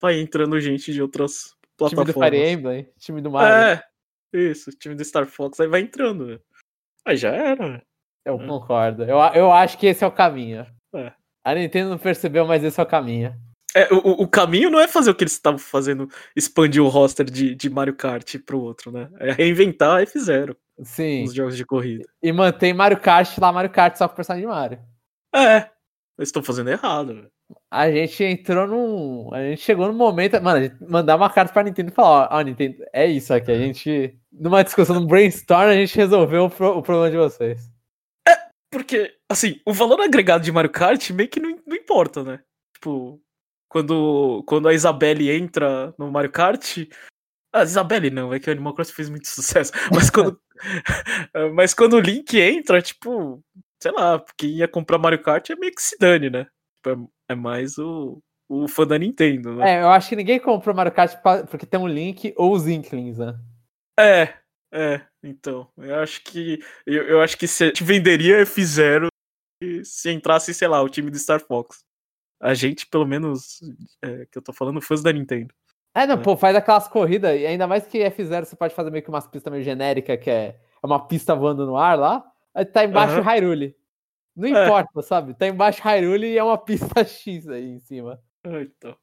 vai 0.00 0.20
entrando 0.20 0.60
gente 0.60 0.92
de 0.92 1.02
outras 1.02 1.56
plataformas. 1.76 2.14
Time 2.14 2.30
do 2.30 2.36
Fire 2.36 2.52
Emblem, 2.52 2.88
time 2.98 3.20
do 3.20 3.30
Mario. 3.30 3.52
É, 3.52 3.84
isso, 4.32 4.70
time 4.70 4.94
do 4.94 5.04
Star 5.04 5.26
Fox, 5.26 5.58
aí 5.58 5.66
vai 5.66 5.80
entrando, 5.80 6.26
né? 6.26 6.38
Aí 7.04 7.16
já 7.16 7.30
era. 7.30 7.82
Eu 8.24 8.40
é. 8.40 8.46
concordo. 8.46 9.02
Eu, 9.02 9.18
eu 9.34 9.52
acho 9.52 9.76
que 9.76 9.86
esse 9.86 10.04
é 10.04 10.06
o 10.06 10.12
caminho. 10.12 10.66
É. 10.94 11.12
A 11.44 11.54
Nintendo 11.54 11.90
não 11.90 11.98
percebeu, 11.98 12.46
mas 12.46 12.62
esse 12.62 12.78
é 12.78 12.82
o 12.82 12.86
caminho. 12.86 13.34
É, 13.74 13.92
o, 13.92 14.22
o 14.22 14.28
caminho 14.28 14.70
não 14.70 14.78
é 14.78 14.86
fazer 14.86 15.10
o 15.10 15.14
que 15.14 15.24
eles 15.24 15.32
estavam 15.32 15.58
fazendo, 15.58 16.08
expandir 16.36 16.82
o 16.82 16.88
roster 16.88 17.24
de, 17.24 17.54
de 17.54 17.70
Mario 17.70 17.96
Kart 17.96 18.36
pro 18.44 18.60
outro, 18.60 18.92
né? 18.92 19.08
É 19.18 19.32
reinventar 19.32 19.98
a 19.98 20.02
F0. 20.02 20.54
Sim. 20.84 21.22
Nos 21.22 21.34
jogos 21.34 21.56
de 21.56 21.64
corrida. 21.64 22.04
E 22.22 22.32
mantém 22.32 22.74
Mario 22.74 23.00
Kart 23.00 23.38
lá, 23.38 23.52
Mario 23.52 23.70
Kart 23.70 23.96
só 23.96 24.06
com 24.06 24.12
o 24.12 24.16
personagem 24.16 24.46
de 24.46 24.52
Mario. 24.52 24.78
É. 25.34 25.70
Eles 26.18 26.28
estão 26.28 26.42
fazendo 26.42 26.70
errado, 26.70 27.14
velho. 27.14 27.30
A 27.70 27.90
gente 27.90 28.22
entrou 28.22 28.66
num. 28.66 29.34
A 29.34 29.42
gente 29.42 29.62
chegou 29.62 29.86
no 29.86 29.94
momento. 29.94 30.40
Mano, 30.42 30.70
mandar 30.88 31.16
uma 31.16 31.30
carta 31.30 31.52
pra 31.52 31.62
Nintendo 31.62 31.90
e 31.90 31.94
falar: 31.94 32.28
Ó, 32.30 32.38
oh, 32.38 32.42
Nintendo, 32.42 32.76
é 32.92 33.06
isso 33.06 33.32
aqui. 33.32 33.50
A 33.50 33.58
gente. 33.58 34.18
Numa 34.30 34.62
discussão, 34.62 34.98
num 34.98 35.06
brainstorm, 35.06 35.68
a 35.68 35.74
gente 35.74 35.96
resolveu 35.96 36.44
o, 36.44 36.50
pro, 36.50 36.78
o 36.78 36.82
problema 36.82 37.10
de 37.10 37.16
vocês. 37.16 37.71
Porque, 38.72 39.14
assim, 39.28 39.60
o 39.66 39.72
valor 39.74 40.00
agregado 40.00 40.42
de 40.42 40.50
Mario 40.50 40.70
Kart 40.70 41.10
meio 41.10 41.28
que 41.28 41.38
não, 41.38 41.58
não 41.66 41.76
importa, 41.76 42.24
né? 42.24 42.40
Tipo, 42.74 43.20
quando, 43.68 44.42
quando 44.46 44.66
a 44.66 44.72
Isabelle 44.72 45.30
entra 45.30 45.94
no 45.98 46.10
Mario 46.10 46.32
Kart. 46.32 46.78
A 47.54 47.64
Isabelle 47.64 48.10
não, 48.10 48.32
é 48.32 48.40
que 48.40 48.48
o 48.48 48.52
Animal 48.52 48.74
Crossing 48.74 48.94
fez 48.94 49.10
muito 49.10 49.28
sucesso. 49.28 49.72
Mas 49.94 50.08
quando, 50.08 50.40
mas 51.54 51.74
quando 51.74 51.94
o 51.94 52.00
Link 52.00 52.38
entra, 52.40 52.80
tipo, 52.80 53.44
sei 53.82 53.92
lá, 53.92 54.24
quem 54.38 54.52
ia 54.52 54.66
comprar 54.66 54.96
Mario 54.96 55.22
Kart 55.22 55.50
é 55.50 55.56
meio 55.56 55.74
que 55.74 55.82
se 55.82 55.98
dane, 55.98 56.30
né? 56.30 56.46
Tipo, 56.76 57.10
é, 57.28 57.32
é 57.32 57.34
mais 57.34 57.76
o, 57.76 58.22
o 58.48 58.66
fã 58.66 58.86
da 58.86 58.98
Nintendo, 58.98 59.54
né? 59.56 59.76
É, 59.76 59.82
eu 59.82 59.90
acho 59.90 60.08
que 60.08 60.16
ninguém 60.16 60.40
comprou 60.40 60.74
Mario 60.74 60.92
Kart 60.92 61.14
porque 61.50 61.66
tem 61.66 61.78
um 61.78 61.88
Link 61.88 62.32
ou 62.38 62.52
os 62.52 62.66
Inklings, 62.66 63.18
né? 63.18 63.38
É, 64.00 64.34
é, 64.72 65.02
então. 65.22 65.68
Eu 65.76 65.96
acho 65.96 66.22
que. 66.24 66.58
Eu, 66.86 67.02
eu 67.04 67.20
acho 67.20 67.36
que 67.36 67.46
se 67.46 67.72
venderia 67.82 68.42
F0 68.44 69.08
se 69.84 70.10
entrasse, 70.10 70.52
sei 70.52 70.66
lá, 70.66 70.82
o 70.82 70.88
time 70.88 71.10
do 71.10 71.18
Star 71.18 71.40
Fox 71.40 71.84
a 72.42 72.54
gente, 72.54 72.86
pelo 72.88 73.06
menos, 73.06 73.60
é, 74.02 74.26
que 74.26 74.36
eu 74.36 74.42
tô 74.42 74.52
falando, 74.52 74.82
fãs 74.82 75.00
da 75.00 75.12
Nintendo. 75.12 75.54
É, 75.94 76.06
não, 76.06 76.16
é. 76.16 76.18
pô, 76.18 76.36
faz 76.36 76.56
aquelas 76.56 76.88
corridas, 76.88 77.40
e 77.40 77.46
ainda 77.46 77.68
mais 77.68 77.86
que 77.86 77.98
F0 77.98 78.44
você 78.44 78.56
pode 78.56 78.74
fazer 78.74 78.90
meio 78.90 79.04
que 79.04 79.10
umas 79.10 79.28
pistas 79.28 79.52
meio 79.52 79.62
genéricas, 79.62 80.18
que 80.18 80.28
é, 80.28 80.56
é 80.82 80.86
uma 80.86 81.06
pista 81.06 81.36
voando 81.36 81.64
no 81.64 81.76
ar 81.76 81.96
lá, 81.96 82.24
aí 82.52 82.64
tá 82.64 82.84
embaixo 82.84 83.18
uhum. 83.18 83.22
Hyrule. 83.22 83.76
Não 84.34 84.48
é. 84.48 84.64
importa, 84.64 85.02
sabe? 85.02 85.34
Tá 85.34 85.46
embaixo 85.46 85.80
Hyrule 85.82 86.26
e 86.26 86.38
é 86.38 86.42
uma 86.42 86.58
pista 86.58 87.04
X 87.06 87.48
aí 87.48 87.68
em 87.68 87.78
cima. 87.78 88.18
Ah, 88.44 88.60
então. 88.60 88.96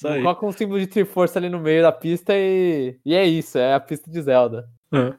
Coloca 0.00 0.46
um 0.46 0.52
símbolo 0.52 0.78
de 0.78 0.86
Triforce 0.86 1.36
ali 1.36 1.50
no 1.50 1.60
meio 1.60 1.82
da 1.82 1.92
pista 1.92 2.32
e, 2.34 2.98
e 3.04 3.14
é 3.14 3.24
isso, 3.24 3.58
é 3.58 3.74
a 3.74 3.80
pista 3.80 4.10
de 4.10 4.22
Zelda. 4.22 4.68
Uhum. 4.92 5.14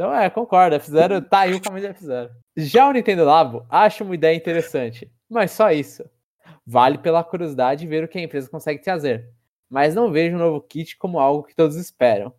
Então 0.00 0.14
é, 0.14 0.30
concordo, 0.30 0.74
F0 0.76 1.28
tá 1.28 1.40
aí 1.40 1.52
o 1.52 1.60
caminho 1.60 1.92
de 1.92 2.00
F0. 2.00 2.30
Já 2.56 2.88
o 2.88 2.92
Nintendo 2.92 3.22
Labo, 3.22 3.66
acho 3.68 4.02
uma 4.02 4.14
ideia 4.14 4.34
interessante, 4.34 5.12
mas 5.28 5.50
só 5.50 5.70
isso. 5.70 6.02
Vale 6.66 6.96
pela 6.96 7.22
curiosidade 7.22 7.86
ver 7.86 8.04
o 8.04 8.08
que 8.08 8.16
a 8.16 8.22
empresa 8.22 8.48
consegue 8.48 8.82
trazer, 8.82 9.28
mas 9.68 9.94
não 9.94 10.10
vejo 10.10 10.36
o 10.36 10.38
um 10.38 10.42
novo 10.42 10.62
kit 10.62 10.96
como 10.96 11.18
algo 11.18 11.42
que 11.42 11.54
todos 11.54 11.76
esperam. 11.76 12.32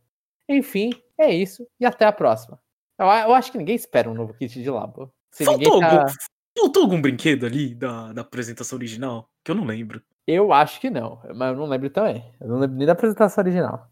Enfim, 0.49 0.89
é 1.15 1.29
isso 1.31 1.67
e 1.79 1.85
até 1.85 2.03
a 2.03 2.11
próxima. 2.11 2.59
Eu, 2.97 3.05
eu 3.05 3.35
acho 3.35 3.51
que 3.51 3.59
ninguém 3.59 3.75
espera 3.75 4.09
um 4.09 4.15
novo 4.15 4.33
kit 4.33 4.59
de 4.59 4.67
Labo. 4.67 5.13
Se 5.29 5.45
faltou, 5.45 5.79
tá... 5.79 5.99
algum, 5.99 6.13
faltou 6.57 6.81
algum 6.81 6.99
brinquedo 6.99 7.45
ali 7.45 7.75
da, 7.75 8.11
da 8.11 8.21
apresentação 8.21 8.75
original? 8.75 9.29
Que 9.43 9.51
eu 9.51 9.55
não 9.55 9.65
lembro. 9.65 10.01
Eu 10.25 10.51
acho 10.51 10.81
que 10.81 10.89
não, 10.89 11.21
mas 11.35 11.51
eu 11.51 11.57
não 11.57 11.67
lembro 11.67 11.91
também. 11.91 12.25
Eu 12.41 12.47
não 12.47 12.57
lembro 12.57 12.75
nem 12.75 12.87
da 12.87 12.93
apresentação 12.93 13.43
original. 13.43 13.87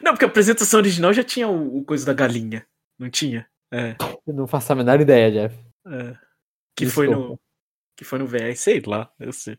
Não, 0.00 0.12
porque 0.12 0.24
a 0.24 0.28
apresentação 0.28 0.80
original 0.80 1.12
já 1.12 1.22
tinha 1.22 1.48
o, 1.48 1.80
o 1.80 1.84
coisa 1.84 2.06
da 2.06 2.14
galinha. 2.14 2.66
Não 3.00 3.08
tinha? 3.08 3.48
É. 3.72 3.96
Eu 4.26 4.34
não 4.34 4.46
faço 4.46 4.70
a 4.74 4.76
menor 4.76 5.00
ideia, 5.00 5.30
Jeff. 5.32 5.58
É. 5.86 6.12
Que 6.76 6.84
Desculpa. 6.84 6.92
foi 6.92 7.08
no. 7.08 7.40
Que 7.96 8.04
foi 8.04 8.18
no 8.18 8.26
VS, 8.26 8.60
sei 8.60 8.82
lá, 8.86 9.10
eu 9.18 9.32
sei. 9.32 9.58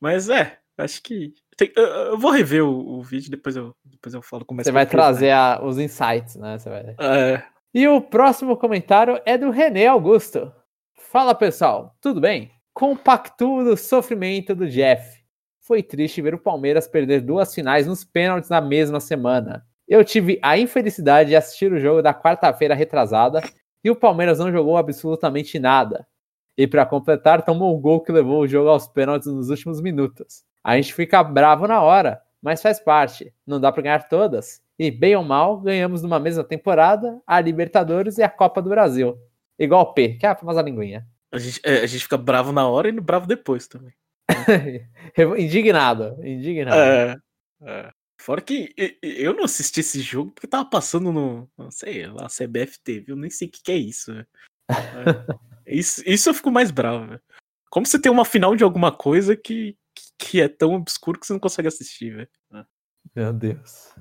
Mas 0.00 0.28
é, 0.28 0.58
acho 0.78 1.02
que. 1.02 1.34
Tem, 1.56 1.72
eu, 1.74 1.82
eu, 1.82 2.18
vou 2.18 2.30
rever 2.30 2.62
o, 2.64 2.98
o, 2.98 3.02
vídeo, 3.02 3.30
depois 3.30 3.56
eu, 3.56 3.74
depois 3.84 4.14
eu 4.14 4.22
falo 4.22 4.44
como 4.44 4.60
é 4.60 4.64
Você 4.64 4.70
vai 4.70 4.86
trazer 4.86 5.32
a, 5.32 5.60
os 5.64 5.78
insights, 5.78 6.36
né? 6.36 6.58
Você 6.58 6.68
vai... 6.68 6.94
É. 7.00 7.42
E 7.74 7.88
o 7.88 8.00
próximo 8.00 8.56
comentário 8.56 9.20
é 9.24 9.36
do 9.36 9.50
René 9.50 9.86
Augusto. 9.86 10.52
Fala 10.94 11.34
pessoal, 11.34 11.96
tudo 12.00 12.20
bem? 12.20 12.52
Compactuo 12.72 13.64
do 13.64 13.76
sofrimento 13.76 14.54
do 14.54 14.68
Jeff. 14.68 15.24
Foi 15.60 15.82
triste 15.82 16.22
ver 16.22 16.34
o 16.34 16.38
Palmeiras 16.38 16.86
perder 16.86 17.20
duas 17.20 17.52
finais 17.52 17.86
nos 17.86 18.04
pênaltis 18.04 18.50
na 18.50 18.60
mesma 18.60 19.00
semana. 19.00 19.66
Eu 19.88 20.04
tive 20.04 20.38
a 20.42 20.58
infelicidade 20.58 21.30
de 21.30 21.36
assistir 21.36 21.72
o 21.72 21.78
jogo 21.78 22.02
da 22.02 22.12
quarta-feira 22.12 22.74
retrasada 22.74 23.40
e 23.84 23.90
o 23.90 23.96
Palmeiras 23.96 24.38
não 24.38 24.50
jogou 24.50 24.76
absolutamente 24.76 25.58
nada. 25.58 26.06
E 26.58 26.66
para 26.66 26.86
completar, 26.86 27.42
tomou 27.42 27.74
o 27.74 27.78
gol 27.78 28.00
que 28.00 28.10
levou 28.10 28.40
o 28.40 28.48
jogo 28.48 28.68
aos 28.68 28.88
pênaltis 28.88 29.28
nos 29.32 29.50
últimos 29.50 29.80
minutos. 29.80 30.42
A 30.64 30.76
gente 30.76 30.92
fica 30.92 31.22
bravo 31.22 31.68
na 31.68 31.80
hora, 31.82 32.20
mas 32.42 32.62
faz 32.62 32.80
parte. 32.80 33.32
Não 33.46 33.60
dá 33.60 33.70
para 33.70 33.82
ganhar 33.82 34.08
todas. 34.08 34.60
E 34.78 34.90
bem 34.90 35.14
ou 35.14 35.22
mal, 35.22 35.60
ganhamos 35.60 36.02
numa 36.02 36.18
mesma 36.18 36.42
temporada 36.42 37.20
a 37.26 37.40
Libertadores 37.40 38.18
e 38.18 38.22
a 38.22 38.28
Copa 38.28 38.60
do 38.60 38.70
Brasil. 38.70 39.16
Igual 39.58 39.82
o 39.82 39.94
P, 39.94 40.14
que 40.14 40.26
é 40.26 40.30
a 40.30 40.34
famosa 40.34 40.62
linguinha. 40.62 41.06
A 41.30 41.38
gente, 41.38 41.60
é, 41.64 41.78
a 41.78 41.86
gente 41.86 42.02
fica 42.02 42.18
bravo 42.18 42.52
na 42.52 42.68
hora 42.68 42.88
e 42.88 42.92
bravo 42.92 43.26
depois 43.26 43.68
também. 43.68 43.92
indignado, 45.38 46.16
indignado. 46.24 46.76
É, 46.76 47.16
é. 47.62 47.90
Fora 48.18 48.40
que 48.40 48.74
eu 49.02 49.34
não 49.34 49.44
assisti 49.44 49.80
esse 49.80 50.00
jogo 50.00 50.32
porque 50.32 50.46
tava 50.46 50.64
passando 50.68 51.12
no, 51.12 51.48
não 51.56 51.70
sei, 51.70 52.06
lá, 52.06 52.26
CBF 52.26 52.80
TV, 52.82 53.12
eu 53.12 53.16
nem 53.16 53.30
sei 53.30 53.48
o 53.48 53.50
que, 53.50 53.62
que 53.62 53.72
é 53.72 53.76
isso. 53.76 54.12
É. 54.12 54.26
isso. 55.66 56.02
Isso 56.06 56.30
eu 56.30 56.34
fico 56.34 56.50
mais 56.50 56.70
bravo. 56.70 57.06
Véio. 57.06 57.20
Como 57.70 57.86
você 57.86 58.00
tem 58.00 58.10
uma 58.10 58.24
final 58.24 58.56
de 58.56 58.64
alguma 58.64 58.90
coisa 58.90 59.36
que, 59.36 59.76
que 60.18 60.40
é 60.40 60.48
tão 60.48 60.74
obscuro 60.74 61.20
que 61.20 61.26
você 61.26 61.32
não 61.32 61.40
consegue 61.40 61.68
assistir, 61.68 62.16
velho. 62.16 62.28
É. 62.54 62.64
Meu 63.14 63.32
Deus. 63.32 63.94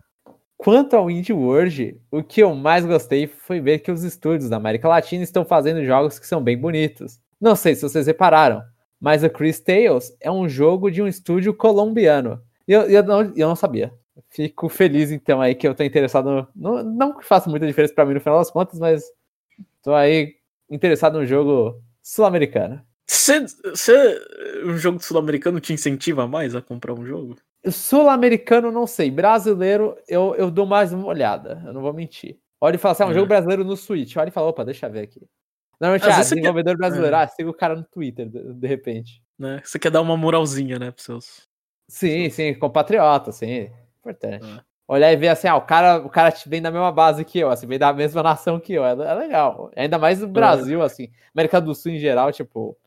Quanto 0.58 0.96
ao 0.96 1.12
Indie 1.12 1.34
World, 1.34 2.02
o 2.10 2.24
que 2.24 2.42
eu 2.42 2.56
mais 2.56 2.86
gostei 2.86 3.28
foi 3.28 3.60
ver 3.60 3.80
que 3.80 3.92
os 3.92 4.04
estúdios 4.04 4.50
da 4.50 4.58
América 4.58 4.88
Latina 4.88 5.24
estão 5.24 5.44
fazendo 5.44 5.86
jogos 5.86 6.18
que 6.18 6.26
são 6.26 6.42
bem 6.42 6.58
bonitos. 6.58 7.20
Não 7.40 7.56
sei 7.56 7.76
se 7.76 7.82
vocês 7.82 8.08
repararam, 8.08 8.64
mas 9.00 9.24
o 9.24 9.30
Chris 9.30 9.60
Tales 9.60 10.16
é 10.22 10.32
um 10.32 10.48
jogo 10.48 10.90
de 10.90 11.02
um 11.02 11.08
estúdio 11.08 11.54
colombiano. 11.54 12.42
E 12.68 12.72
eu, 12.72 12.84
eu, 12.84 13.04
não, 13.04 13.22
eu 13.36 13.48
não 13.48 13.56
sabia. 13.56 13.94
Fico 14.30 14.70
feliz, 14.70 15.12
então, 15.12 15.42
aí 15.42 15.54
que 15.54 15.68
eu 15.68 15.76
tô 15.76 15.84
interessado. 15.84 16.48
No, 16.56 16.84
não 16.84 17.18
que 17.18 17.26
faça 17.26 17.50
muita 17.50 17.68
diferença 17.68 17.94
para 17.94 18.06
mim 18.06 18.14
no 18.14 18.22
final 18.22 18.40
das 18.40 18.52
contas, 18.52 18.80
mas 18.80 19.04
tô 19.84 19.94
aí 19.94 20.36
interessado 20.70 21.20
no 21.20 21.26
jogo 21.26 21.82
sul-americano. 22.02 22.82
Você, 23.08 23.46
um 24.66 24.78
jogo 24.78 25.02
sul-americano 25.02 25.60
te 25.60 25.74
incentiva 25.74 26.28
mais 26.28 26.56
a 26.56 26.62
comprar 26.62 26.94
um 26.94 27.06
jogo? 27.06 27.36
Sul-americano, 27.70 28.72
não 28.72 28.88
sei. 28.88 29.12
Brasileiro, 29.12 29.98
eu, 30.08 30.36
eu 30.36 30.50
dou 30.50 30.66
mais 30.66 30.94
uma 30.94 31.08
olhada. 31.08 31.62
Eu 31.66 31.74
não 31.74 31.82
vou 31.82 31.94
mentir. 31.94 32.38
Olha 32.60 32.76
e 32.76 32.80
fala 32.80 32.94
assim: 32.94 33.04
é 33.04 33.06
um 33.08 33.12
é. 33.12 33.14
jogo 33.14 33.28
brasileiro 33.28 33.64
no 33.64 33.76
Switch. 33.76 34.16
Olha 34.16 34.30
e 34.30 34.32
fala: 34.32 34.48
opa, 34.48 34.64
deixa 34.64 34.88
eu 34.88 34.92
ver 34.92 35.02
aqui. 35.02 35.22
Normalmente, 35.80 36.10
ah, 36.10 36.20
desenvolvedor 36.20 36.74
quer... 36.74 36.78
brasileiro. 36.78 37.16
É. 37.16 37.20
Ah, 37.20 37.28
siga 37.28 37.50
o 37.50 37.54
cara 37.54 37.76
no 37.76 37.84
Twitter, 37.84 38.30
de, 38.30 38.54
de, 38.54 38.68
repente. 38.68 39.22
Né? 39.38 39.62
Você 39.64 39.78
quer 39.78 39.92
dar 39.92 40.02
uma 40.02 40.16
moralzinha, 40.16 40.80
né, 40.80 40.92
pros 40.92 41.06
seus. 41.06 41.48
Sim, 41.88 42.30
sim, 42.30 42.54
compatriota, 42.54 43.32
sim. 43.32 43.70
Importante. 44.06 44.46
É. 44.46 44.62
Olhar 44.88 45.12
e 45.12 45.16
ver 45.16 45.30
assim, 45.30 45.48
ah, 45.48 45.56
o 45.56 45.62
cara, 45.62 45.98
o 45.98 46.10
cara 46.10 46.32
vem 46.46 46.62
da 46.62 46.70
mesma 46.70 46.92
base 46.92 47.26
que 47.26 47.40
eu, 47.40 47.50
assim, 47.50 47.66
vem 47.66 47.80
da 47.80 47.92
mesma 47.92 48.22
nação 48.22 48.60
que 48.60 48.74
eu. 48.74 48.86
É, 48.86 48.92
é 48.92 49.14
legal. 49.16 49.72
Ainda 49.76 49.98
mais 49.98 50.22
no 50.22 50.28
Brasil, 50.28 50.84
é. 50.84 50.86
assim, 50.86 51.10
América 51.34 51.60
do 51.60 51.74
Sul 51.74 51.94
em 51.94 51.98
geral, 51.98 52.32
tipo, 52.32 52.78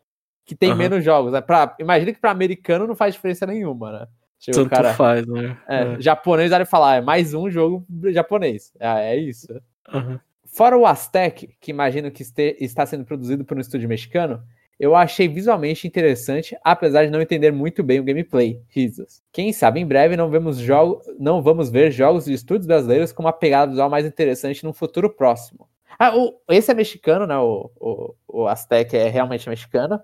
que 0.44 0.54
tem 0.54 0.70
uhum. 0.70 0.76
menos 0.76 1.04
jogos. 1.04 1.32
Né? 1.32 1.40
Pra, 1.40 1.74
imagina 1.80 2.12
que 2.12 2.20
para 2.20 2.30
americano 2.30 2.86
não 2.86 2.94
faz 2.94 3.14
diferença 3.14 3.46
nenhuma, 3.46 3.92
né? 3.92 4.06
Tipo, 4.38 4.58
Tanto 4.58 4.70
cara, 4.70 4.94
faz, 4.94 5.26
né? 5.26 5.58
É, 5.66 5.82
é. 5.82 6.00
Japonês 6.00 6.50
vai 6.50 6.64
falar, 6.64 6.96
é 6.96 7.00
mais 7.00 7.34
um 7.34 7.50
jogo 7.50 7.84
japonês. 8.12 8.72
É, 8.78 9.14
é 9.14 9.16
isso. 9.16 9.48
Uhum. 9.92 10.20
Fora 10.46 10.78
o 10.78 10.86
Aztec, 10.86 11.56
que 11.60 11.70
imagino 11.72 12.10
que 12.10 12.22
este, 12.22 12.56
está 12.60 12.86
sendo 12.86 13.04
produzido 13.04 13.44
por 13.44 13.56
um 13.56 13.60
estúdio 13.60 13.88
mexicano, 13.88 14.42
eu 14.78 14.94
achei 14.94 15.26
visualmente 15.26 15.86
interessante, 15.86 16.56
apesar 16.62 17.04
de 17.04 17.10
não 17.10 17.20
entender 17.20 17.50
muito 17.50 17.82
bem 17.82 17.98
o 17.98 18.04
gameplay. 18.04 18.62
Risos. 18.68 19.22
Quem 19.32 19.52
sabe 19.52 19.80
em 19.80 19.86
breve 19.86 20.16
não, 20.16 20.30
vemos 20.30 20.58
jogo, 20.58 21.02
não 21.18 21.42
vamos 21.42 21.68
ver 21.68 21.90
jogos 21.90 22.26
de 22.26 22.32
estúdios 22.32 22.66
brasileiros 22.66 23.12
com 23.12 23.22
uma 23.22 23.32
pegada 23.32 23.70
visual 23.70 23.90
mais 23.90 24.06
interessante 24.06 24.64
no 24.64 24.72
futuro 24.72 25.10
próximo. 25.10 25.68
Ah, 25.98 26.16
o, 26.16 26.40
esse 26.50 26.70
é 26.70 26.74
mexicano, 26.74 27.26
né? 27.26 27.36
O, 27.36 27.70
o, 27.76 28.14
o 28.28 28.46
Aztec 28.46 28.96
é 28.96 29.08
realmente 29.08 29.48
mexicano. 29.48 30.00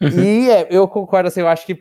Uhum. 0.00 0.08
E 0.08 0.50
é, 0.50 0.66
eu 0.70 0.88
concordo, 0.88 1.28
assim, 1.28 1.40
eu 1.40 1.48
acho 1.48 1.66
que 1.66 1.78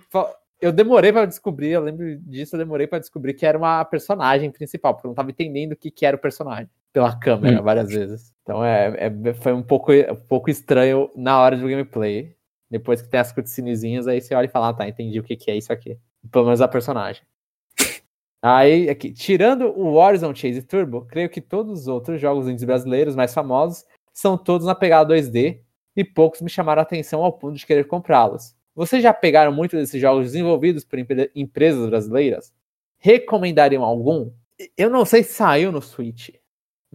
eu 0.60 0.74
demorei 0.74 1.14
para 1.14 1.26
descobrir, 1.26 1.70
eu 1.72 1.82
lembro 1.82 2.18
disso, 2.20 2.56
eu 2.56 2.60
demorei 2.60 2.88
para 2.88 3.00
descobrir 3.00 3.34
que 3.34 3.46
era 3.46 3.58
uma 3.58 3.84
personagem 3.86 4.52
principal, 4.52 4.94
porque 4.94 5.08
eu 5.08 5.10
não 5.10 5.16
tava 5.16 5.32
entendendo 5.32 5.74
o 5.74 5.76
que, 5.76 5.92
que 5.92 6.06
era 6.06 6.18
o 6.18 6.20
personagem 6.20 6.70
pela 6.96 7.14
câmera 7.14 7.60
hum. 7.60 7.64
várias 7.64 7.90
vezes. 7.90 8.34
Então 8.42 8.64
é, 8.64 9.08
é, 9.08 9.34
foi 9.34 9.52
um 9.52 9.62
pouco, 9.62 9.92
um 9.92 10.16
pouco 10.16 10.50
estranho 10.50 11.12
na 11.14 11.38
hora 11.38 11.58
do 11.58 11.68
gameplay. 11.68 12.34
Depois 12.72 13.02
que 13.02 13.10
tem 13.10 13.20
as 13.20 13.34
cutscenezinhas, 13.34 14.08
aí 14.08 14.22
você 14.22 14.34
olha 14.34 14.46
e 14.46 14.50
fala, 14.50 14.70
ah, 14.70 14.74
tá, 14.74 14.88
entendi 14.88 15.20
o 15.20 15.24
que, 15.24 15.36
que 15.36 15.52
é 15.52 15.58
isso 15.58 15.74
aqui. 15.74 16.00
Pelo 16.32 16.46
menos 16.46 16.62
a 16.62 16.68
personagem. 16.70 17.22
Aí, 18.42 18.90
aqui, 18.90 19.12
tirando 19.12 19.68
o 19.68 19.96
Horizon 19.96 20.34
Chase 20.34 20.62
Turbo, 20.62 21.06
creio 21.06 21.30
que 21.30 21.42
todos 21.42 21.82
os 21.82 21.88
outros 21.88 22.22
jogos 22.22 22.48
indies 22.48 22.64
brasileiros 22.64 23.16
mais 23.16 23.34
famosos 23.34 23.84
são 24.14 24.38
todos 24.38 24.68
na 24.68 24.76
pegada 24.76 25.14
2D 25.14 25.62
e 25.96 26.04
poucos 26.04 26.42
me 26.42 26.50
chamaram 26.50 26.80
a 26.80 26.84
atenção 26.84 27.24
ao 27.24 27.34
ponto 27.34 27.58
de 27.58 27.66
querer 27.66 27.86
comprá-los. 27.88 28.56
Vocês 28.76 29.02
já 29.02 29.14
pegaram 29.14 29.52
muitos 29.52 29.80
desses 29.80 30.00
jogos 30.00 30.28
desenvolvidos 30.28 30.84
por 30.84 31.00
empresas 31.36 31.90
brasileiras? 31.90 32.54
Recomendariam 32.98 33.84
algum? 33.84 34.32
Eu 34.78 34.90
não 34.90 35.06
sei 35.06 35.24
se 35.24 35.34
saiu 35.34 35.72
no 35.72 35.82
Switch, 35.82 36.30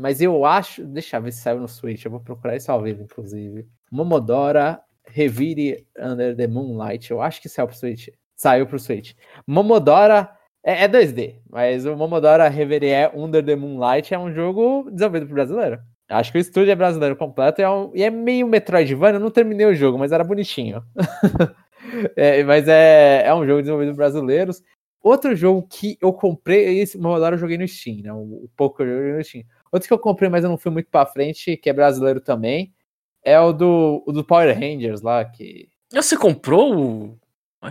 mas 0.01 0.21
eu 0.21 0.45
acho. 0.45 0.85
Deixa 0.85 1.17
eu 1.17 1.23
ver 1.23 1.33
se 1.33 1.41
saiu 1.41 1.61
no 1.61 1.69
Switch. 1.69 2.05
Eu 2.05 2.11
vou 2.11 2.21
procurar 2.21 2.57
isso 2.57 2.73
ao 2.73 2.83
vivo, 2.83 3.03
inclusive. 3.03 3.67
Momodora 3.91 4.81
Revire 5.07 5.87
Under 5.99 6.35
the 6.35 6.47
Moonlight. 6.47 7.11
Eu 7.11 7.21
acho 7.21 7.41
que 7.41 7.49
saiu 7.49 7.67
pro 7.67 7.77
Switch. 7.77 8.09
Saiu 8.35 8.67
pro 8.67 8.79
Switch. 8.79 9.13
Momodora 9.47 10.31
é, 10.65 10.85
é 10.85 10.89
2D, 10.89 11.37
mas 11.49 11.87
o 11.87 11.97
Momodora 11.97 12.49
Reverie 12.49 13.11
Under 13.15 13.45
the 13.45 13.57
Moonlight 13.57 14.13
é 14.13 14.19
um 14.19 14.33
jogo 14.33 14.91
desenvolvido 14.91 15.27
por 15.27 15.35
brasileiro. 15.35 15.81
Acho 16.09 16.33
que 16.33 16.39
o 16.39 16.41
estúdio 16.41 16.73
é 16.73 16.75
brasileiro 16.75 17.15
completo 17.17 17.61
e 17.61 17.65
é, 17.65 17.71
um, 17.71 17.93
e 17.95 18.03
é 18.03 18.11
meio 18.11 18.47
Metroidvania. 18.47 19.17
Eu 19.17 19.21
não 19.21 19.31
terminei 19.31 19.67
o 19.67 19.75
jogo, 19.75 19.99
mas 19.99 20.11
era 20.11 20.25
bonitinho. 20.25 20.83
é, 22.17 22.43
mas 22.43 22.67
é, 22.67 23.23
é 23.27 23.35
um 23.35 23.47
jogo 23.47 23.61
desenvolvido 23.61 23.93
por 23.93 23.99
brasileiros. 23.99 24.63
Outro 25.03 25.35
jogo 25.35 25.67
que 25.67 25.97
eu 26.01 26.13
comprei, 26.13 26.81
esse 26.81 26.99
Momodora 26.99 27.37
eu 27.37 27.39
joguei 27.39 27.57
no 27.57 27.67
Steam, 27.67 28.03
né? 28.03 28.13
O, 28.13 28.45
o 28.45 28.51
pouco 28.57 28.83
eu 28.83 28.99
joguei 28.99 29.13
no 29.13 29.25
Steam. 29.25 29.45
Outro 29.73 29.89
que 29.89 29.95
eu 29.95 29.99
comprei, 29.99 30.29
mas 30.29 30.45
eu 30.45 30.51
não 30.51 30.59
fui 30.59 30.71
muito 30.71 30.91
pra 30.91 31.07
frente, 31.07 31.57
que 31.57 31.71
é 31.71 31.73
brasileiro 31.73 32.21
também, 32.21 32.75
é 33.23 33.39
o 33.39 33.53
do, 33.53 34.03
o 34.07 34.13
do 34.13 34.25
Power 34.25 34.55
Rangers 34.55 35.03
lá, 35.03 35.25
que... 35.25 35.69
Você 35.93 36.17
comprou 36.17 36.77
o... 36.77 37.21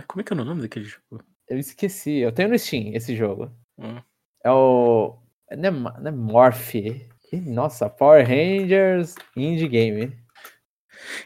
Como 0.06 0.20
é 0.20 0.24
que 0.24 0.32
é 0.32 0.36
o 0.36 0.44
nome 0.44 0.62
daquele 0.62 0.84
jogo? 0.84 1.22
Eu 1.48 1.58
esqueci, 1.58 2.18
eu 2.18 2.32
tenho 2.32 2.48
no 2.48 2.58
Steam 2.58 2.94
esse 2.94 3.16
jogo. 3.16 3.50
Hum. 3.78 4.00
É 4.44 4.50
o... 4.50 5.18
Não 5.50 5.68
é, 5.68 5.70
não 5.70 6.08
é 6.08 6.10
Morph, 6.10 6.74
nossa, 7.38 7.88
Power 7.88 8.26
Rangers 8.26 9.14
Indie 9.36 9.68
Game. 9.68 10.16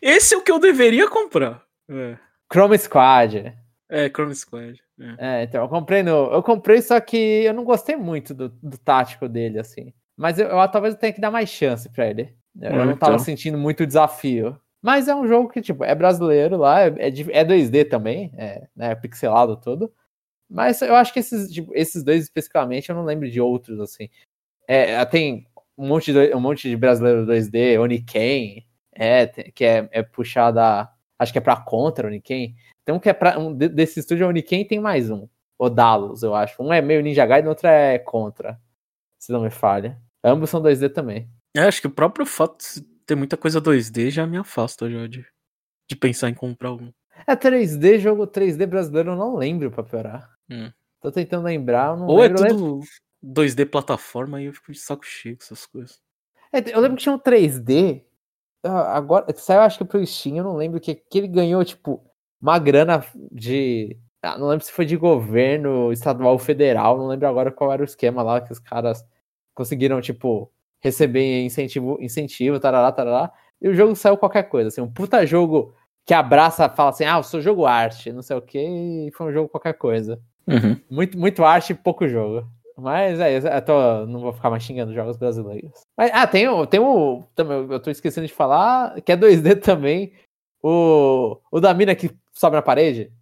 Esse 0.02 0.34
é 0.34 0.38
o 0.38 0.42
que 0.42 0.52
eu 0.52 0.58
deveria 0.58 1.08
comprar. 1.08 1.62
É. 1.88 2.18
Chrome 2.52 2.78
Squad. 2.78 3.54
É, 3.88 4.08
Chrome 4.08 4.34
Squad. 4.34 4.82
É. 5.18 5.40
é. 5.40 5.42
então, 5.44 5.62
eu 5.62 5.68
comprei 5.68 6.02
no. 6.02 6.32
Eu 6.32 6.42
comprei, 6.42 6.82
só 6.82 7.00
que 7.00 7.16
eu 7.16 7.54
não 7.54 7.64
gostei 7.64 7.96
muito 7.96 8.34
do, 8.34 8.48
do 8.48 8.78
tático 8.78 9.28
dele, 9.28 9.58
assim. 9.58 9.92
Mas 10.16 10.38
eu, 10.38 10.48
eu 10.48 10.68
talvez 10.68 10.94
eu 10.94 11.00
tenha 11.00 11.12
que 11.12 11.20
dar 11.20 11.30
mais 11.30 11.48
chance 11.48 11.88
pra 11.88 12.08
ele. 12.08 12.34
Eu 12.60 12.70
é, 12.70 12.84
não 12.84 12.96
tava 12.96 13.14
então. 13.14 13.24
sentindo 13.24 13.58
muito 13.58 13.86
desafio. 13.86 14.58
Mas 14.80 15.08
é 15.08 15.14
um 15.14 15.26
jogo 15.26 15.48
que, 15.48 15.62
tipo, 15.62 15.82
é 15.82 15.94
brasileiro 15.94 16.58
lá, 16.58 16.82
é, 16.82 16.88
é, 16.88 17.08
é 17.08 17.44
2D 17.44 17.88
também, 17.88 18.30
é 18.36 18.68
né, 18.76 18.94
pixelado 18.94 19.56
todo. 19.56 19.90
Mas 20.48 20.82
eu 20.82 20.94
acho 20.94 21.12
que 21.12 21.20
esses, 21.20 21.50
tipo, 21.50 21.72
esses 21.74 22.04
dois 22.04 22.22
especificamente, 22.22 22.90
eu 22.90 22.94
não 22.94 23.04
lembro 23.04 23.30
de 23.30 23.40
outros, 23.40 23.80
assim. 23.80 24.10
É, 24.68 25.02
tem 25.06 25.46
um 25.76 25.88
monte 25.88 26.12
de, 26.12 26.34
um 26.34 26.40
monte 26.40 26.68
de 26.68 26.76
brasileiro 26.76 27.26
2D, 27.26 27.80
Oniken, 27.80 28.64
é, 28.94 29.26
que 29.26 29.64
é, 29.64 29.88
é 29.90 30.02
puxada, 30.02 30.88
acho 31.18 31.32
que 31.32 31.38
é 31.38 31.40
pra 31.40 31.56
contra 31.56 32.06
Oniken. 32.06 32.54
Tem 32.84 32.94
um 32.94 32.98
que 32.98 33.08
é 33.08 33.14
pra, 33.14 33.38
um 33.38 33.54
desse 33.54 34.00
estúdio 34.00 34.28
Oniken 34.28 34.66
tem 34.66 34.78
mais 34.78 35.10
um, 35.10 35.26
o 35.58 35.70
Dalos, 35.70 36.22
eu 36.22 36.34
acho. 36.34 36.62
Um 36.62 36.72
é 36.72 36.82
meio 36.82 37.02
Ninja 37.02 37.24
Gaiden, 37.24 37.48
outro 37.48 37.66
é 37.66 37.98
contra, 37.98 38.60
se 39.18 39.32
não 39.32 39.42
me 39.42 39.50
falha. 39.50 39.98
Ambos 40.24 40.48
são 40.48 40.62
2D 40.62 40.88
também. 40.88 41.28
É, 41.54 41.60
acho 41.60 41.82
que 41.82 41.86
o 41.86 41.90
próprio 41.90 42.24
fato 42.24 42.64
de 42.74 42.80
ter 43.04 43.14
muita 43.14 43.36
coisa 43.36 43.60
2D 43.60 44.10
já 44.10 44.26
me 44.26 44.38
afasta 44.38 44.90
já 44.90 45.06
de, 45.06 45.24
de 45.88 45.96
pensar 45.96 46.30
em 46.30 46.34
comprar 46.34 46.70
algum. 46.70 46.90
É 47.26 47.36
3D, 47.36 47.98
jogo 47.98 48.26
3D 48.26 48.66
brasileiro, 48.66 49.10
eu 49.12 49.16
não 49.16 49.36
lembro 49.36 49.70
pra 49.70 49.84
piorar. 49.84 50.30
Hum. 50.50 50.72
Tô 51.00 51.12
tentando 51.12 51.44
lembrar. 51.44 51.94
Ou 52.00 52.24
é 52.24 52.28
lembro, 52.28 52.44
é 52.44 52.48
tudo, 52.48 52.80
2D 53.22 53.66
plataforma 53.66 54.40
e 54.40 54.46
eu 54.46 54.54
fico 54.54 54.72
de 54.72 54.78
saco 54.78 55.04
cheio 55.04 55.36
com 55.36 55.44
essas 55.44 55.66
coisas. 55.66 56.00
É, 56.50 56.58
eu 56.74 56.80
lembro 56.80 56.96
que 56.96 57.02
tinha 57.02 57.14
um 57.14 57.18
3D. 57.18 58.02
Ah, 58.64 58.96
agora, 58.96 59.26
saiu 59.36 59.60
acho 59.60 59.78
que 59.78 59.84
pro 59.84 60.04
Steam, 60.06 60.38
eu 60.38 60.44
não 60.44 60.56
lembro 60.56 60.80
que, 60.80 60.94
que 60.94 61.18
ele 61.18 61.28
ganhou, 61.28 61.62
tipo, 61.62 62.02
uma 62.40 62.58
grana 62.58 63.04
de 63.30 63.98
Ah, 64.22 64.38
não 64.38 64.48
lembro 64.48 64.64
se 64.64 64.72
foi 64.72 64.86
de 64.86 64.96
governo 64.96 65.92
estadual 65.92 66.32
ou 66.32 66.38
federal, 66.38 66.96
não 66.96 67.08
lembro 67.08 67.28
agora 67.28 67.52
qual 67.52 67.70
era 67.70 67.82
o 67.82 67.84
esquema 67.84 68.22
lá 68.22 68.40
que 68.40 68.52
os 68.52 68.58
caras 68.58 69.04
conseguiram, 69.54 70.00
tipo, 70.00 70.50
receber 70.80 71.44
incentivo, 71.44 71.98
incentivo, 72.00 72.60
tarará, 72.60 72.92
tarará, 72.92 73.32
e 73.60 73.68
o 73.68 73.74
jogo 73.74 73.96
saiu 73.96 74.16
qualquer 74.16 74.44
coisa, 74.44 74.68
assim, 74.68 74.80
um 74.80 74.92
puta 74.92 75.24
jogo 75.24 75.74
que 76.04 76.12
abraça, 76.12 76.68
fala 76.68 76.90
assim, 76.90 77.04
ah, 77.04 77.16
eu 77.16 77.22
sou 77.22 77.40
jogo 77.40 77.64
arte, 77.64 78.12
não 78.12 78.22
sei 78.22 78.36
o 78.36 78.42
que, 78.42 78.58
e 78.58 79.10
foi 79.12 79.26
um 79.26 79.32
jogo 79.32 79.48
qualquer 79.48 79.74
coisa. 79.74 80.20
Uhum. 80.46 80.78
Muito, 80.90 81.18
muito 81.18 81.44
arte 81.44 81.70
e 81.70 81.74
pouco 81.74 82.06
jogo. 82.06 82.46
Mas 82.76 83.20
é, 83.20 83.38
eu 83.38 83.62
tô, 83.62 84.06
não 84.06 84.20
vou 84.20 84.32
ficar 84.32 84.50
mais 84.50 84.62
xingando 84.62 84.92
jogos 84.92 85.16
brasileiros. 85.16 85.70
Mas, 85.96 86.10
ah, 86.12 86.26
tem 86.26 86.48
o, 86.48 86.66
tem 86.66 86.80
o. 86.80 87.22
Também, 87.34 87.66
eu 87.70 87.80
tô 87.80 87.88
esquecendo 87.88 88.26
de 88.26 88.32
falar, 88.32 89.00
que 89.00 89.12
é 89.12 89.16
2D 89.16 89.60
também. 89.62 90.12
O, 90.62 91.38
o 91.52 91.60
da 91.60 91.72
mina 91.72 91.94
que 91.94 92.10
sobe 92.32 92.56
na 92.56 92.62
parede. 92.62 93.12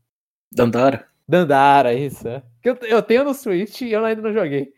Dandara. 0.51 1.07
Dandara, 1.29 1.93
isso. 1.93 2.27
É. 2.27 2.43
Que 2.63 2.71
eu, 2.71 2.79
eu 2.83 3.03
tenho 3.03 3.25
no 3.25 3.35
Switch 3.35 3.83
e 3.83 3.93
eu 3.93 4.05
ainda 4.05 4.23
não 4.23 4.33
joguei. 4.33 4.73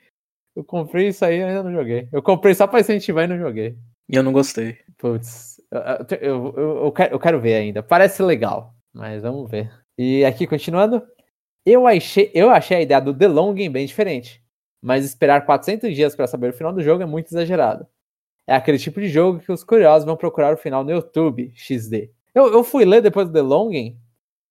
Eu 0.55 0.64
comprei 0.64 1.09
isso 1.09 1.24
aí 1.24 1.38
e 1.38 1.42
ainda 1.42 1.62
não 1.62 1.72
joguei. 1.72 2.09
Eu 2.12 2.22
comprei 2.22 2.55
só 2.55 2.66
pra 2.66 2.80
incentivar 2.80 3.24
e 3.24 3.28
não 3.28 3.38
joguei. 3.38 3.76
E 4.09 4.16
eu 4.16 4.22
não 4.22 4.32
gostei. 4.32 4.78
Putz, 4.98 5.61
eu, 5.70 6.18
eu, 6.20 6.55
eu, 6.57 6.84
eu, 6.84 6.92
quero, 6.92 7.14
eu 7.14 7.18
quero 7.18 7.40
ver 7.40 7.55
ainda. 7.55 7.82
Parece 7.82 8.22
legal, 8.22 8.74
mas 8.92 9.22
vamos 9.22 9.50
ver. 9.50 9.70
E 9.98 10.24
aqui, 10.24 10.46
continuando. 10.46 11.02
Eu 11.66 11.86
achei, 11.86 12.30
eu 12.34 12.50
achei 12.50 12.76
a 12.76 12.82
ideia 12.82 13.00
do 13.00 13.16
The 13.16 13.26
Longing 13.26 13.70
bem 13.70 13.86
diferente 13.86 14.44
mas 14.84 15.02
esperar 15.02 15.46
400 15.46 15.94
dias 15.94 16.14
para 16.14 16.26
saber 16.26 16.50
o 16.50 16.52
final 16.52 16.70
do 16.70 16.82
jogo 16.82 17.02
é 17.02 17.07
muito 17.07 17.28
exagerado. 17.28 17.86
É 18.46 18.55
aquele 18.55 18.78
tipo 18.78 19.00
de 19.00 19.09
jogo 19.09 19.40
que 19.40 19.50
os 19.50 19.64
curiosos 19.64 20.05
vão 20.05 20.14
procurar 20.14 20.52
o 20.52 20.59
final 20.59 20.84
no 20.84 20.90
YouTube, 20.90 21.50
XD. 21.55 22.11
Eu, 22.34 22.52
eu 22.52 22.62
fui 22.62 22.84
ler 22.84 23.00
depois 23.00 23.26
do 23.26 23.32
The 23.32 23.40
Longing, 23.40 23.98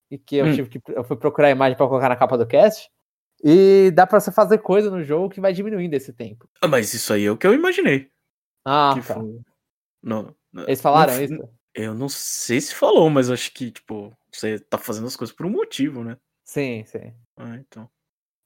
e 0.10 0.18
que 0.18 0.38
eu, 0.38 0.48
hum. 0.48 0.56
tive 0.56 0.70
que 0.70 0.82
eu 0.88 1.04
fui 1.04 1.18
procurar 1.18 1.50
a 1.50 1.52
imagem 1.52 1.78
para 1.78 1.88
colocar 1.88 2.10
na 2.10 2.16
capa 2.16 2.36
do 2.36 2.48
cast, 2.48 2.90
e 3.44 3.92
dá 3.92 4.08
para 4.08 4.20
você 4.20 4.32
fazer 4.32 4.60
coisa 4.60 4.90
no 4.90 5.04
jogo 5.04 5.30
que 5.30 5.42
vai 5.42 5.52
diminuindo 5.52 5.94
esse 5.94 6.14
tempo. 6.14 6.48
Ah, 6.62 6.68
mas 6.68 6.94
isso 6.94 7.12
aí 7.12 7.26
é 7.26 7.32
o 7.32 7.38
que 7.38 7.46
eu 7.46 7.54
imaginei. 7.54 8.10
Ah, 8.64 8.94
tá. 8.96 9.02
Foi... 9.02 9.42
Não, 10.02 10.34
Eles 10.66 10.82
falaram 10.82 11.14
não, 11.14 11.24
isso? 11.24 11.50
Eu 11.76 11.94
não 11.94 12.08
sei 12.08 12.62
se 12.62 12.74
falou, 12.74 13.10
mas 13.10 13.30
acho 13.30 13.52
que, 13.54 13.72
tipo, 13.72 14.16
você 14.32 14.60
tá 14.60 14.78
fazendo 14.78 15.08
as 15.08 15.16
coisas 15.16 15.36
por 15.36 15.46
um 15.46 15.50
motivo, 15.50 16.04
né? 16.04 16.18
Sim, 16.46 16.84
sim. 16.86 17.14
Ah, 17.36 17.56
então. 17.56 17.90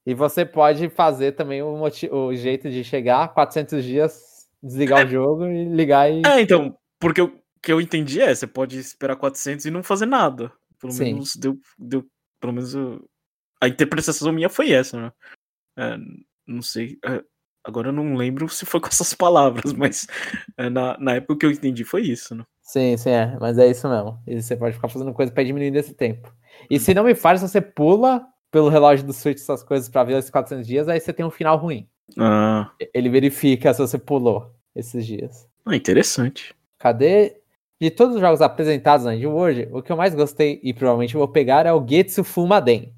E 0.04 0.14
você 0.14 0.44
pode 0.44 0.88
fazer 0.88 1.32
também 1.32 1.62
o, 1.62 1.80
o 2.10 2.34
jeito 2.34 2.70
de 2.70 2.82
chegar 2.82 3.32
400 3.34 3.84
dias, 3.84 4.48
desligar 4.62 5.02
é. 5.02 5.04
o 5.04 5.08
jogo 5.08 5.46
e 5.46 5.64
ligar 5.66 6.10
e. 6.10 6.22
É, 6.26 6.40
então, 6.40 6.76
porque 6.98 7.20
o 7.20 7.38
que 7.62 7.70
eu 7.70 7.80
entendi 7.80 8.20
é, 8.20 8.34
você 8.34 8.46
pode 8.46 8.78
esperar 8.78 9.16
400 9.16 9.66
e 9.66 9.70
não 9.70 9.82
fazer 9.82 10.06
nada. 10.06 10.50
Pelo 10.80 10.92
Sim. 10.92 11.04
menos 11.04 11.36
deu, 11.36 11.56
deu. 11.78 12.04
Pelo 12.40 12.52
menos 12.52 12.74
a 13.60 13.68
interpretação 13.68 14.32
minha 14.32 14.48
foi 14.48 14.72
essa, 14.72 15.00
né? 15.00 15.12
É, 15.76 15.96
não 16.46 16.62
sei. 16.62 16.98
É, 17.04 17.22
agora 17.64 17.88
eu 17.88 17.92
não 17.92 18.14
lembro 18.14 18.48
se 18.48 18.66
foi 18.66 18.80
com 18.80 18.88
essas 18.88 19.12
palavras, 19.14 19.72
mas 19.72 20.06
é, 20.56 20.68
na, 20.68 20.98
na 20.98 21.14
época 21.14 21.36
que 21.36 21.46
eu 21.46 21.50
entendi 21.50 21.84
foi 21.84 22.02
isso, 22.02 22.34
né? 22.34 22.44
Sim, 22.62 22.96
sim, 22.96 23.10
é. 23.10 23.36
Mas 23.40 23.56
é 23.58 23.66
isso 23.68 23.88
mesmo. 23.88 24.20
E 24.26 24.40
você 24.40 24.56
pode 24.56 24.74
ficar 24.74 24.88
fazendo 24.88 25.14
coisa 25.14 25.32
pra 25.32 25.42
diminuir 25.42 25.74
esse 25.76 25.94
tempo. 25.94 26.32
E 26.68 26.78
se 26.78 26.92
não 26.92 27.04
me 27.04 27.14
falha, 27.14 27.38
você 27.38 27.60
pula 27.60 28.26
pelo 28.50 28.68
relógio 28.68 29.06
do 29.06 29.12
Switch 29.12 29.38
essas 29.38 29.62
coisas 29.62 29.88
para 29.88 30.04
ver 30.04 30.18
esses 30.18 30.30
400 30.30 30.66
dias, 30.66 30.88
aí 30.88 31.00
você 31.00 31.12
tem 31.12 31.24
um 31.24 31.30
final 31.30 31.56
ruim. 31.56 31.88
Ah. 32.18 32.70
Ele 32.92 33.08
verifica 33.08 33.72
se 33.72 33.80
você 33.80 33.98
pulou 33.98 34.54
esses 34.74 35.06
dias. 35.06 35.46
Ah, 35.64 35.76
interessante. 35.76 36.54
Cadê? 36.78 37.40
De 37.80 37.90
todos 37.90 38.16
os 38.16 38.20
jogos 38.20 38.40
apresentados 38.40 39.06
na 39.06 39.14
Engine 39.14 39.32
hoje, 39.32 39.68
o 39.72 39.82
que 39.82 39.92
eu 39.92 39.96
mais 39.96 40.14
gostei 40.14 40.60
e 40.62 40.74
provavelmente 40.74 41.16
vou 41.16 41.28
pegar 41.28 41.64
é 41.64 41.72
o 41.72 41.86
Getsu 41.86 42.24
Fumaden. 42.24 42.92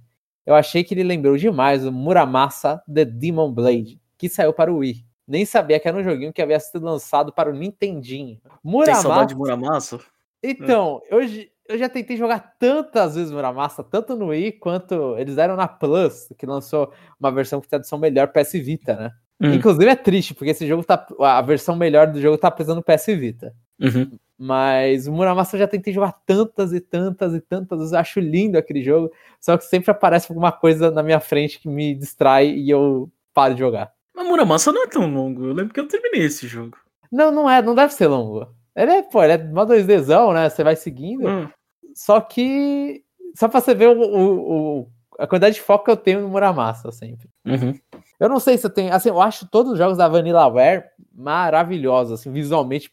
Eu 0.47 0.55
achei 0.55 0.82
que 0.82 0.95
ele 0.95 1.03
lembrou 1.03 1.36
demais 1.36 1.84
o 1.86 1.93
Muramasa 1.93 2.82
The 2.93 3.05
Demon 3.05 3.53
Blade, 3.53 4.01
que 4.16 4.28
saiu 4.28 4.53
para 4.53 4.72
o 4.72 4.78
Wii. 4.78 5.05
Nem 5.26 5.45
sabia 5.45 5.78
que 5.78 5.86
era 5.86 5.97
um 5.97 6.03
joguinho 6.03 6.32
que 6.32 6.43
havia 6.43 6.59
sido 6.59 6.84
lançado 6.84 7.32
para 7.32 7.51
o 7.51 7.55
Nintendinho. 7.55 8.41
Muramasa... 8.64 8.93
Tem 8.93 9.03
saudade 9.03 9.28
de 9.28 9.36
Muramasa? 9.36 10.01
Então, 10.43 11.01
é. 11.09 11.14
hoje 11.14 11.53
eu 11.68 11.78
já 11.78 11.88
tentei 11.88 12.16
jogar 12.16 12.57
tantas 12.59 13.14
vezes 13.14 13.30
Muramasa, 13.30 13.84
tanto 13.84 14.16
no 14.16 14.28
Wii 14.28 14.53
quanto 14.53 15.16
eles 15.16 15.36
deram 15.36 15.55
na 15.55 15.68
Plus, 15.68 16.28
que 16.36 16.47
lançou 16.47 16.93
uma 17.18 17.30
versão 17.30 17.61
com 17.61 17.68
tradução 17.68 17.99
melhor 17.99 18.28
PS 18.28 18.53
Vita, 18.55 18.97
né? 18.97 19.11
Hum. 19.41 19.55
Inclusive 19.55 19.86
é 19.86 19.95
triste, 19.97 20.34
porque 20.34 20.51
esse 20.51 20.66
jogo 20.66 20.82
tá. 20.82 21.07
A 21.20 21.41
versão 21.41 21.76
melhor 21.76 22.09
do 22.09 22.20
jogo 22.20 22.36
tá 22.36 22.51
precisando 22.51 22.82
PS 22.82 23.07
Vita. 23.07 23.55
Uhum. 23.80 24.18
Mas 24.43 25.07
o 25.07 25.12
Muramasa 25.12 25.55
eu 25.55 25.61
já 25.61 25.68
tentei 25.68 25.93
jogar 25.93 26.12
tantas 26.24 26.72
e 26.72 26.80
tantas 26.80 27.34
e 27.34 27.43
tantas 27.43 27.78
vezes. 27.78 27.93
Eu 27.93 27.99
acho 27.99 28.20
lindo 28.20 28.57
aquele 28.57 28.82
jogo. 28.82 29.12
Só 29.38 29.59
que 29.59 29.66
sempre 29.66 29.91
aparece 29.91 30.32
alguma 30.32 30.51
coisa 30.51 30.91
na 30.91 31.03
minha 31.03 31.20
frente 31.20 31.61
que 31.61 31.68
me 31.68 31.95
distrai 31.95 32.49
e 32.49 32.70
eu 32.70 33.11
paro 33.34 33.53
de 33.53 33.61
jogar. 33.61 33.93
Mas 34.14 34.26
Muramasa 34.26 34.72
não 34.72 34.84
é 34.84 34.86
tão 34.86 35.12
longo. 35.12 35.45
Eu 35.45 35.53
lembro 35.53 35.74
que 35.74 35.80
eu 35.80 35.86
terminei 35.86 36.22
esse 36.22 36.47
jogo. 36.47 36.78
Não, 37.12 37.30
não 37.30 37.51
é, 37.51 37.61
não 37.61 37.74
deve 37.74 37.93
ser 37.93 38.07
longo. 38.07 38.49
Ele 38.74 38.91
é, 38.91 39.03
pô, 39.03 39.22
ele 39.22 39.34
é 39.34 39.36
uma 39.36 39.66
2Dzão, 39.66 40.32
né? 40.32 40.49
Você 40.49 40.64
vai 40.64 40.74
seguindo. 40.74 41.28
Hum. 41.28 41.47
Só 41.95 42.18
que. 42.18 43.05
Só 43.34 43.47
pra 43.47 43.61
você 43.61 43.74
ver 43.74 43.88
o, 43.88 44.01
o, 44.01 44.78
o, 44.80 44.91
a 45.18 45.26
quantidade 45.26 45.57
de 45.57 45.61
foco 45.61 45.84
que 45.84 45.91
eu 45.91 45.97
tenho 45.99 46.22
no 46.22 46.28
Muramasa 46.28 46.91
sempre. 46.91 47.28
Uhum. 47.45 47.78
Eu 48.18 48.28
não 48.30 48.41
sei 48.41 48.57
se 48.57 48.64
eu 48.64 48.70
tenho. 48.70 48.95
Assim, 48.95 49.11
eu 49.11 49.20
acho 49.20 49.47
todos 49.51 49.72
os 49.72 49.78
jogos 49.78 49.99
da 49.99 50.09
Vanillaware 50.09 50.84
maravilhosos, 51.14 52.20
assim, 52.20 52.32
visualmente. 52.32 52.91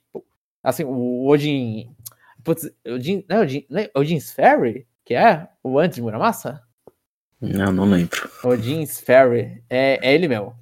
Assim, 0.68 0.84
o 0.84 1.26
Odin. 1.26 1.96
Putz, 2.44 2.70
Odin, 2.86 3.24
não 3.30 3.38
é 3.38 3.40
Odin, 3.40 3.66
não 3.70 3.80
é 3.80 3.92
Odin's 3.96 4.34
Ferry? 4.34 4.86
Que 5.06 5.14
é 5.14 5.48
o 5.64 5.80
antes 5.80 5.96
de 5.96 6.02
Muramasa? 6.02 6.62
Não, 7.40 7.72
não 7.72 7.86
lembro. 7.86 8.30
Odin's 8.44 9.00
Ferry. 9.00 9.64
É, 9.70 9.98
é 10.06 10.14
ele 10.14 10.28
mesmo. 10.28 10.54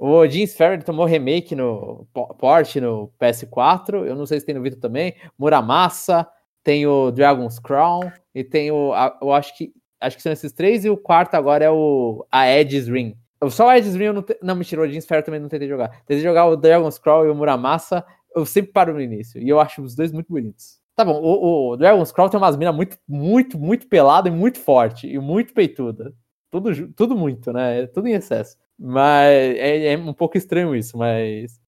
O 0.00 0.10
Odin's 0.14 0.56
Ferry 0.56 0.82
tomou 0.82 1.06
remake 1.06 1.54
no 1.54 2.08
port 2.12 2.74
no 2.74 3.12
PS4. 3.20 4.04
Eu 4.04 4.16
não 4.16 4.26
sei 4.26 4.40
se 4.40 4.46
tem 4.46 4.52
no 4.52 4.62
Vita 4.62 4.76
também. 4.76 5.14
Muramasa 5.38 6.26
tem 6.64 6.84
o 6.88 7.12
Dragon's 7.12 7.60
Crown 7.60 8.10
e 8.34 8.42
tem 8.42 8.72
o. 8.72 8.92
A, 8.92 9.16
eu 9.22 9.32
acho 9.32 9.56
que. 9.56 9.72
Acho 10.00 10.16
que 10.16 10.22
são 10.24 10.32
esses 10.32 10.50
três, 10.50 10.84
e 10.84 10.90
o 10.90 10.96
quarto 10.96 11.36
agora 11.36 11.64
é 11.64 11.70
o. 11.70 12.26
A 12.32 12.50
Edge's 12.50 12.88
Ring. 12.88 13.16
Só 13.48 13.68
o 13.68 13.72
Edge's 13.72 13.94
Ring 13.94 14.06
eu 14.06 14.12
não. 14.12 14.22
Te, 14.22 14.36
não, 14.42 14.56
mentira, 14.56 14.80
o 14.80 14.84
Odin 14.84 14.98
Sphere 14.98 15.22
também 15.22 15.38
não 15.38 15.48
tentei 15.48 15.68
jogar. 15.68 15.90
Tentei 16.04 16.18
jogar 16.18 16.46
o 16.46 16.56
Dragon's 16.56 16.98
Crown 16.98 17.26
e 17.26 17.30
o 17.30 17.34
Muramasa. 17.36 18.04
Eu 18.34 18.46
sempre 18.46 18.72
paro 18.72 18.94
no 18.94 19.00
início. 19.00 19.40
E 19.40 19.48
eu 19.48 19.60
acho 19.60 19.82
os 19.82 19.94
dois 19.94 20.12
muito 20.12 20.32
bonitos. 20.32 20.80
Tá 20.94 21.04
bom, 21.04 21.20
o, 21.20 21.70
o 21.70 21.76
Dragon's 21.76 22.12
Crown 22.12 22.28
tem 22.28 22.38
umas 22.38 22.56
minas 22.56 22.74
muito, 22.74 22.98
muito, 23.08 23.58
muito 23.58 23.88
pelada 23.88 24.28
e 24.28 24.32
muito 24.32 24.58
forte. 24.58 25.06
E 25.06 25.18
muito 25.18 25.54
peituda. 25.54 26.14
Tudo, 26.50 26.88
tudo 26.92 27.16
muito, 27.16 27.52
né? 27.52 27.86
Tudo 27.86 28.08
em 28.08 28.12
excesso. 28.12 28.56
Mas 28.78 29.30
é, 29.30 29.92
é 29.92 29.98
um 29.98 30.12
pouco 30.12 30.36
estranho 30.36 30.74
isso, 30.74 30.98
mas 30.98 31.60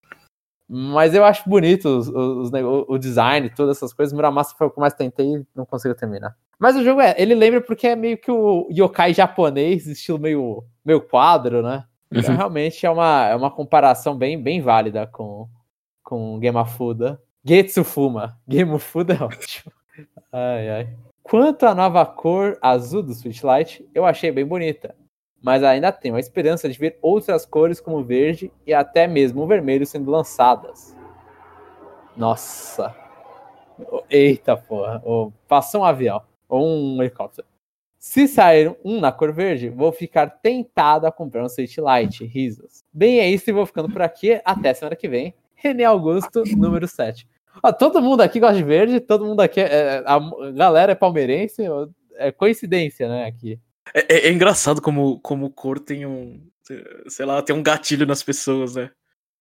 mas 0.69 1.15
eu 1.15 1.25
acho 1.25 1.49
bonito 1.49 1.87
os, 1.89 2.09
os, 2.09 2.51
os, 2.51 2.85
o 2.89 2.99
design, 2.99 3.51
todas 3.51 3.77
essas 3.77 3.93
coisas. 3.93 4.15
Muramasa 4.15 4.55
foi 4.57 4.67
o 4.67 4.71
que 4.71 4.81
mais 4.81 4.95
tentei 4.95 5.37
e 5.37 5.47
não 5.55 5.67
consigo 5.67 5.95
terminar. 5.95 6.35
Mas 6.59 6.75
o 6.77 6.83
jogo 6.83 7.01
é, 7.01 7.15
ele 7.19 7.35
lembra 7.35 7.61
porque 7.61 7.87
é 7.87 7.97
meio 7.97 8.17
que 8.17 8.31
o 8.31 8.67
yokai 8.71 9.13
japonês, 9.13 9.87
estilo 9.87 10.19
meio, 10.19 10.65
meio 10.85 11.01
quadro, 11.03 11.63
né? 11.63 11.85
Então 12.11 12.31
uhum. 12.31 12.37
realmente 12.37 12.87
é 12.87 12.91
uma, 12.91 13.29
é 13.29 13.35
uma 13.35 13.51
comparação 13.51 14.17
bem, 14.17 14.41
bem 14.41 14.61
válida 14.61 15.07
com, 15.07 15.49
com 16.05 16.39
Game 16.39 16.57
of 16.57 16.73
Fuda. 16.77 17.21
Getsu 17.45 17.83
Fuma. 17.83 18.39
Game 18.47 18.71
of 18.71 18.85
Fuda 18.85 19.15
é 19.15 19.23
ótimo. 19.25 19.73
Ai, 20.31 20.71
ai. 20.71 20.97
Quanto 21.23 21.65
à 21.65 21.75
nova 21.75 22.07
cor 22.07 22.57
azul 22.63 23.03
do 23.03 23.15
Switch 23.15 23.43
Lite, 23.43 23.89
eu 23.93 24.05
achei 24.05 24.31
bem 24.31 24.47
bonita 24.47 24.95
mas 25.45 25.63
ainda 25.63 25.93
tenho 25.93 26.15
a 26.15 26.21
esperança 26.21 26.71
de 26.71 26.79
ver 26.79 26.99
outras 27.03 27.45
cores 27.45 27.79
como 27.79 27.99
o 27.99 28.03
verde 28.03 28.51
e 28.67 28.73
até 28.73 29.07
mesmo 29.07 29.43
o 29.43 29.47
vermelho 29.47 29.85
sendo 29.85 30.11
lançadas. 30.11 30.97
Nossa. 32.17 32.97
Eita 34.09 34.57
porra. 34.57 35.03
Oh, 35.05 35.31
passou 35.47 35.83
um 35.83 35.85
avião 35.85 36.23
ou 36.49 36.67
um 36.67 37.03
helicóptero. 37.03 37.47
Se 37.99 38.27
sair 38.27 38.75
um 38.83 38.99
na 39.01 39.13
cor 39.13 39.35
verde, 39.35 39.69
vou 39.69 39.93
ficar 39.93 40.31
tentado 40.31 41.07
a 41.07 41.13
comprar 41.13 41.45
um 41.45 41.49
Switch 41.51 41.77
Lite. 41.77 42.25
Risos. 42.25 42.83
Bem, 42.91 43.21
é 43.21 43.29
isso 43.29 43.51
e 43.51 43.53
vou 43.53 43.67
ficando 43.67 43.91
por 43.91 44.01
aqui. 44.01 44.41
Até 44.47 44.73
semana 44.73 44.97
que 44.97 45.09
vem. 45.09 45.35
René 45.65 45.85
Augusto, 45.85 46.43
número 46.57 46.87
7. 46.87 47.27
Ó, 47.63 47.73
todo 47.73 48.03
mundo 48.03 48.21
aqui 48.21 48.39
gosta 48.39 48.57
de 48.57 48.63
verde, 48.63 49.01
todo 49.01 49.25
mundo 49.25 49.41
aqui. 49.41 49.61
É, 49.61 50.03
a 50.07 50.19
galera 50.53 50.93
é 50.93 50.95
palmeirense. 50.95 51.63
É 52.17 52.31
coincidência, 52.31 53.09
né? 53.09 53.27
Aqui. 53.27 53.59
É, 53.95 54.01
é, 54.01 54.29
é, 54.29 54.33
engraçado 54.33 54.83
como, 54.83 55.19
como 55.21 55.51
cor 55.51 55.81
tem 55.81 56.05
um. 56.05 56.47
Sei 57.09 57.25
lá, 57.25 57.43
tem 57.43 57.55
um 57.55 57.63
gatilho 57.63 58.07
nas 58.07 58.23
pessoas, 58.23 58.75
né? 58.75 58.91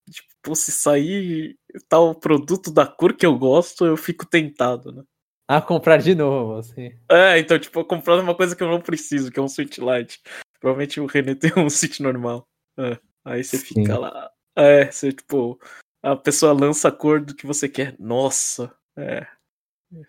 Tipo, 0.10 0.56
se 0.56 0.72
sair 0.72 1.58
tal 1.88 2.14
produto 2.14 2.72
da 2.72 2.86
cor 2.86 3.14
que 3.14 3.26
eu 3.26 3.38
gosto, 3.38 3.86
eu 3.86 3.96
fico 3.96 4.26
tentado, 4.26 4.92
né? 4.92 5.04
A 5.48 5.62
comprar 5.62 5.98
de 5.98 6.16
novo, 6.16 6.58
assim. 6.58 6.92
É, 7.10 7.38
então, 7.40 7.60
tipo, 7.60 7.84
comprando 7.86 8.22
uma 8.22 8.36
coisa 8.36 8.56
que 8.56 8.64
eu 8.64 8.70
não 8.70 8.82
preciso, 8.82 9.32
que 9.32 9.40
é 9.40 9.44
um 9.44 9.48
Switch 9.48 9.78
Lite. 9.78 10.22
Provavelmente 10.60 11.00
o 11.00 11.06
René 11.06 11.36
tem 11.36 11.52
um 11.58 11.70
Switch 11.70 12.00
normal. 12.00 12.48
É, 12.78 12.98
aí 13.26 13.44
você 13.44 13.58
Sim. 13.58 13.66
fica 13.66 13.98
lá. 13.98 14.32
É, 14.56 14.90
você, 14.92 15.12
tipo, 15.12 15.60
a 16.04 16.16
pessoa 16.18 16.54
lança 16.54 16.90
a 16.90 16.94
cor 16.94 17.22
do 17.22 17.36
que 17.36 17.48
você 17.48 17.70
quer. 17.70 17.96
Nossa, 18.00 18.74
é. 18.98 19.28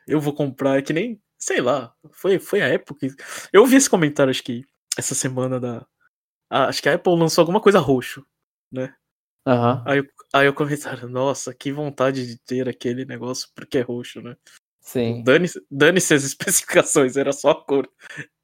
Eu 0.06 0.20
vou 0.20 0.34
comprar, 0.34 0.78
é 0.78 0.82
que 0.82 0.92
nem 0.92 1.20
sei 1.38 1.60
lá, 1.60 1.94
foi, 2.12 2.38
foi 2.38 2.62
a 2.62 2.68
época. 2.68 3.06
Eu 3.52 3.66
vi 3.66 3.76
esse 3.76 3.90
comentário, 3.90 4.30
acho 4.30 4.42
que 4.42 4.64
essa 4.98 5.14
semana 5.14 5.60
da. 5.60 5.86
Ah, 6.50 6.66
acho 6.66 6.82
que 6.82 6.88
a 6.88 6.94
Apple 6.94 7.16
lançou 7.18 7.42
alguma 7.42 7.60
coisa 7.60 7.78
roxo, 7.80 8.24
né? 8.72 8.94
Aham. 9.46 9.82
Aí, 9.86 9.98
eu- 9.98 10.06
aí 10.34 10.46
eu 10.46 10.54
comentaram, 10.54 11.08
nossa, 11.08 11.54
que 11.54 11.72
vontade 11.72 12.26
de 12.26 12.38
ter 12.38 12.68
aquele 12.68 13.04
negócio 13.04 13.48
porque 13.54 13.78
é 13.78 13.82
roxo, 13.82 14.22
né? 14.22 14.36
Sim. 14.80 15.22
Dane-se 15.24 15.60
dane-se 15.70 16.14
as 16.14 16.24
especificações, 16.24 17.16
era 17.16 17.32
só 17.32 17.50
a 17.50 17.64
cor 17.64 17.88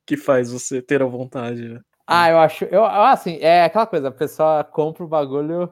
que 0.07 0.17
faz 0.17 0.51
você 0.53 0.83
ter 0.83 1.03
a 1.03 1.07
vontade, 1.07 1.69
né? 1.69 1.81
Ah, 2.07 2.29
eu 2.31 2.39
acho. 2.39 2.65
Eu, 2.65 2.85
assim, 2.85 3.37
é 3.41 3.65
aquela 3.65 3.87
coisa, 3.87 4.09
a 4.09 4.13
pessoa 4.13 4.65
compra 4.65 5.05
o 5.05 5.09
bagulho. 5.09 5.71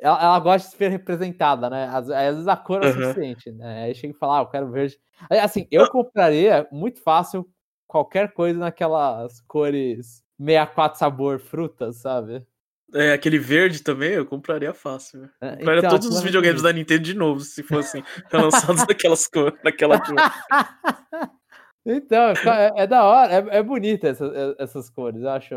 Ela, 0.00 0.22
ela 0.22 0.40
gosta 0.40 0.66
de 0.68 0.72
se 0.72 0.78
ver 0.78 0.88
representada, 0.90 1.70
né? 1.70 1.86
Às, 1.86 2.10
às 2.10 2.34
vezes 2.34 2.48
a 2.48 2.56
cor 2.56 2.82
é 2.82 2.86
o 2.86 2.90
Aham. 2.90 3.02
suficiente, 3.02 3.50
né? 3.52 3.84
Aí 3.84 3.94
chega 3.94 4.14
e 4.14 4.18
fala, 4.18 4.38
ah, 4.38 4.42
eu 4.42 4.46
quero 4.46 4.70
verde. 4.70 4.98
Assim, 5.42 5.66
eu 5.70 5.88
compraria 5.88 6.66
muito 6.70 7.02
fácil 7.02 7.48
qualquer 7.86 8.32
coisa 8.32 8.58
naquelas 8.58 9.40
cores 9.42 10.22
64 10.38 10.98
sabor 10.98 11.38
frutas, 11.40 11.96
sabe? 11.96 12.46
É, 12.94 13.12
aquele 13.14 13.38
verde 13.38 13.82
também 13.82 14.10
eu 14.12 14.26
compraria 14.26 14.72
fácil. 14.74 15.20
né? 15.22 15.30
É, 15.40 15.50
Compraria 15.56 15.78
então, 15.80 15.90
todos 15.90 16.06
os 16.06 16.12
muito 16.14 16.24
videogames 16.24 16.62
bonito. 16.62 16.72
da 16.72 16.78
Nintendo 16.78 17.02
de 17.02 17.14
novo, 17.14 17.40
se 17.40 17.62
fossem 17.62 18.02
relançados 18.30 18.86
naquelas 18.86 19.26
cores, 19.28 19.58
naquela 19.64 19.98
cor. 19.98 20.22
Então, 21.88 22.30
é, 22.30 22.82
é 22.82 22.86
da 22.88 23.04
hora, 23.04 23.32
é, 23.32 23.58
é 23.58 23.62
bonita 23.62 24.08
essa- 24.08 24.26
é- 24.26 24.62
essas 24.64 24.90
cores, 24.90 25.22
eu 25.22 25.30
acho. 25.30 25.54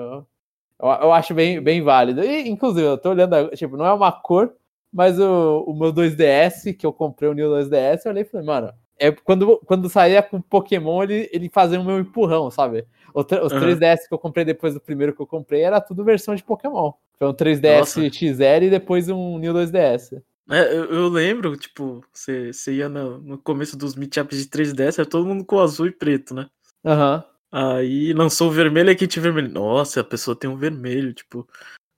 Eu, 0.82 0.88
eu 0.88 1.14
acho 1.14 1.34
bem, 1.34 1.62
bem 1.62 1.82
válido. 1.82 2.24
E, 2.24 2.48
inclusive, 2.48 2.88
eu 2.88 2.98
tô 2.98 3.10
olhando, 3.10 3.50
tipo, 3.50 3.76
não 3.76 3.86
é 3.86 3.94
uma 3.94 4.12
cor, 4.12 4.54
mas 4.92 5.20
o, 5.20 5.64
o 5.68 5.74
meu 5.78 5.92
2DS, 5.94 6.74
que 6.74 6.86
eu 6.86 6.94
comprei 6.94 7.30
o 7.30 7.34
New 7.34 7.50
2DS, 7.50 8.06
eu 8.06 8.12
olhei 8.12 8.24
e 8.24 8.26
falei, 8.26 8.46
mano, 8.46 8.74
é, 9.00 9.12
quando, 9.12 9.58
quando 9.66 9.90
saía 9.90 10.22
com 10.22 10.42
Pokémon, 10.42 11.04
ele, 11.04 11.30
ele 11.32 11.50
fazia 11.50 11.80
o 11.80 11.86
meu 11.86 12.00
empurrão, 12.00 12.52
sabe? 12.52 12.86
Os 13.14 13.26
Aham. 13.32 13.60
3DS 13.60 14.08
que 14.08 14.14
eu 14.14 14.20
comprei 14.20 14.46
depois 14.46 14.74
do 14.74 14.82
primeiro 14.82 15.16
que 15.16 15.22
eu 15.22 15.28
comprei 15.28 15.62
era 15.62 15.82
tudo 15.82 16.04
versão 16.04 16.36
de 16.36 16.44
Pokémon. 16.44 16.92
Foi 17.18 17.28
um 17.28 17.34
3DS 17.34 17.80
Nossa. 17.80 18.02
XL 18.02 18.64
e 18.64 18.70
depois 18.70 19.10
um 19.10 19.40
New 19.40 19.54
2DS. 19.54 20.22
É, 20.52 20.74
eu, 20.74 20.86
eu 20.86 21.08
lembro, 21.08 21.56
tipo, 21.56 22.04
você, 22.12 22.52
ia 22.68 22.90
no, 22.90 23.20
no 23.20 23.38
começo 23.38 23.78
dos 23.78 23.96
meetups 23.96 24.38
de 24.38 24.50
3DS, 24.50 25.00
era 25.00 25.10
todo 25.10 25.26
mundo 25.26 25.46
com 25.46 25.60
azul 25.60 25.88
e 25.88 25.92
preto, 25.92 26.34
né? 26.34 26.48
Aham. 26.84 27.24
Aí 27.52 28.14
lançou 28.14 28.50
o 28.50 28.52
vermelho 28.52 28.92
e 28.92 28.96
kit 28.96 29.20
vermelho. 29.20 29.50
Nossa, 29.50 30.02
a 30.02 30.04
pessoa 30.04 30.36
tem 30.38 30.50
um 30.50 30.56
vermelho, 30.58 31.14
tipo, 31.14 31.48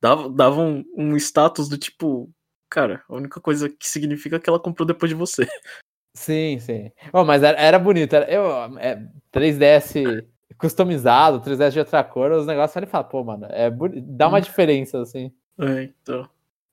dava, 0.02 0.30
dava 0.30 0.62
um, 0.62 0.84
um 0.96 1.16
status 1.18 1.68
do 1.68 1.78
tipo, 1.78 2.30
cara, 2.70 3.04
a 3.10 3.16
única 3.16 3.40
coisa 3.42 3.70
que 3.70 3.88
significa 3.88 4.38
é 4.38 4.40
que 4.40 4.50
ela 4.50 4.60
comprou 4.60 4.86
depois 4.86 5.10
de 5.10 5.16
você. 5.16 5.46
Sim, 6.14 6.60
sim. 6.60 6.92
Oh, 7.14 7.24
mas 7.24 7.42
era, 7.42 7.58
era 7.58 7.80
bonito. 7.80 8.14
Era, 8.14 8.30
eu, 8.30 8.46
é, 8.80 9.02
3DS 9.32 10.26
customizado, 10.58 11.40
3DS 11.40 11.72
de 11.72 11.80
outra 11.80 12.04
cor, 12.04 12.32
os 12.34 12.46
negócios 12.46 12.76
ali 12.76 12.86
fala, 12.86 13.06
pô, 13.06 13.24
mano, 13.24 13.46
é 13.50 13.72
dá 14.02 14.28
uma 14.28 14.38
Hum. 14.38 14.42
diferença, 14.42 15.02
assim. 15.02 15.32
É, 15.58 15.84
então. 15.84 16.28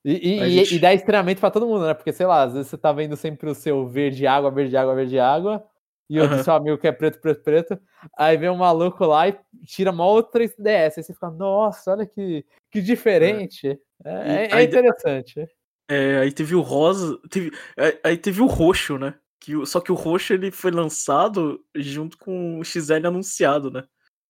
E, 0.04 0.40
A 0.40 0.46
e- 0.48 0.50
gente- 0.50 0.74
e 0.74 0.78
dá 0.80 0.92
estranhamento 0.92 1.38
pra 1.40 1.52
todo 1.52 1.66
mundo, 1.68 1.86
né? 1.86 1.94
Porque, 1.94 2.12
sei 2.12 2.26
lá, 2.26 2.42
às 2.42 2.52
vezes 2.54 2.68
você 2.68 2.76
tá 2.76 2.90
vendo 2.92 3.16
sempre 3.16 3.48
o 3.48 3.54
seu 3.54 3.86
verde 3.86 4.26
água, 4.26 4.50
verde 4.50 4.76
água, 4.76 4.94
verde 4.96 5.18
água, 5.20 5.64
e 6.08 6.20
o 6.20 6.26
do 6.28 6.34
Aham. 6.34 6.42
seu 6.44 6.54
amigo 6.54 6.78
que 6.78 6.86
é 6.88 6.92
preto, 6.92 7.20
preto, 7.20 7.42
preto. 7.42 7.78
Aí 8.16 8.36
vem 8.36 8.48
um 8.48 8.56
maluco 8.56 9.04
lá 9.04 9.28
e 9.28 9.38
tira 9.66 9.92
mó 9.92 10.04
outro 10.06 10.32
3DS. 10.32 10.98
Aí 10.98 11.02
você 11.04 11.12
fica, 11.12 11.30
nossa, 11.30 11.90
olha 11.92 12.06
que, 12.06 12.44
que 12.70 12.80
diferente. 12.80 13.78
É, 14.04 14.46
é- 14.46 14.48
é 14.52 14.62
interessante. 14.62 15.48
É, 15.90 16.18
aí 16.18 16.32
teve 16.32 16.54
o 16.54 16.60
rosa, 16.60 17.18
teve, 17.30 17.50
aí- 17.76 17.98
aí 18.04 18.16
teve 18.16 18.40
o 18.42 18.46
roxo, 18.46 18.98
né? 18.98 19.14
Que, 19.40 19.64
só 19.66 19.80
que 19.80 19.90
o 19.92 19.94
roxo 19.94 20.32
ele 20.34 20.50
foi 20.50 20.70
lançado 20.70 21.64
junto 21.76 22.18
com 22.18 22.58
o 22.58 22.64
XL 22.64 23.06
anunciado, 23.06 23.70
né? 23.70 23.84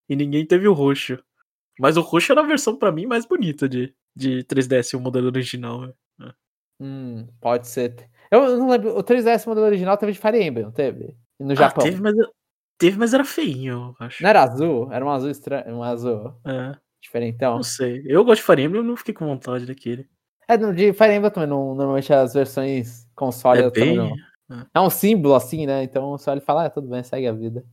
E 0.09 0.15
ninguém 0.17 0.47
teve 0.47 0.69
o 0.69 0.73
roxo. 0.73 1.19
Mas 1.79 1.97
o 1.97 2.01
roxo 2.01 2.33
era 2.33 2.41
a 2.41 2.47
versão 2.47 2.77
pra 2.77 2.91
mim 2.93 3.07
mais 3.07 3.25
bonita 3.27 3.69
de, 3.69 3.95
de 4.15 4.43
3DS, 4.45 4.95
o 4.97 5.01
modelo 5.01 5.27
original. 5.29 5.81
né? 6.19 6.33
Hum, 6.81 7.27
pode 7.41 7.67
ser. 7.69 8.09
Eu 8.31 8.57
não 8.57 8.69
lembro, 8.69 8.97
o 8.97 9.03
3DS 9.03 9.47
modelo 9.47 9.67
original 9.67 9.97
teve 9.97 10.13
de 10.13 10.19
Fire 10.19 10.41
Emblem, 10.43 10.65
não 10.65 10.73
teve? 10.73 11.17
No 11.39 11.53
Ah, 11.53 11.55
Japão. 11.57 11.85
teve, 11.85 12.01
mas, 12.01 12.15
teve, 12.79 12.99
mas 12.99 13.15
era 13.15 13.25
feinho, 13.25 13.95
eu 14.01 14.07
acho. 14.07 14.23
Não 14.23 14.31
era 14.31 14.43
azul? 14.43 14.93
Era 14.93 15.05
um 15.05 15.11
azul 15.11 15.31
estranho, 15.31 15.77
um 15.77 15.83
azul 15.83 16.35
É, 16.45 16.77
diferentão. 17.01 17.57
não 17.57 17.63
sei. 17.63 18.03
Eu 18.07 18.25
gosto 18.25 18.41
de 18.41 18.47
Fire 18.47 18.63
Emblem, 18.63 18.83
eu 18.83 18.87
não 18.89 18.97
fiquei 18.97 19.15
com 19.15 19.27
vontade 19.27 19.67
daquele. 19.67 20.09
É, 20.49 20.57
de 20.57 20.93
Fire 20.93 21.13
Emblem 21.15 21.31
também, 21.31 21.49
não, 21.49 21.75
normalmente 21.75 22.13
as 22.13 22.33
versões 22.35 23.07
console 23.15 23.61
É 23.61 23.65
eu 23.67 23.71
também 23.71 23.89
bem. 23.89 23.97
não. 23.97 24.67
É 24.75 24.81
um 24.81 24.89
símbolo 24.91 25.35
assim, 25.35 25.67
né? 25.67 25.83
Então 25.83 26.17
só 26.17 26.33
ele 26.33 26.41
fala, 26.41 26.65
ah, 26.67 26.71
tudo 26.71 26.89
bem, 26.89 27.03
segue 27.03 27.27
a 27.27 27.33
vida. 27.33 27.65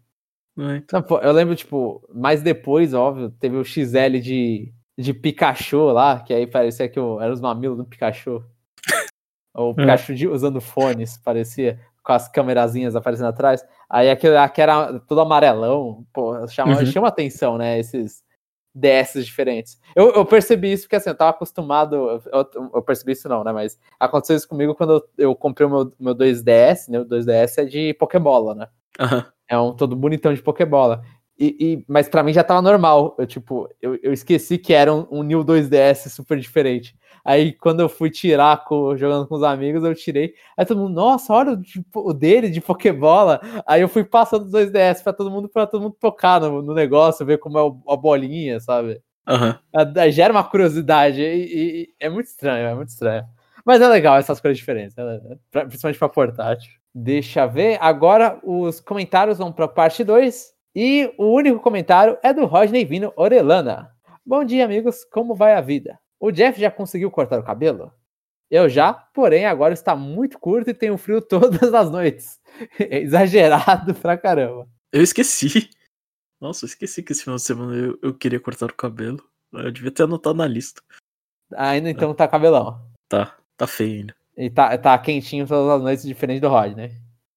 é, 0.57 0.76
então. 0.78 0.99
Não, 0.99 1.07
pô, 1.07 1.20
eu 1.20 1.32
lembro, 1.32 1.55
tipo, 1.55 2.05
mais 2.13 2.41
depois, 2.41 2.93
óbvio, 2.93 3.32
teve 3.32 3.55
o 3.57 3.63
XL 3.63 4.20
de, 4.22 4.74
de 4.97 5.13
Pikachu 5.13 5.86
lá, 5.91 6.20
que 6.22 6.34
aí 6.34 6.45
parecia 6.45 6.89
que 6.89 6.99
o, 6.99 7.20
era 7.22 7.32
os 7.34 7.39
mamilos 7.41 7.78
do 7.78 7.86
Pikachu. 7.86 8.43
Ou 9.55 9.70
o 9.70 9.72
É. 9.72 9.76
Pikachu 9.76 10.13
de- 10.16 10.28
usando 10.28 10.59
fones, 10.59 11.18
parecia, 11.18 11.80
com 12.05 12.13
as 12.13 12.27
câmerazinhas 12.29 12.95
aparecendo 12.95 13.27
atrás. 13.29 13.65
Aí 13.89 14.09
aquele, 14.09 14.37
aquele 14.37 14.63
era 14.71 14.99
todo 14.99 15.21
amarelão, 15.21 16.05
pô, 16.13 16.47
chama, 16.47 16.77
Uhum. 16.79 16.85
chama 16.85 17.07
atenção, 17.07 17.57
né? 17.57 17.79
Esses 17.79 18.23
DS 18.75 19.23
diferentes. 19.25 19.79
Eu, 19.95 20.11
eu 20.13 20.25
percebi 20.25 20.71
isso 20.71 20.83
porque 20.83 20.97
assim, 20.97 21.09
eu 21.09 21.15
tava 21.17 21.31
acostumado. 21.31 21.95
Eu, 21.95 22.49
eu 22.73 22.81
percebi 22.83 23.13
isso 23.13 23.27
não, 23.27 23.43
né? 23.43 23.51
Mas 23.51 23.79
aconteceu 23.99 24.35
isso 24.35 24.47
comigo 24.47 24.75
quando 24.75 24.93
eu, 24.93 25.29
eu 25.29 25.35
comprei 25.35 25.65
o 25.65 25.69
meu, 25.69 25.93
meu 25.99 26.13
2DS, 26.15 26.89
né? 26.89 26.99
O 26.99 27.05
2DS 27.05 27.57
é 27.61 27.65
de 27.65 27.93
Pokébola, 27.95 28.53
né? 28.53 28.67
Aham. 28.99 29.25
É 29.47 29.57
um 29.57 29.73
todo 29.73 29.95
bonitão 29.95 30.33
de 30.33 30.41
Pokébola. 30.41 31.03
E, 31.38 31.55
e- 31.59 31.86
mas 31.88 32.07
pra 32.07 32.23
mim 32.23 32.31
já 32.33 32.43
tava 32.43 32.61
normal. 32.61 33.15
Eu, 33.19 33.27
tipo, 33.27 33.69
eu, 33.81 33.95
eu 34.01 34.13
esqueci 34.13 34.57
que 34.57 34.73
era 34.73 34.93
um, 34.93 35.05
um 35.11 35.23
New 35.23 35.43
2DS 35.43 36.09
super 36.09 36.39
diferente. 36.39 36.95
Aí 37.25 37.51
quando 37.53 37.79
eu 37.81 37.89
fui 37.89 38.09
tirar 38.09 38.63
com- 38.65 38.95
jogando 38.95 39.27
com 39.27 39.36
os 39.36 39.43
amigos, 39.43 39.83
eu 39.83 39.93
tirei. 39.95 40.33
Aí 40.55 40.65
todo 40.65 40.79
mundo, 40.79 40.93
nossa, 40.93 41.33
olha 41.33 41.51
o, 41.53 41.57
de- 41.57 41.83
o 41.93 42.13
dele 42.13 42.49
de 42.49 42.61
Pokébola. 42.61 43.41
Aí 43.67 43.81
eu 43.81 43.89
fui 43.89 44.03
passando 44.03 44.45
os 44.45 44.51
2DS 44.51 45.03
pra 45.03 45.11
todo 45.11 45.29
mundo, 45.31 45.49
pra 45.49 45.67
todo 45.67 45.81
mundo 45.81 45.97
tocar 45.99 46.39
no, 46.39 46.61
no 46.61 46.73
negócio, 46.73 47.25
ver 47.25 47.38
como 47.39 47.57
é 47.57 47.63
o- 47.63 47.81
a 47.89 47.97
bolinha, 47.97 48.59
sabe? 48.59 49.01
Aham. 49.27 49.59
Ah, 49.73 50.09
Gera 50.09 50.31
uma 50.31 50.43
curiosidade. 50.43 51.21
E, 51.21 51.81
e- 51.83 51.89
é 51.99 52.07
muito 52.09 52.27
estranho, 52.27 52.67
é 52.67 52.75
muito 52.75 52.89
estranho. 52.89 53.25
Mas 53.65 53.81
é 53.81 53.88
legal 53.88 54.15
essas 54.17 54.39
coisas 54.39 54.57
diferentes, 54.57 54.95
né? 54.95 55.19
Principalmente 55.51 55.97
pra 55.99 56.07
portátil. 56.07 56.71
Deixa 56.93 57.45
ver. 57.47 57.77
Agora 57.81 58.39
os 58.43 58.79
comentários 58.79 59.39
vão 59.39 59.51
pra 59.51 59.67
parte 59.67 60.03
2. 60.03 60.54
E 60.76 61.09
o 61.17 61.28
único 61.28 61.61
comentário 61.61 62.17
é 62.21 62.34
do 62.34 62.45
Rodney 62.45 62.84
Vino 62.84 63.13
Orelana. 63.15 63.95
Bom 64.26 64.43
dia, 64.43 64.65
amigos. 64.65 65.05
Como 65.05 65.34
vai 65.34 65.53
a 65.53 65.61
vida? 65.61 65.97
O 66.19 66.32
Jeff 66.32 66.59
já 66.59 66.69
conseguiu 66.69 67.09
cortar 67.09 67.39
o 67.39 67.45
cabelo? 67.45 67.93
Eu 68.51 68.67
já, 68.67 68.93
porém 68.93 69.45
agora 69.45 69.73
está 69.73 69.95
muito 69.95 70.38
curto 70.38 70.69
e 70.69 70.73
tenho 70.73 70.97
frio 70.97 71.21
todas 71.23 71.73
as 71.73 71.89
noites. 71.89 72.41
É 72.78 72.99
Exagerado 73.07 73.95
pra 73.95 74.17
caramba. 74.17 74.67
Eu 74.91 75.01
esqueci. 75.01 75.69
Nossa, 76.41 76.65
eu 76.65 76.67
esqueci 76.67 77.01
que 77.01 77.13
esse 77.13 77.23
final 77.23 77.38
de 77.38 77.43
semana 77.43 77.73
eu, 77.73 77.97
eu 78.01 78.13
queria 78.13 78.39
cortar 78.41 78.65
o 78.65 78.76
cabelo. 78.76 79.23
Eu 79.53 79.71
devia 79.71 79.91
ter 79.91 80.03
anotado 80.03 80.36
na 80.36 80.45
lista. 80.45 80.82
Ainda 81.55 81.89
então 81.89 82.13
tá 82.13 82.28
cabelão. 82.28 82.86
Tá, 83.07 83.34
tá 83.55 83.65
feio 83.65 83.99
ainda. 83.99 84.15
E 84.36 84.49
tá, 84.49 84.78
tá 84.78 84.97
quentinho 84.97 85.47
todas 85.47 85.78
as 85.78 85.82
noites, 85.82 86.05
diferente 86.05 86.41
do 86.41 86.49
Rodney. 86.49 86.91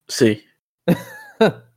Sei. 0.08 0.44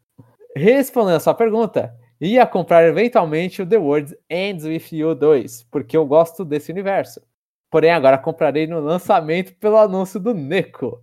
Respondendo 0.56 1.16
a 1.16 1.20
sua 1.20 1.34
pergunta, 1.34 1.96
ia 2.20 2.46
comprar 2.46 2.84
eventualmente 2.84 3.62
o 3.62 3.66
The 3.66 3.78
World 3.78 4.18
Ends 4.30 4.66
With 4.66 4.86
You 4.92 5.16
2, 5.16 5.64
porque 5.72 5.96
eu 5.96 6.06
gosto 6.06 6.44
desse 6.46 6.72
universo. 6.72 7.22
Porém, 7.70 7.92
agora 7.92 8.18
comprarei 8.18 8.68
no 8.68 8.80
lançamento 8.80 9.56
pelo 9.56 9.78
anúncio 9.78 10.20
do 10.20 10.34
Neko. 10.34 11.02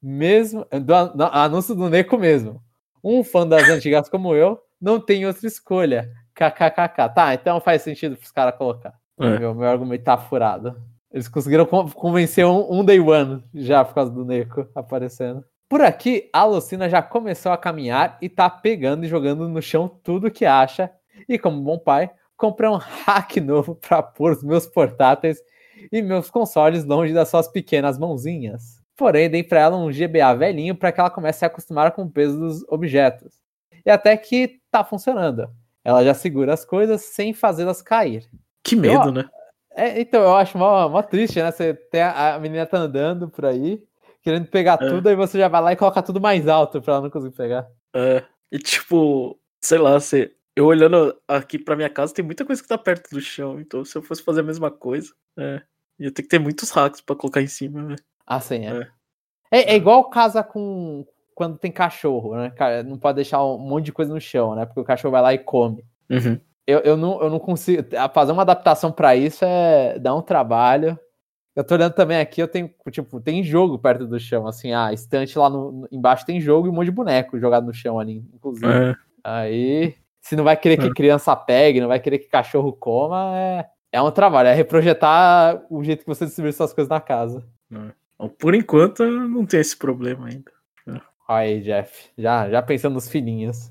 Mesmo, 0.00 0.66
do 1.14 1.24
anúncio 1.24 1.74
do 1.74 1.88
Neko 1.88 2.18
mesmo. 2.18 2.62
Um 3.02 3.24
fã 3.24 3.46
das 3.46 3.68
antigas 3.68 4.08
como 4.08 4.34
eu, 4.34 4.60
não 4.80 5.00
tem 5.00 5.24
outra 5.26 5.46
escolha. 5.46 6.10
KKKK. 6.34 7.08
Tá, 7.14 7.34
então 7.34 7.60
faz 7.60 7.82
sentido 7.82 8.16
pros 8.16 8.30
caras 8.30 8.56
colocar. 8.56 8.94
É. 9.18 9.38
Meu, 9.38 9.54
meu 9.54 9.68
argumento 9.68 10.04
tá 10.04 10.18
furado. 10.18 10.76
Eles 11.10 11.28
conseguiram 11.28 11.66
con- 11.66 11.90
convencer 11.90 12.44
um, 12.44 12.80
um 12.80 12.84
Day 12.84 12.98
One 13.00 13.42
já 13.54 13.84
por 13.84 13.94
causa 13.94 14.10
do 14.10 14.24
Neko 14.24 14.66
aparecendo. 14.74 15.44
Por 15.72 15.80
aqui, 15.80 16.28
a 16.34 16.44
Lucina 16.44 16.86
já 16.86 17.00
começou 17.00 17.50
a 17.50 17.56
caminhar 17.56 18.18
e 18.20 18.28
tá 18.28 18.50
pegando 18.50 19.06
e 19.06 19.08
jogando 19.08 19.48
no 19.48 19.62
chão 19.62 19.88
tudo 19.88 20.30
que 20.30 20.44
acha. 20.44 20.90
E 21.26 21.38
como 21.38 21.62
bom 21.62 21.78
pai, 21.78 22.10
comprei 22.36 22.68
um 22.68 22.76
hack 22.76 23.38
novo 23.38 23.74
para 23.74 24.02
pôr 24.02 24.32
os 24.32 24.42
meus 24.42 24.66
portáteis 24.66 25.38
e 25.90 26.02
meus 26.02 26.30
consoles 26.30 26.84
longe 26.84 27.14
das 27.14 27.30
suas 27.30 27.48
pequenas 27.48 27.98
mãozinhas. 27.98 28.82
Porém, 28.94 29.30
dei 29.30 29.42
para 29.42 29.60
ela 29.60 29.78
um 29.78 29.90
GBA 29.90 30.34
velhinho 30.34 30.74
para 30.76 30.92
que 30.92 31.00
ela 31.00 31.08
comece 31.08 31.42
a 31.42 31.48
acostumar 31.48 31.92
com 31.92 32.02
o 32.02 32.10
peso 32.10 32.38
dos 32.38 32.62
objetos. 32.68 33.32
E 33.86 33.90
até 33.90 34.14
que 34.14 34.60
tá 34.70 34.84
funcionando. 34.84 35.48
Ela 35.82 36.04
já 36.04 36.12
segura 36.12 36.52
as 36.52 36.66
coisas 36.66 37.00
sem 37.00 37.32
fazê-las 37.32 37.80
cair. 37.80 38.28
Que 38.62 38.76
medo, 38.76 39.08
Eu- 39.08 39.12
né? 39.12 39.24
É, 39.74 39.98
então, 40.02 40.20
eu 40.20 40.36
acho 40.36 40.58
mó, 40.58 40.86
mó 40.90 41.00
triste, 41.00 41.40
né? 41.40 41.50
Você 41.50 41.72
tem 41.72 42.02
a, 42.02 42.34
a 42.34 42.38
menina 42.38 42.66
tá 42.66 42.76
andando 42.76 43.30
por 43.30 43.46
aí, 43.46 43.82
querendo 44.22 44.46
pegar 44.46 44.78
É. 44.80 44.88
tudo, 44.88 45.08
aí 45.08 45.16
você 45.16 45.38
já 45.38 45.48
vai 45.48 45.60
lá 45.62 45.72
e 45.72 45.76
coloca 45.76 46.02
tudo 46.02 46.20
mais 46.20 46.46
alto 46.48 46.80
pra 46.80 46.94
ela 46.94 47.02
não 47.02 47.10
conseguir 47.10 47.36
pegar. 47.36 47.66
É. 47.94 48.22
E 48.50 48.58
tipo, 48.58 49.38
sei 49.62 49.78
lá, 49.78 49.98
você. 49.98 50.32
eu 50.56 50.66
olhando 50.66 51.16
aqui 51.26 51.58
pra 51.58 51.76
minha 51.76 51.88
casa, 51.90 52.12
tem 52.14 52.24
muita 52.24 52.44
coisa 52.44 52.60
que 52.62 52.68
tá 52.68 52.76
perto 52.78 53.10
do 53.10 53.20
chão. 53.20 53.58
Então, 53.60 53.84
se 53.84 53.96
eu 53.96 54.02
fosse 54.02 54.22
fazer 54.22 54.40
a 54.40 54.44
mesma 54.44 54.70
coisa, 54.70 55.12
é, 55.38 55.62
ia 55.98 56.10
ter 56.12 56.22
que 56.22 56.28
ter 56.28 56.38
muitos 56.38 56.70
hacks 56.70 57.00
pra 57.00 57.16
colocar 57.16 57.40
em 57.42 57.46
cima, 57.46 57.82
né? 57.82 57.96
Ah, 58.26 58.40
sim, 58.40 58.66
é. 58.66 58.88
É, 59.50 59.58
é, 59.58 59.72
é 59.72 59.76
igual 59.76 60.08
casa 60.10 60.42
com. 60.42 61.06
Quando 61.34 61.56
tem 61.58 61.72
cachorro, 61.72 62.34
né? 62.36 62.52
Não 62.86 62.98
pode 62.98 63.16
deixar 63.16 63.42
um 63.42 63.56
monte 63.58 63.86
de 63.86 63.92
coisa 63.92 64.12
no 64.12 64.20
chão, 64.20 64.54
né? 64.54 64.66
Porque 64.66 64.80
o 64.80 64.84
cachorro 64.84 65.12
vai 65.12 65.22
lá 65.22 65.32
e 65.34 65.38
come. 65.38 65.82
Uhum. 66.10 66.38
Eu, 66.66 66.80
eu, 66.80 66.96
não, 66.96 67.20
eu 67.22 67.30
não 67.30 67.38
consigo. 67.38 67.82
Fazer 68.14 68.32
uma 68.32 68.42
adaptação 68.42 68.92
para 68.92 69.16
isso 69.16 69.42
é 69.44 69.98
dar 69.98 70.14
um 70.14 70.20
trabalho. 70.22 70.98
Eu 71.54 71.62
tô 71.62 71.74
olhando 71.74 71.92
também 71.92 72.18
aqui, 72.18 72.40
eu 72.40 72.48
tenho, 72.48 72.70
tipo, 72.90 73.20
tem 73.20 73.44
jogo 73.44 73.78
perto 73.78 74.06
do 74.06 74.18
chão, 74.18 74.46
assim, 74.46 74.72
a 74.72 74.92
estante 74.92 75.38
lá 75.38 75.50
no, 75.50 75.86
embaixo 75.92 76.24
tem 76.24 76.40
jogo 76.40 76.66
e 76.66 76.70
um 76.70 76.72
monte 76.72 76.86
de 76.86 76.92
boneco 76.92 77.38
jogado 77.38 77.66
no 77.66 77.74
chão 77.74 78.00
ali, 78.00 78.24
inclusive. 78.32 78.66
É. 78.66 78.96
Aí, 79.22 79.94
se 80.20 80.34
não 80.34 80.44
vai 80.44 80.56
querer 80.56 80.78
que 80.78 80.86
é. 80.86 80.92
criança 80.92 81.36
pegue, 81.36 81.80
não 81.80 81.88
vai 81.88 82.00
querer 82.00 82.18
que 82.18 82.28
cachorro 82.28 82.72
coma, 82.72 83.36
é, 83.36 83.66
é 83.92 84.00
um 84.00 84.10
trabalho, 84.10 84.48
é 84.48 84.54
reprojetar 84.54 85.62
o 85.68 85.84
jeito 85.84 86.00
que 86.00 86.06
você 86.06 86.24
distribui 86.24 86.52
suas 86.52 86.72
coisas 86.72 86.88
na 86.88 87.00
casa. 87.00 87.46
É. 87.70 88.28
Por 88.38 88.54
enquanto, 88.54 89.04
não 89.04 89.44
tem 89.44 89.60
esse 89.60 89.76
problema 89.76 90.28
ainda. 90.28 90.50
É. 90.88 91.00
Aí, 91.28 91.60
Jeff, 91.60 92.08
já, 92.16 92.48
já 92.48 92.62
pensando 92.62 92.94
nos 92.94 93.10
filhinhos. 93.10 93.70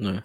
É. 0.00 0.22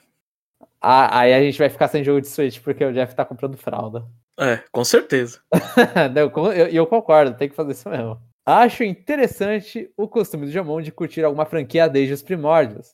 Ah, 0.80 1.20
aí 1.20 1.34
a 1.34 1.42
gente 1.42 1.58
vai 1.58 1.70
ficar 1.70 1.88
sem 1.88 2.04
jogo 2.04 2.22
de 2.22 2.28
Switch 2.28 2.62
porque 2.62 2.84
o 2.84 2.94
Jeff 2.94 3.14
tá 3.16 3.26
comprando 3.26 3.58
fralda. 3.58 4.06
É, 4.40 4.58
com 4.72 4.84
certeza. 4.84 5.40
eu, 6.16 6.52
eu, 6.52 6.68
eu, 6.68 6.88
concordo, 6.88 7.38
tem 7.38 7.50
que 7.50 7.56
fazer 7.56 7.74
isso 7.74 7.90
mesmo. 7.90 8.20
Acho 8.46 8.84
interessante 8.84 9.92
o 9.96 10.08
costume 10.08 10.46
do 10.46 10.52
Jamon 10.52 10.82
de 10.82 10.92
curtir 10.92 11.24
alguma 11.24 11.46
franquia 11.46 11.88
desde 11.88 12.14
os 12.14 12.22
primórdios. 12.22 12.94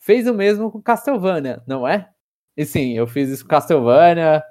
Fez 0.00 0.26
o 0.26 0.34
mesmo 0.34 0.70
com 0.70 0.80
Castlevania, 0.80 1.62
não 1.66 1.86
é? 1.86 2.08
E 2.56 2.64
sim, 2.64 2.96
eu 2.96 3.06
fiz 3.06 3.28
isso 3.28 3.42
com 3.42 3.50
Castlevania. 3.50 4.42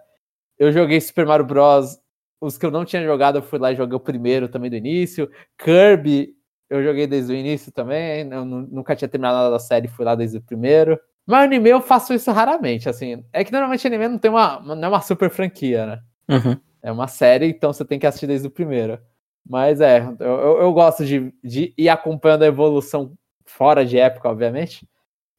Eu 0.59 0.71
joguei 0.71 0.99
Super 1.01 1.25
Mario 1.25 1.45
Bros. 1.45 1.97
Os 2.41 2.57
que 2.57 2.65
eu 2.65 2.71
não 2.71 2.85
tinha 2.85 3.03
jogado, 3.03 3.37
eu 3.37 3.41
fui 3.41 3.57
lá 3.57 3.71
e 3.71 3.75
joguei 3.75 3.95
o 3.95 3.99
primeiro 3.99 4.47
também 4.49 4.69
do 4.69 4.75
início. 4.75 5.31
Kirby, 5.57 6.35
eu 6.69 6.83
joguei 6.83 7.07
desde 7.07 7.33
o 7.33 7.35
início 7.35 7.71
também. 7.71 8.29
Eu 8.29 8.45
nunca 8.45 8.95
tinha 8.95 9.07
terminado 9.07 9.37
nada 9.37 9.51
da 9.51 9.59
série, 9.59 9.87
fui 9.87 10.05
lá 10.05 10.13
desde 10.15 10.37
o 10.37 10.41
primeiro. 10.41 10.99
Mas 11.25 11.45
anime 11.45 11.69
eu 11.69 11.81
faço 11.81 12.13
isso 12.13 12.31
raramente, 12.31 12.87
assim. 12.87 13.25
É 13.33 13.43
que 13.43 13.51
normalmente 13.51 13.87
anime 13.87 14.07
não 14.07 14.19
tem 14.19 14.29
uma, 14.29 14.59
não 14.59 14.83
é 14.83 14.87
uma 14.87 15.01
super 15.01 15.29
franquia, 15.29 15.85
né? 15.85 16.01
Uhum. 16.29 16.59
É 16.81 16.91
uma 16.91 17.07
série, 17.07 17.47
então 17.47 17.73
você 17.73 17.83
tem 17.83 17.99
que 17.99 18.05
assistir 18.05 18.27
desde 18.27 18.47
o 18.47 18.51
primeiro. 18.51 18.99
Mas 19.47 19.79
é, 19.81 19.99
eu, 20.19 20.59
eu, 20.59 20.73
gosto 20.73 21.05
de, 21.05 21.33
de 21.43 21.73
ir 21.77 21.89
acompanhando 21.89 22.43
a 22.43 22.47
evolução 22.47 23.13
fora 23.45 23.85
de 23.85 23.97
época, 23.97 24.29
obviamente. 24.29 24.87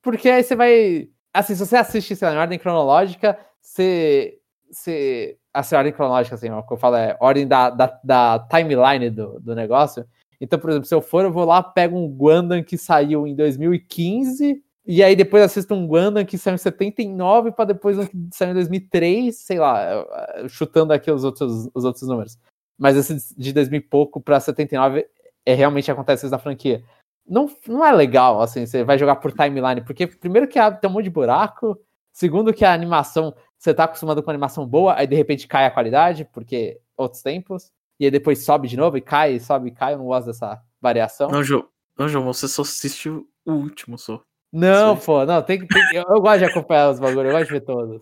Porque 0.01 0.29
aí 0.29 0.43
você 0.43 0.55
vai. 0.55 1.09
Assim, 1.35 1.55
se 1.55 1.67
você 1.67 1.77
assiste 1.77 2.15
sei 2.15 2.29
lá, 2.29 2.35
em 2.35 2.39
ordem 2.39 2.59
cronológica, 2.59 3.39
você. 3.61 4.39
você 4.71 5.37
assim, 5.53 5.75
ordem 5.75 5.93
cronológica, 5.93 6.37
assim, 6.37 6.51
o 6.51 6.63
que 6.63 6.73
eu 6.73 6.77
falo 6.77 6.97
é 6.97 7.17
ordem 7.21 7.47
da, 7.47 7.71
da, 7.71 8.01
da 8.05 8.47
timeline 8.49 9.11
do, 9.11 9.41
do 9.41 9.55
negócio. 9.55 10.07
Então, 10.41 10.59
por 10.59 10.71
exemplo, 10.71 10.87
se 10.87 10.95
eu 10.95 11.01
for, 11.01 11.25
eu 11.25 11.33
vou 11.33 11.45
lá, 11.45 11.63
pego 11.63 11.97
um 11.97 12.09
Gundam 12.09 12.63
que 12.63 12.77
saiu 12.77 13.27
em 13.27 13.35
2015 13.35 14.63
e 14.87 15.03
aí 15.03 15.17
depois 15.17 15.43
assisto 15.43 15.75
um 15.75 15.87
Gundam 15.87 16.25
que 16.25 16.39
saiu 16.39 16.55
em 16.55 16.59
79 16.59 17.51
para 17.53 17.67
depois 17.67 17.99
um 17.99 18.07
que 18.07 18.17
saiu 18.33 18.53
em 18.53 18.55
2003, 18.55 19.37
sei 19.37 19.59
lá, 19.59 20.07
chutando 20.49 20.93
aqui 20.93 21.11
os 21.11 21.25
outros, 21.25 21.69
os 21.75 21.85
outros 21.85 22.07
números. 22.09 22.39
Mas 22.79 22.97
esse 22.97 23.35
de 23.37 23.53
2000 23.53 23.81
e 23.81 23.83
pouco 23.83 24.21
para 24.21 24.39
79 24.39 25.07
é 25.45 25.55
realmente 25.55 25.91
acontece 25.91 26.27
isso 26.27 26.33
na 26.33 26.39
franquia. 26.39 26.85
Não, 27.27 27.51
não 27.67 27.85
é 27.85 27.91
legal, 27.91 28.41
assim, 28.41 28.65
você 28.65 28.85
vai 28.85 28.97
jogar 28.97 29.17
por 29.17 29.33
timeline, 29.33 29.85
porque 29.85 30.07
primeiro 30.07 30.47
que 30.47 30.59
tem 30.81 30.89
um 30.89 30.93
monte 30.93 31.05
de 31.05 31.11
buraco, 31.11 31.77
segundo 32.13 32.55
que 32.55 32.65
a 32.65 32.73
animação, 32.73 33.35
você 33.59 33.75
tá 33.75 33.85
acostumado 33.85 34.23
com 34.23 34.31
animação 34.31 34.65
boa, 34.67 34.95
aí 34.97 35.07
de 35.09 35.17
repente 35.17 35.49
cai 35.49 35.67
a 35.67 35.71
qualidade, 35.71 36.25
porque 36.33 36.81
outros 36.97 37.23
tempos, 37.23 37.73
e 37.99 38.05
aí 38.05 38.11
depois 38.11 38.45
sobe 38.45 38.69
de 38.69 38.77
novo 38.77 38.97
e 38.97 39.01
cai, 39.01 39.41
sobe 39.41 39.69
e 39.69 39.73
cai, 39.73 39.95
eu 39.95 39.99
não 39.99 40.07
gosto 40.07 40.27
dessa 40.27 40.63
variação. 40.81 41.29
Não, 41.29 41.43
João, 41.43 41.67
não, 41.99 42.09
João 42.09 42.25
você 42.25 42.47
só 42.47 42.63
assistiu 42.63 43.29
o 43.45 43.53
último, 43.53 43.99
só. 43.99 44.23
Não, 44.57 44.97
pô, 44.97 45.27
não, 45.27 45.43
tem 45.43 45.59
que. 45.59 45.67
Eu, 45.95 46.05
eu, 46.09 46.21
gosto 46.21 46.39
de 46.39 46.45
acompanhar 46.47 46.91
os 46.91 46.99
bagulhos, 46.99 47.27
eu 47.27 47.39
gosto 47.39 47.47
de 47.47 47.53
ver 47.53 47.61
todos. 47.61 48.01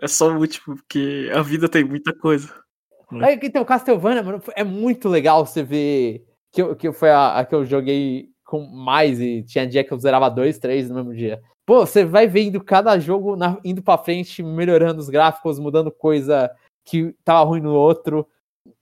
É 0.00 0.08
só 0.08 0.30
o 0.30 0.38
último, 0.38 0.76
porque 0.76 1.30
a 1.34 1.42
vida 1.42 1.68
tem 1.68 1.84
muita 1.84 2.14
coisa. 2.14 2.48
Né? 3.10 3.38
Então, 3.42 3.62
Castlevania, 3.66 4.22
mano, 4.22 4.42
é 4.56 4.64
muito 4.64 5.10
legal 5.10 5.44
você 5.44 5.62
ver. 5.62 6.24
Que, 6.50 6.74
que 6.76 6.92
foi 6.92 7.10
a, 7.10 7.38
a, 7.38 7.44
que 7.44 7.54
eu 7.54 7.66
joguei 7.66 8.30
com 8.44 8.66
mais 8.66 9.20
e 9.20 9.42
tinha 9.42 9.66
dia 9.66 9.84
que 9.84 9.92
eu 9.92 9.98
zerava 9.98 10.30
dois, 10.30 10.58
três 10.58 10.88
no 10.88 10.94
mesmo 10.94 11.14
dia. 11.14 11.42
Pô, 11.66 11.86
você 11.86 12.04
vai 12.04 12.26
vendo 12.26 12.62
cada 12.62 12.98
jogo 12.98 13.36
na, 13.36 13.58
indo 13.62 13.82
pra 13.82 13.98
frente, 13.98 14.42
melhorando 14.42 15.00
os 15.00 15.10
gráficos, 15.10 15.58
mudando 15.58 15.90
coisa 15.90 16.50
que 16.84 17.14
tava 17.24 17.44
ruim 17.44 17.60
no 17.60 17.74
outro. 17.74 18.26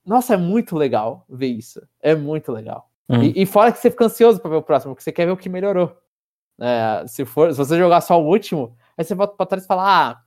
Nossa, 0.06 0.34
é 0.34 0.36
muito 0.36 0.76
legal 0.76 1.24
ver 1.28 1.48
isso. 1.48 1.80
É 2.00 2.14
muito 2.14 2.52
legal. 2.52 2.89
Uhum. 3.10 3.24
E, 3.24 3.42
e, 3.42 3.46
fora 3.46 3.72
que 3.72 3.78
você 3.78 3.90
fica 3.90 4.04
ansioso 4.04 4.40
para 4.40 4.50
ver 4.50 4.56
o 4.56 4.62
próximo, 4.62 4.94
porque 4.94 5.02
você 5.02 5.10
quer 5.10 5.26
ver 5.26 5.32
o 5.32 5.36
que 5.36 5.48
melhorou. 5.48 5.96
É, 6.60 7.04
se, 7.08 7.24
for, 7.24 7.50
se 7.50 7.58
você 7.58 7.76
jogar 7.76 8.00
só 8.02 8.20
o 8.20 8.26
último, 8.26 8.76
aí 8.96 9.04
você 9.04 9.14
volta 9.16 9.34
para 9.34 9.46
trás 9.46 9.64
e 9.64 9.66
fala: 9.66 9.82
Ah, 10.10 10.22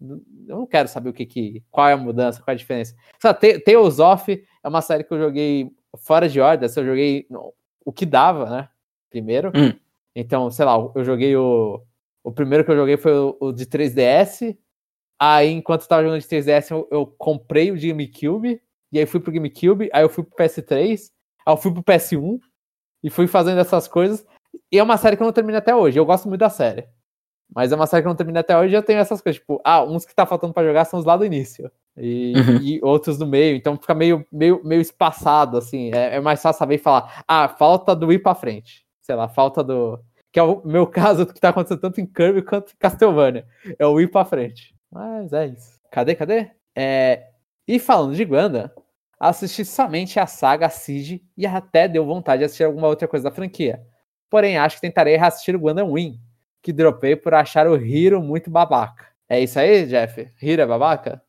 eu 0.00 0.56
não 0.56 0.66
quero 0.66 0.88
saber 0.88 1.10
o 1.10 1.12
que, 1.12 1.26
que 1.26 1.62
qual 1.70 1.88
é 1.88 1.92
a 1.92 1.96
mudança, 1.96 2.40
qual 2.40 2.52
é 2.52 2.54
a 2.54 2.58
diferença. 2.58 2.96
Sabe, 3.20 3.58
Tales 3.60 3.98
of 3.98 4.32
é 4.64 4.68
uma 4.68 4.80
série 4.80 5.04
que 5.04 5.12
eu 5.12 5.18
joguei 5.18 5.70
fora 5.98 6.26
de 6.28 6.40
ordem, 6.40 6.64
assim, 6.64 6.80
eu 6.80 6.86
joguei 6.86 7.26
no, 7.28 7.52
o 7.84 7.92
que 7.92 8.06
dava, 8.06 8.48
né? 8.48 8.68
Primeiro. 9.10 9.52
Uhum. 9.54 9.78
Então, 10.14 10.50
sei 10.50 10.64
lá, 10.64 10.74
eu 10.94 11.04
joguei 11.04 11.36
o. 11.36 11.82
O 12.24 12.30
primeiro 12.30 12.64
que 12.64 12.70
eu 12.70 12.76
joguei 12.76 12.96
foi 12.96 13.12
o, 13.12 13.36
o 13.40 13.52
de 13.52 13.66
3DS. 13.66 14.56
Aí, 15.18 15.50
enquanto 15.50 15.82
eu 15.82 15.88
tava 15.88 16.02
jogando 16.02 16.20
de 16.20 16.26
3DS, 16.26 16.70
eu, 16.70 16.88
eu 16.90 17.06
comprei 17.06 17.70
o 17.70 17.76
de 17.76 17.88
GameCube. 17.88 18.62
E 18.92 18.98
aí 18.98 19.06
fui 19.06 19.18
pro 19.18 19.32
GameCube, 19.32 19.90
aí 19.92 20.02
eu 20.02 20.08
fui 20.08 20.22
pro 20.22 20.36
PS3. 20.36 21.10
Aí 21.46 21.52
eu 21.52 21.56
fui 21.56 21.72
pro 21.72 21.82
PS1 21.82 22.38
e 23.02 23.10
fui 23.10 23.26
fazendo 23.26 23.60
essas 23.60 23.88
coisas. 23.88 24.24
E 24.70 24.78
é 24.78 24.82
uma 24.82 24.96
série 24.96 25.16
que 25.16 25.22
eu 25.22 25.26
não 25.26 25.32
terminei 25.32 25.58
até 25.58 25.74
hoje. 25.74 25.98
Eu 25.98 26.06
gosto 26.06 26.28
muito 26.28 26.40
da 26.40 26.50
série. 26.50 26.86
Mas 27.54 27.70
é 27.70 27.76
uma 27.76 27.86
série 27.86 28.02
que 28.02 28.06
eu 28.06 28.10
não 28.10 28.16
terminei 28.16 28.40
até 28.40 28.56
hoje 28.56 28.72
e 28.72 28.76
eu 28.76 28.82
tenho 28.82 28.98
essas 28.98 29.20
coisas. 29.20 29.40
Tipo, 29.40 29.60
ah, 29.64 29.82
uns 29.84 30.04
que 30.04 30.14
tá 30.14 30.24
faltando 30.24 30.54
para 30.54 30.66
jogar 30.66 30.84
são 30.84 30.98
os 30.98 31.04
lá 31.04 31.16
do 31.16 31.24
início. 31.24 31.70
E, 31.96 32.32
uhum. 32.34 32.56
e, 32.62 32.80
outros 32.82 33.18
no 33.18 33.26
meio. 33.26 33.56
Então 33.56 33.76
fica 33.76 33.94
meio, 33.94 34.26
meio, 34.32 34.62
meio 34.64 34.80
espaçado, 34.80 35.58
assim. 35.58 35.90
É, 35.92 36.16
é, 36.16 36.20
mais 36.20 36.40
fácil 36.40 36.58
saber 36.58 36.78
falar. 36.78 37.22
Ah, 37.28 37.48
falta 37.48 37.94
do 37.94 38.12
ir 38.12 38.20
pra 38.20 38.34
frente. 38.34 38.86
Sei 39.02 39.14
lá, 39.14 39.28
falta 39.28 39.62
do. 39.62 40.00
Que 40.32 40.40
é 40.40 40.42
o 40.42 40.62
meu 40.64 40.86
caso 40.88 41.26
que 41.26 41.40
tá 41.40 41.50
acontecendo 41.50 41.80
tanto 41.80 42.00
em 42.00 42.06
Kirby 42.06 42.42
quanto 42.42 42.72
em 42.72 42.76
Castlevania. 42.78 43.46
É 43.78 43.86
o 43.86 44.00
ir 44.00 44.10
pra 44.10 44.24
frente. 44.24 44.74
Mas 44.90 45.32
é 45.32 45.48
isso. 45.48 45.78
Cadê, 45.90 46.14
cadê? 46.14 46.50
É... 46.74 47.28
E 47.68 47.78
falando 47.78 48.14
de 48.14 48.24
Wanda, 48.24 48.72
assisti 49.28 49.64
somente 49.64 50.18
a 50.18 50.26
saga 50.26 50.68
Siege 50.68 51.22
e 51.36 51.46
até 51.46 51.86
deu 51.86 52.04
vontade 52.04 52.40
de 52.40 52.46
assistir 52.46 52.64
alguma 52.64 52.88
outra 52.88 53.06
coisa 53.06 53.30
da 53.30 53.34
franquia. 53.34 53.80
Porém, 54.28 54.58
acho 54.58 54.76
que 54.76 54.82
tentarei 54.82 55.16
reassistir 55.16 55.54
o 55.54 55.60
Gundam 55.60 55.92
Wing, 55.92 56.20
que 56.60 56.72
dropei 56.72 57.14
por 57.14 57.32
achar 57.32 57.68
o 57.68 57.76
Hiro 57.76 58.20
muito 58.20 58.50
babaca. 58.50 59.06
É 59.28 59.40
isso 59.40 59.58
aí, 59.58 59.86
Jeff? 59.86 60.28
Hiro 60.42 60.62
é 60.62 60.66
babaca? 60.66 61.22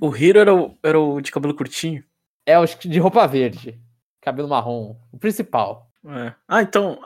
O 0.00 0.14
Hiro 0.14 0.38
era 0.38 0.54
o, 0.54 0.78
era 0.82 0.98
o 0.98 1.20
de 1.20 1.32
cabelo 1.32 1.54
curtinho? 1.54 2.04
É 2.46 2.58
o 2.58 2.64
de 2.64 2.98
roupa 3.00 3.26
verde, 3.26 3.80
cabelo 4.20 4.48
marrom, 4.48 4.96
o 5.10 5.18
principal. 5.18 5.90
É. 6.06 6.34
Ah, 6.46 6.62
então, 6.62 7.00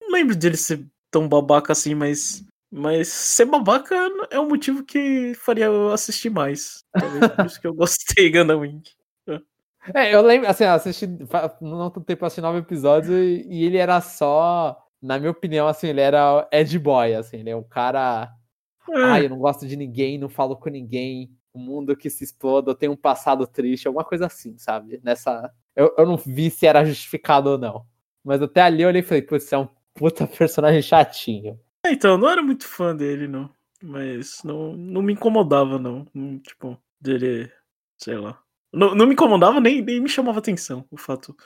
não 0.00 0.10
lembro 0.10 0.34
dele 0.34 0.56
ser 0.56 0.84
tão 1.10 1.28
babaca 1.28 1.72
assim, 1.72 1.94
mas 1.94 2.44
mas 2.72 3.08
ser 3.08 3.46
babaca 3.46 3.94
é 4.30 4.38
um 4.38 4.48
motivo 4.48 4.84
que 4.84 5.34
faria 5.34 5.66
eu 5.66 5.92
assistir 5.92 6.30
mais. 6.30 6.84
Talvez 6.92 7.32
por 7.32 7.46
isso 7.46 7.60
que 7.60 7.66
eu 7.66 7.74
gostei 7.74 8.30
Gundam 8.30 8.60
Wing. 8.60 8.82
É, 9.94 10.14
eu 10.14 10.20
lembro, 10.22 10.48
assim, 10.48 10.64
eu 10.64 10.70
assisti 10.70 11.06
não 11.60 11.90
tanto 11.90 12.04
tempo 12.04 12.24
assim, 12.26 12.40
nove 12.40 12.58
episódios 12.58 13.10
e, 13.10 13.46
e, 13.48 13.64
ele 13.64 13.78
era 13.78 14.00
só, 14.00 14.76
na 15.00 15.18
minha 15.18 15.30
opinião, 15.30 15.66
assim, 15.66 15.88
ele 15.88 16.00
era 16.00 16.46
Ed 16.52 16.78
Boy, 16.78 17.14
assim, 17.14 17.38
ele 17.38 17.50
é 17.50 17.56
um 17.56 17.62
cara. 17.62 18.30
É. 18.90 19.02
Ai, 19.04 19.24
eu 19.24 19.30
não 19.30 19.38
gosto 19.38 19.66
de 19.66 19.76
ninguém, 19.76 20.18
não 20.18 20.28
falo 20.28 20.56
com 20.56 20.68
ninguém, 20.68 21.30
o 21.52 21.58
mundo 21.58 21.96
que 21.96 22.10
se 22.10 22.24
exploda, 22.24 22.70
eu 22.70 22.74
tenho 22.74 22.92
um 22.92 22.96
passado 22.96 23.46
triste, 23.46 23.86
alguma 23.86 24.04
coisa 24.04 24.26
assim, 24.26 24.56
sabe? 24.58 25.00
Nessa. 25.02 25.50
Eu, 25.74 25.94
eu 25.96 26.06
não 26.06 26.16
vi 26.16 26.50
se 26.50 26.66
era 26.66 26.84
justificado 26.84 27.50
ou 27.50 27.58
não. 27.58 27.86
Mas 28.22 28.42
até 28.42 28.60
ali 28.62 28.82
eu 28.82 28.88
olhei 28.88 29.00
e 29.00 29.04
falei, 29.04 29.22
putz, 29.22 29.50
é 29.52 29.58
um 29.58 29.68
puta 29.94 30.26
personagem 30.26 30.82
chatinho. 30.82 31.58
É, 31.84 31.92
então, 31.92 32.12
eu 32.12 32.18
não 32.18 32.28
era 32.28 32.42
muito 32.42 32.66
fã 32.66 32.94
dele, 32.94 33.26
não. 33.26 33.50
Mas 33.82 34.42
não, 34.44 34.76
não 34.76 35.00
me 35.00 35.14
incomodava, 35.14 35.78
não. 35.78 36.04
Tipo, 36.42 36.76
dele, 37.00 37.50
sei 37.96 38.16
lá. 38.16 38.38
Não, 38.72 38.94
não 38.94 39.06
me 39.06 39.14
incomodava 39.14 39.60
nem, 39.60 39.82
nem 39.82 40.00
me 40.00 40.08
chamava 40.08 40.38
atenção 40.38 40.84
o 40.90 40.96
fato 40.96 41.36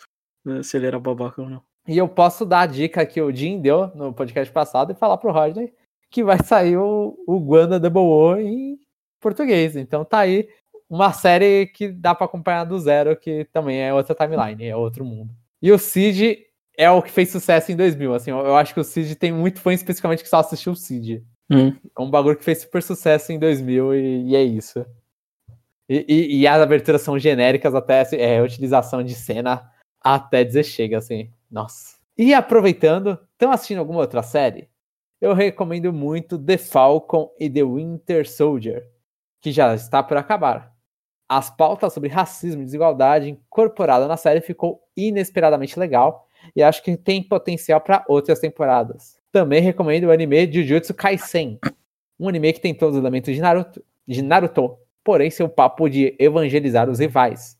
né, 0.44 0.62
se 0.62 0.76
ele 0.76 0.86
era 0.86 0.98
babaca 0.98 1.40
ou 1.40 1.48
não. 1.48 1.62
E 1.86 1.98
eu 1.98 2.08
posso 2.08 2.44
dar 2.44 2.60
a 2.60 2.66
dica 2.66 3.04
que 3.04 3.20
o 3.20 3.34
Jim 3.34 3.60
deu 3.60 3.88
no 3.94 4.12
podcast 4.12 4.52
passado 4.52 4.92
e 4.92 4.96
falar 4.96 5.18
pro 5.18 5.32
Rodney 5.32 5.72
que 6.10 6.22
vai 6.22 6.38
sair 6.42 6.76
o, 6.76 7.18
o 7.26 7.40
Guanda 7.40 7.80
Double 7.80 8.02
O 8.02 8.36
em 8.36 8.78
português. 9.20 9.74
Então 9.76 10.04
tá 10.04 10.20
aí 10.20 10.48
uma 10.88 11.12
série 11.12 11.66
que 11.66 11.88
dá 11.88 12.14
para 12.14 12.26
acompanhar 12.26 12.64
do 12.64 12.78
zero, 12.78 13.16
que 13.16 13.46
também 13.52 13.80
é 13.80 13.92
outra 13.92 14.14
timeline, 14.14 14.64
é 14.64 14.76
outro 14.76 15.04
mundo. 15.04 15.34
E 15.60 15.72
o 15.72 15.78
Cid 15.78 16.46
é 16.76 16.90
o 16.90 17.02
que 17.02 17.10
fez 17.10 17.30
sucesso 17.30 17.72
em 17.72 17.76
2000, 17.76 18.14
assim, 18.14 18.30
eu 18.30 18.56
acho 18.56 18.74
que 18.74 18.80
o 18.80 18.84
Cid 18.84 19.14
tem 19.16 19.32
muito 19.32 19.60
fã 19.60 19.72
especificamente 19.72 20.22
que 20.22 20.28
só 20.28 20.38
assistiu 20.38 20.72
o 20.72 20.76
Cid. 20.76 21.24
Hum. 21.50 21.74
É 21.98 22.00
um 22.00 22.10
bagulho 22.10 22.36
que 22.36 22.44
fez 22.44 22.62
super 22.62 22.82
sucesso 22.82 23.32
em 23.32 23.38
2000 23.38 23.94
e, 23.94 24.30
e 24.30 24.36
é 24.36 24.42
isso. 24.42 24.84
E, 25.88 26.04
e, 26.08 26.40
e, 26.40 26.46
as 26.46 26.60
aberturas 26.60 27.02
são 27.02 27.18
genéricas 27.18 27.74
até 27.74 28.00
assim, 28.00 28.16
é, 28.16 28.40
utilização 28.40 29.02
de 29.02 29.14
cena 29.14 29.70
até 30.00 30.42
dizer 30.42 30.64
chega, 30.64 30.98
assim. 30.98 31.30
Nossa. 31.50 31.96
E 32.16 32.32
aproveitando, 32.32 33.18
estão 33.32 33.50
assistindo 33.50 33.78
alguma 33.78 34.00
outra 34.00 34.22
série? 34.22 34.68
Eu 35.20 35.32
recomendo 35.34 35.92
muito 35.92 36.38
The 36.38 36.58
Falcon 36.58 37.30
e 37.38 37.50
The 37.50 37.62
Winter 37.64 38.28
Soldier, 38.28 38.88
que 39.40 39.50
já 39.50 39.74
está 39.74 40.02
por 40.02 40.16
acabar. 40.16 40.72
As 41.28 41.50
pautas 41.50 41.92
sobre 41.92 42.10
racismo 42.10 42.62
e 42.62 42.64
desigualdade 42.64 43.30
incorporada 43.30 44.06
na 44.06 44.16
série 44.16 44.40
ficou 44.40 44.82
inesperadamente 44.96 45.78
legal 45.78 46.28
e 46.54 46.62
acho 46.62 46.82
que 46.82 46.96
tem 46.96 47.22
potencial 47.22 47.80
para 47.80 48.04
outras 48.08 48.38
temporadas. 48.38 49.16
Também 49.32 49.62
recomendo 49.62 50.04
o 50.04 50.10
anime 50.12 50.50
Jujutsu 50.52 50.94
Kaisen, 50.94 51.58
um 52.20 52.28
anime 52.28 52.52
que 52.52 52.60
tem 52.60 52.74
todos 52.74 52.96
os 52.96 53.00
elementos 53.00 53.34
de 53.34 53.40
Naruto, 53.40 53.82
de 54.06 54.22
Naruto 54.22 54.78
porém 55.04 55.30
seu 55.30 55.48
papo 55.48 55.88
de 55.88 56.16
evangelizar 56.18 56.88
os 56.88 56.98
rivais. 56.98 57.56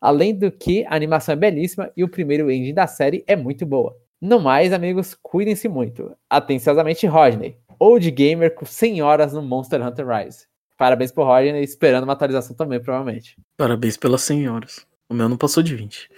Além 0.00 0.34
do 0.34 0.50
que, 0.50 0.84
a 0.86 0.94
animação 0.94 1.34
é 1.34 1.36
belíssima 1.36 1.92
e 1.96 2.02
o 2.02 2.08
primeiro 2.08 2.50
ending 2.50 2.74
da 2.74 2.86
série 2.86 3.22
é 3.26 3.36
muito 3.36 3.64
boa. 3.64 3.96
No 4.20 4.40
mais, 4.40 4.72
amigos, 4.72 5.16
cuidem-se 5.22 5.68
muito. 5.68 6.14
Atenciosamente, 6.28 7.06
Rodney, 7.06 7.56
old 7.78 8.10
gamer 8.10 8.54
com 8.54 8.66
100 8.66 9.02
horas 9.02 9.32
no 9.32 9.40
Monster 9.40 9.80
Hunter 9.86 10.06
Rise. 10.06 10.46
Parabéns 10.76 11.12
pro 11.12 11.24
Rodney, 11.24 11.62
esperando 11.62 12.04
uma 12.04 12.14
atualização 12.14 12.56
também, 12.56 12.80
provavelmente. 12.80 13.36
Parabéns 13.56 13.96
pelas 13.96 14.22
100 14.22 14.48
horas. 14.48 14.86
O 15.08 15.14
meu 15.14 15.28
não 15.28 15.36
passou 15.36 15.62
de 15.62 15.76
20. 15.76 16.10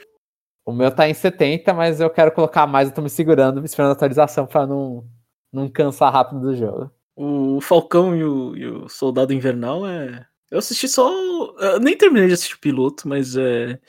O 0.65 0.73
meu 0.73 0.91
tá 0.93 1.09
em 1.09 1.15
70, 1.15 1.75
mas 1.75 2.01
eu 2.01 2.09
quero 2.09 2.31
colocar 2.31 2.67
mais, 2.67 2.89
eu 2.89 2.95
tô 2.95 3.03
me 3.03 3.11
segurando, 3.11 3.65
esperando 3.65 3.91
a 3.91 3.93
atualização 3.93 4.47
pra 4.47 4.65
não, 4.65 5.05
não 5.53 5.69
cansar 5.69 6.13
rápido 6.13 6.41
do 6.41 6.55
jogo. 6.55 6.91
O 7.17 7.61
Falcão 7.61 8.17
e 8.17 8.25
o, 8.25 8.57
e 8.57 8.67
o 8.67 8.89
Soldado 8.89 9.33
Invernal 9.33 9.87
é, 9.87 10.25
eu 10.53 10.59
assisti 10.59 10.87
só. 10.87 11.11
Eu 11.59 11.81
nem 11.81 11.97
terminei 11.97 12.29
de 12.29 12.35
assistir 12.35 12.57
o 12.57 12.61
piloto, 12.61 13.09
mas 13.09 13.37
é, 13.37 13.81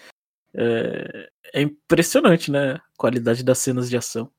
é. 0.56 1.30
É, 1.54 1.62
impressionante, 1.62 2.50
né? 2.50 2.76
A 2.76 2.82
qualidade 2.98 3.44
das 3.44 3.60
cenas 3.60 3.90
de 3.90 3.98
ação. 3.98 4.32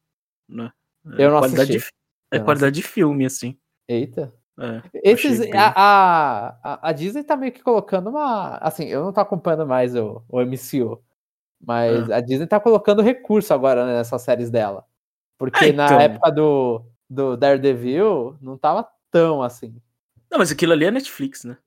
Né? 0.48 0.72
É, 1.18 1.24
eu 1.26 1.30
não 1.30 1.38
qualidade 1.38 1.76
assisti. 1.76 1.92
De, 2.32 2.38
é 2.38 2.40
qualidade 2.40 2.74
de 2.74 2.82
filme, 2.82 3.26
assim. 3.26 3.58
Eita. 3.86 4.32
É, 4.58 4.82
Esses, 5.02 5.40
bem... 5.40 5.52
a, 5.54 5.72
a, 5.76 6.88
a, 6.88 6.92
Disney 6.92 7.24
tá 7.24 7.36
meio 7.36 7.52
que 7.52 7.62
colocando 7.62 8.08
uma. 8.08 8.56
Assim, 8.56 8.86
eu 8.86 9.04
não 9.04 9.12
tô 9.12 9.20
acompanhando 9.20 9.66
mais 9.66 9.94
o, 9.94 10.22
o 10.28 10.40
MCU, 10.40 11.02
mas 11.60 12.08
é. 12.08 12.14
a 12.14 12.20
Disney 12.20 12.46
tá 12.46 12.58
colocando 12.58 13.02
recurso 13.02 13.52
agora 13.52 13.84
né, 13.84 13.98
nessas 13.98 14.22
séries 14.22 14.50
dela. 14.50 14.86
Porque 15.36 15.66
é, 15.66 15.68
então... 15.68 15.86
na 15.86 16.02
época 16.02 16.30
do, 16.32 16.86
do 17.10 17.36
Daredevil 17.36 18.38
não 18.40 18.56
tava 18.56 18.88
tão 19.10 19.42
assim. 19.42 19.76
Não, 20.30 20.38
mas 20.38 20.50
aquilo 20.50 20.72
ali 20.72 20.86
é 20.86 20.90
Netflix, 20.90 21.44
né? 21.44 21.58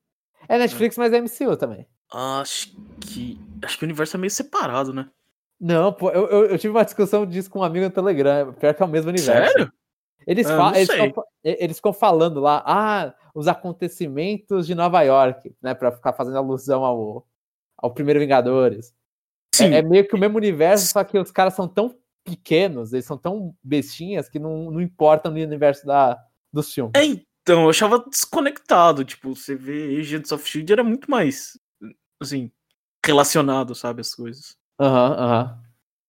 É 0.48 0.58
Netflix, 0.58 0.98
mas 0.98 1.14
é 1.14 1.22
MCU 1.22 1.58
também. 1.58 1.88
Acho 2.12 2.76
que. 3.02 3.40
Acho 3.62 3.78
que 3.78 3.84
o 3.84 3.88
universo 3.88 4.16
é 4.16 4.20
meio 4.20 4.32
separado, 4.32 4.94
né? 4.94 5.10
Não, 5.60 5.92
pô, 5.92 6.10
eu, 6.12 6.28
eu, 6.28 6.46
eu 6.46 6.58
tive 6.58 6.72
uma 6.72 6.86
discussão 6.86 7.26
disso 7.26 7.50
com 7.50 7.60
um 7.60 7.64
amigo 7.64 7.86
no 7.86 7.92
Telegram. 7.92 8.54
Pior 8.54 8.74
que 8.74 8.82
é 8.82 8.86
o 8.86 8.90
mesmo 8.90 9.10
universo. 9.10 9.52
Sério? 9.52 9.74
Eles, 10.26 10.46
ah, 10.48 10.74
eles, 10.76 10.92
ficam, 10.92 11.24
eles 11.44 11.78
ficam 11.78 11.94
falando 11.94 12.42
lá, 12.42 12.62
ah, 12.66 13.14
os 13.34 13.48
acontecimentos 13.48 14.68
de 14.68 14.76
Nova 14.76 15.02
York, 15.02 15.56
né? 15.62 15.74
Pra 15.74 15.92
ficar 15.92 16.12
fazendo 16.14 16.38
alusão 16.38 16.84
ao, 16.84 17.26
ao 17.78 17.94
primeiro 17.94 18.20
Vingadores. 18.20 18.94
Sim. 19.56 19.74
É, 19.74 19.78
é 19.78 19.82
meio 19.82 20.08
que 20.08 20.16
o 20.16 20.20
mesmo 20.20 20.38
universo, 20.38 20.88
só 20.88 21.04
que 21.04 21.18
os 21.18 21.32
caras 21.32 21.54
são 21.54 21.68
tão 21.68 21.96
pequenos, 22.26 22.92
eles 22.92 23.06
são 23.06 23.18
tão 23.18 23.56
bestinhas 23.64 24.28
que 24.28 24.38
não, 24.38 24.70
não 24.70 24.82
importam 24.82 25.32
no 25.32 25.40
universo 25.40 25.86
da, 25.86 26.20
dos 26.52 26.74
filmes. 26.74 26.92
É, 26.96 27.26
então, 27.48 27.64
eu 27.64 27.70
achava 27.70 28.04
desconectado. 28.10 29.06
Tipo, 29.06 29.34
você 29.34 29.56
vê 29.56 29.98
Agents 30.02 30.34
of 30.34 30.46
Shield 30.46 30.74
era 30.74 30.84
muito 30.84 31.10
mais, 31.10 31.58
assim, 32.22 32.52
relacionado, 33.06 33.74
sabe, 33.74 34.02
as 34.02 34.14
coisas. 34.14 34.58
Aham, 34.78 35.10
uhum, 35.10 35.16
aham. 35.18 35.44
Uhum. 35.44 35.68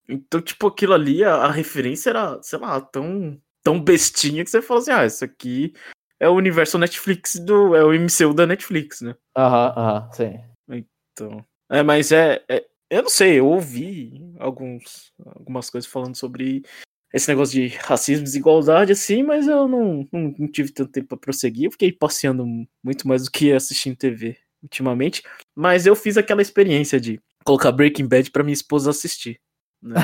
Então, 0.09 0.41
tipo, 0.41 0.67
aquilo 0.67 0.95
ali, 0.95 1.23
a, 1.23 1.35
a, 1.35 1.51
referência 1.53 2.11
era, 2.11 2.43
sei 2.43 2.59
lá, 2.59 2.81
tão, 2.81 3.41
tão 3.63 3.81
bestinha 3.81 4.43
que 4.43 4.51
você 4.51 4.61
fala 4.61 4.81
assim, 4.81 4.91
ah, 4.91 5.07
isso 5.07 5.25
aqui 5.25 5.73
é 6.19 6.29
o 6.29 6.35
universo 6.35 6.77
Netflix 6.77 7.37
do. 7.37 7.77
É 7.77 7.85
o 7.85 7.93
MCU 7.93 8.35
da 8.35 8.45
Netflix, 8.45 9.01
né? 9.01 9.15
Aham, 9.37 9.69
uhum, 9.69 9.83
aham, 9.83 10.13
sim. 10.13 10.41
Então. 10.69 11.45
É, 11.71 11.85
mas 11.85 12.11
é, 12.11 12.43
é, 12.49 12.67
Eu 12.91 13.03
não 13.03 13.11
sei, 13.11 13.39
eu 13.39 13.47
ouvi 13.47 14.35
alguns, 14.41 15.13
algumas 15.25 15.71
coisas 15.71 15.89
falando 15.89 16.17
sobre 16.17 16.65
esse 17.13 17.29
negócio 17.29 17.55
de 17.55 17.69
racismo, 17.77 18.25
desigualdade, 18.25 18.93
assim, 18.93 19.23
mas 19.23 19.47
eu 19.49 19.67
não, 19.67 20.07
não, 20.13 20.35
não 20.39 20.49
tive 20.49 20.73
tanto 20.73 20.93
tempo 20.93 21.09
para 21.09 21.19
prosseguir. 21.19 21.65
Eu 21.65 21.71
fiquei 21.71 21.91
passeando 21.91 22.45
muito 22.83 23.09
mais 23.09 23.25
do 23.25 23.31
que 23.31 23.53
assistindo 23.53 23.97
TV 23.97 24.37
ultimamente. 24.63 25.23
Mas 25.55 25.87
eu 25.87 25.97
fiz 25.97 26.17
aquela 26.17 26.43
experiência 26.43 27.01
de 27.01 27.21
colocar 27.45 27.73
Breaking 27.73 28.07
Bad 28.07 28.31
para 28.31 28.45
minha 28.45 28.55
esposa 28.55 28.91
assistir. 28.91 29.41
Né? 29.83 29.97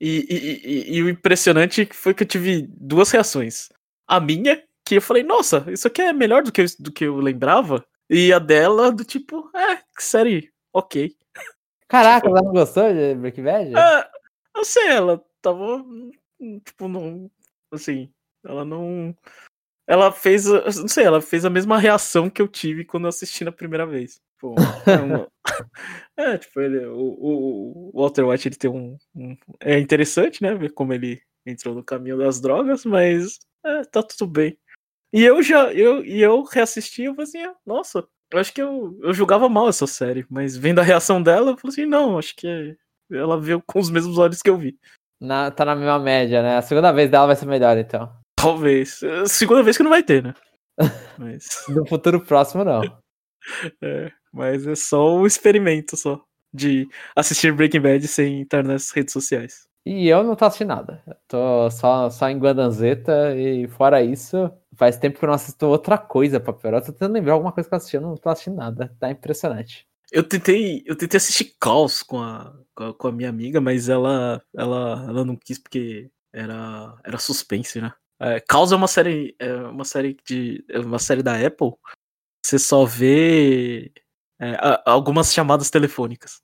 E, 0.00 0.26
e, 0.30 0.94
e, 0.94 0.96
e, 0.96 1.02
o 1.02 1.10
impressionante 1.10 1.86
foi 1.92 2.14
que 2.14 2.22
eu 2.22 2.26
tive 2.26 2.66
duas 2.70 3.10
reações. 3.10 3.68
A 4.08 4.18
minha, 4.18 4.62
que 4.82 4.94
eu 4.94 5.02
falei, 5.02 5.22
nossa, 5.22 5.66
isso 5.68 5.86
aqui 5.86 6.00
é 6.00 6.10
melhor 6.10 6.42
do 6.42 6.50
que, 6.50 6.62
eu, 6.62 6.66
do 6.78 6.90
que 6.90 7.04
eu 7.04 7.16
lembrava. 7.16 7.84
E 8.08 8.32
a 8.32 8.38
dela, 8.38 8.90
do 8.90 9.04
tipo, 9.04 9.50
é, 9.54 9.82
série, 9.98 10.50
ok. 10.72 11.14
Caraca, 11.86 12.26
tipo, 12.26 12.34
ela 12.34 12.46
não 12.46 12.52
gostou 12.52 12.90
de 12.90 13.14
Breaking 13.16 13.42
Bad? 13.42 13.76
É, 13.76 14.08
eu 14.56 14.64
sei, 14.64 14.88
ela 14.88 15.22
tava. 15.42 15.84
Tipo, 16.64 16.88
não. 16.88 17.30
Assim, 17.72 18.12
ela 18.44 18.64
não. 18.64 19.16
Ela 19.86 20.12
fez. 20.12 20.46
Não 20.46 20.88
sei, 20.88 21.04
ela 21.04 21.20
fez 21.20 21.44
a 21.44 21.50
mesma 21.50 21.78
reação 21.78 22.30
que 22.30 22.40
eu 22.40 22.48
tive 22.48 22.84
quando 22.84 23.04
eu 23.04 23.08
assisti 23.08 23.44
na 23.44 23.52
primeira 23.52 23.86
vez. 23.86 24.20
Tipo, 24.34 24.54
é, 24.86 24.96
uma... 24.96 25.28
é, 26.16 26.38
tipo, 26.38 26.60
ele, 26.60 26.86
o, 26.86 27.90
o, 27.92 27.92
Walter 27.94 28.24
White 28.24 28.48
ele 28.48 28.56
tem 28.56 28.70
um, 28.70 28.96
um, 29.14 29.36
É 29.60 29.78
interessante, 29.78 30.42
né? 30.42 30.54
Ver 30.54 30.72
como 30.72 30.94
ele 30.94 31.20
entrou 31.44 31.74
no 31.74 31.84
caminho 31.84 32.16
das 32.16 32.40
drogas, 32.40 32.84
mas 32.84 33.38
é, 33.64 33.84
tá 33.84 34.02
tudo 34.02 34.26
bem. 34.30 34.58
E 35.12 35.22
eu 35.24 35.42
já. 35.42 35.72
Eu, 35.72 36.04
e 36.04 36.20
eu 36.22 36.42
reassisti 36.44 37.02
eu 37.02 37.14
falei 37.14 37.28
assim, 37.28 37.42
ah, 37.42 37.54
nossa, 37.66 38.06
eu 38.32 38.38
acho 38.38 38.52
que 38.52 38.62
eu, 38.62 38.98
eu 39.02 39.12
julgava 39.12 39.48
mal 39.48 39.68
essa 39.68 39.86
série, 39.86 40.24
mas 40.30 40.56
vendo 40.56 40.78
a 40.78 40.84
reação 40.84 41.22
dela, 41.22 41.50
eu 41.50 41.56
falei 41.56 41.72
assim, 41.72 41.86
não, 41.86 42.18
acho 42.18 42.34
que 42.36 42.76
ela 43.10 43.40
viu 43.40 43.60
com 43.60 43.80
os 43.80 43.90
mesmos 43.90 44.18
olhos 44.18 44.40
que 44.40 44.48
eu 44.48 44.56
vi. 44.56 44.78
Na, 45.20 45.50
tá 45.50 45.64
na 45.64 45.74
mesma 45.76 45.98
média, 45.98 46.42
né? 46.42 46.56
A 46.56 46.62
segunda 46.62 46.92
vez 46.92 47.10
dela 47.10 47.26
vai 47.26 47.36
ser 47.36 47.46
melhor, 47.46 47.76
então. 47.76 48.10
Talvez. 48.36 49.00
Segunda 49.26 49.62
vez 49.62 49.76
que 49.76 49.82
não 49.82 49.90
vai 49.90 50.02
ter, 50.02 50.22
né? 50.22 50.34
Mas... 51.18 51.64
no 51.68 51.86
futuro 51.86 52.20
próximo, 52.20 52.64
não. 52.64 52.82
É, 53.82 54.12
mas 54.32 54.66
é 54.66 54.74
só 54.76 55.16
um 55.16 55.26
experimento 55.26 55.96
só 55.96 56.22
de 56.52 56.86
assistir 57.16 57.52
Breaking 57.52 57.80
Bad 57.80 58.06
sem 58.06 58.42
estar 58.42 58.62
nas 58.62 58.90
redes 58.90 59.14
sociais. 59.14 59.66
E 59.84 60.08
eu 60.08 60.22
não 60.22 60.36
tô 60.36 60.44
assistindo 60.44 60.68
nada. 60.68 61.02
Eu 61.06 61.16
tô 61.26 61.70
só, 61.70 62.10
só 62.10 62.28
em 62.28 62.38
Guadanzeta 62.38 63.34
e 63.34 63.66
fora 63.68 64.02
isso, 64.02 64.50
faz 64.76 64.98
tempo 64.98 65.18
que 65.18 65.24
eu 65.24 65.28
não 65.28 65.34
assisto 65.34 65.66
outra 65.66 65.96
coisa, 65.96 66.38
papel. 66.38 66.72
Eu 66.74 66.80
tô 66.82 66.92
tentando 66.92 67.14
lembrar 67.14 67.32
alguma 67.32 67.52
coisa 67.52 67.68
que 67.68 67.74
eu 67.74 67.76
assisti, 67.78 67.96
eu 67.96 68.02
não 68.02 68.14
tô 68.14 68.28
assistindo 68.28 68.56
nada. 68.56 68.94
Tá 69.00 69.10
impressionante. 69.10 69.86
Eu 70.12 70.24
tentei, 70.24 70.82
eu 70.86 70.96
tentei 70.96 71.16
assistir 71.16 71.54
Caos 71.60 72.02
com 72.02 72.20
a, 72.20 72.52
com 72.74 72.84
a, 72.84 72.94
com 72.94 73.08
a 73.08 73.12
minha 73.12 73.28
amiga, 73.28 73.60
mas 73.60 73.88
ela, 73.88 74.42
ela, 74.54 75.04
ela 75.08 75.24
não 75.24 75.36
quis 75.36 75.58
porque 75.58 76.10
era, 76.32 76.96
era 77.04 77.18
suspense, 77.18 77.80
né? 77.80 77.92
É, 78.18 78.40
Caos 78.40 78.72
é 78.72 78.76
uma 78.76 78.88
série, 78.88 79.34
é 79.38 79.54
uma 79.54 79.84
série 79.84 80.16
de, 80.26 80.64
é 80.68 80.78
uma 80.78 80.98
série 80.98 81.22
da 81.22 81.34
Apple. 81.34 81.72
Você 82.44 82.58
só 82.58 82.84
vê 82.84 83.92
é, 84.40 84.56
algumas 84.84 85.32
chamadas 85.32 85.70
telefônicas. 85.70 86.40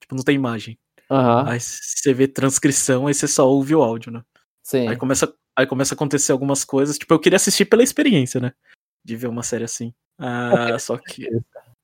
Tipo, 0.00 0.14
não 0.14 0.24
tem 0.24 0.34
imagem. 0.34 0.78
Uhum. 1.10 1.48
Aí 1.48 1.60
você 1.60 2.14
vê 2.14 2.26
transcrição, 2.26 3.06
aí 3.06 3.14
você 3.14 3.28
só 3.28 3.48
ouve 3.48 3.74
o 3.74 3.82
áudio, 3.82 4.12
né? 4.12 4.22
Sim. 4.62 4.88
Aí 4.88 4.96
começa, 4.96 5.32
aí 5.56 5.66
começa 5.66 5.94
a 5.94 5.96
acontecer 5.96 6.32
algumas 6.32 6.64
coisas. 6.64 6.96
Tipo, 6.96 7.14
eu 7.14 7.18
queria 7.18 7.36
assistir 7.36 7.64
pela 7.64 7.82
experiência, 7.82 8.40
né? 8.40 8.52
De 9.04 9.16
ver 9.16 9.28
uma 9.28 9.42
série 9.42 9.64
assim. 9.64 9.92
Ah, 10.18 10.78
só 10.78 10.96
que. 10.96 11.28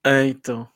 É, 0.05 0.27
então. 0.27 0.69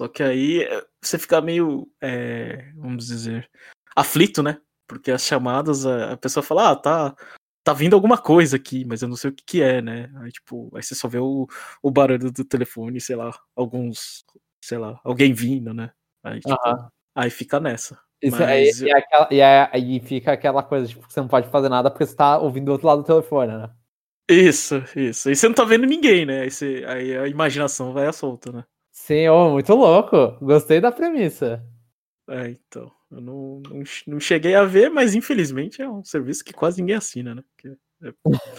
Só 0.00 0.06
que 0.06 0.22
aí 0.22 0.62
eh, 0.62 0.86
você 1.02 1.18
fica 1.18 1.40
meio, 1.40 1.90
é, 2.00 2.70
vamos 2.76 3.06
dizer, 3.08 3.50
aflito, 3.96 4.42
né? 4.42 4.60
Porque 4.86 5.10
as 5.10 5.22
chamadas, 5.22 5.84
a, 5.84 6.16
pessoa 6.16 6.42
fala, 6.42 6.70
ah, 6.70 6.76
tá, 6.76 7.16
tá 7.64 7.72
vindo 7.72 7.94
alguma 7.94 8.16
coisa 8.16 8.56
aqui, 8.56 8.84
mas 8.84 9.02
eu 9.02 9.08
não 9.08 9.16
sei 9.16 9.30
o 9.30 9.34
que, 9.34 9.44
que 9.44 9.62
é, 9.62 9.82
né? 9.82 10.10
Aí, 10.16 10.30
tipo, 10.30 10.70
aí 10.74 10.82
você 10.82 10.94
só 10.94 11.08
vê 11.08 11.18
o, 11.18 11.46
o 11.82 11.90
barulho 11.90 12.30
do 12.30 12.44
telefone, 12.44 13.00
sei 13.00 13.16
lá, 13.16 13.36
alguns, 13.56 14.24
sei 14.64 14.78
lá, 14.78 15.00
alguém 15.04 15.32
vindo, 15.32 15.74
né? 15.74 15.90
Aí, 16.22 16.40
tipo, 16.40 16.56
aí 17.14 17.28
fica 17.28 17.58
nessa. 17.58 17.98
Isso, 18.22 18.38
mas... 18.38 18.48
aí, 18.48 18.88
e, 18.88 18.92
aquela, 18.92 19.28
e 19.32 19.42
aí 19.42 20.00
fica 20.00 20.32
aquela 20.32 20.62
coisa, 20.62 20.86
tipo, 20.86 21.06
que 21.06 21.12
você 21.12 21.20
não 21.20 21.28
pode 21.28 21.48
fazer 21.50 21.68
nada 21.68 21.90
porque 21.90 22.06
você 22.06 22.16
tá 22.16 22.38
ouvindo 22.38 22.66
do 22.66 22.72
outro 22.72 22.86
lado 22.86 23.02
do 23.02 23.06
telefone, 23.06 23.52
né? 23.52 23.70
Isso, 24.30 24.82
isso. 24.94 25.30
E 25.30 25.36
você 25.36 25.48
não 25.48 25.54
tá 25.54 25.64
vendo 25.64 25.86
ninguém, 25.86 26.24
né? 26.24 26.42
Aí, 26.42 26.50
você, 26.50 26.84
aí 26.86 27.16
a 27.16 27.26
imaginação 27.26 27.92
vai 27.92 28.06
à 28.06 28.12
solta, 28.12 28.52
né? 28.52 28.64
Sim, 29.08 29.26
oh, 29.30 29.52
muito 29.52 29.72
louco. 29.74 30.36
Gostei 30.38 30.82
da 30.82 30.92
premissa. 30.92 31.64
É, 32.28 32.50
então. 32.50 32.92
Eu 33.10 33.22
não, 33.22 33.62
não, 33.66 33.82
não, 34.06 34.20
cheguei 34.20 34.54
a 34.54 34.64
ver, 34.64 34.90
mas 34.90 35.14
infelizmente 35.14 35.80
é 35.80 35.88
um 35.88 36.04
serviço 36.04 36.44
que 36.44 36.52
quase 36.52 36.82
ninguém 36.82 36.96
assina, 36.96 37.34
né? 37.34 37.42
Porque 37.48 37.74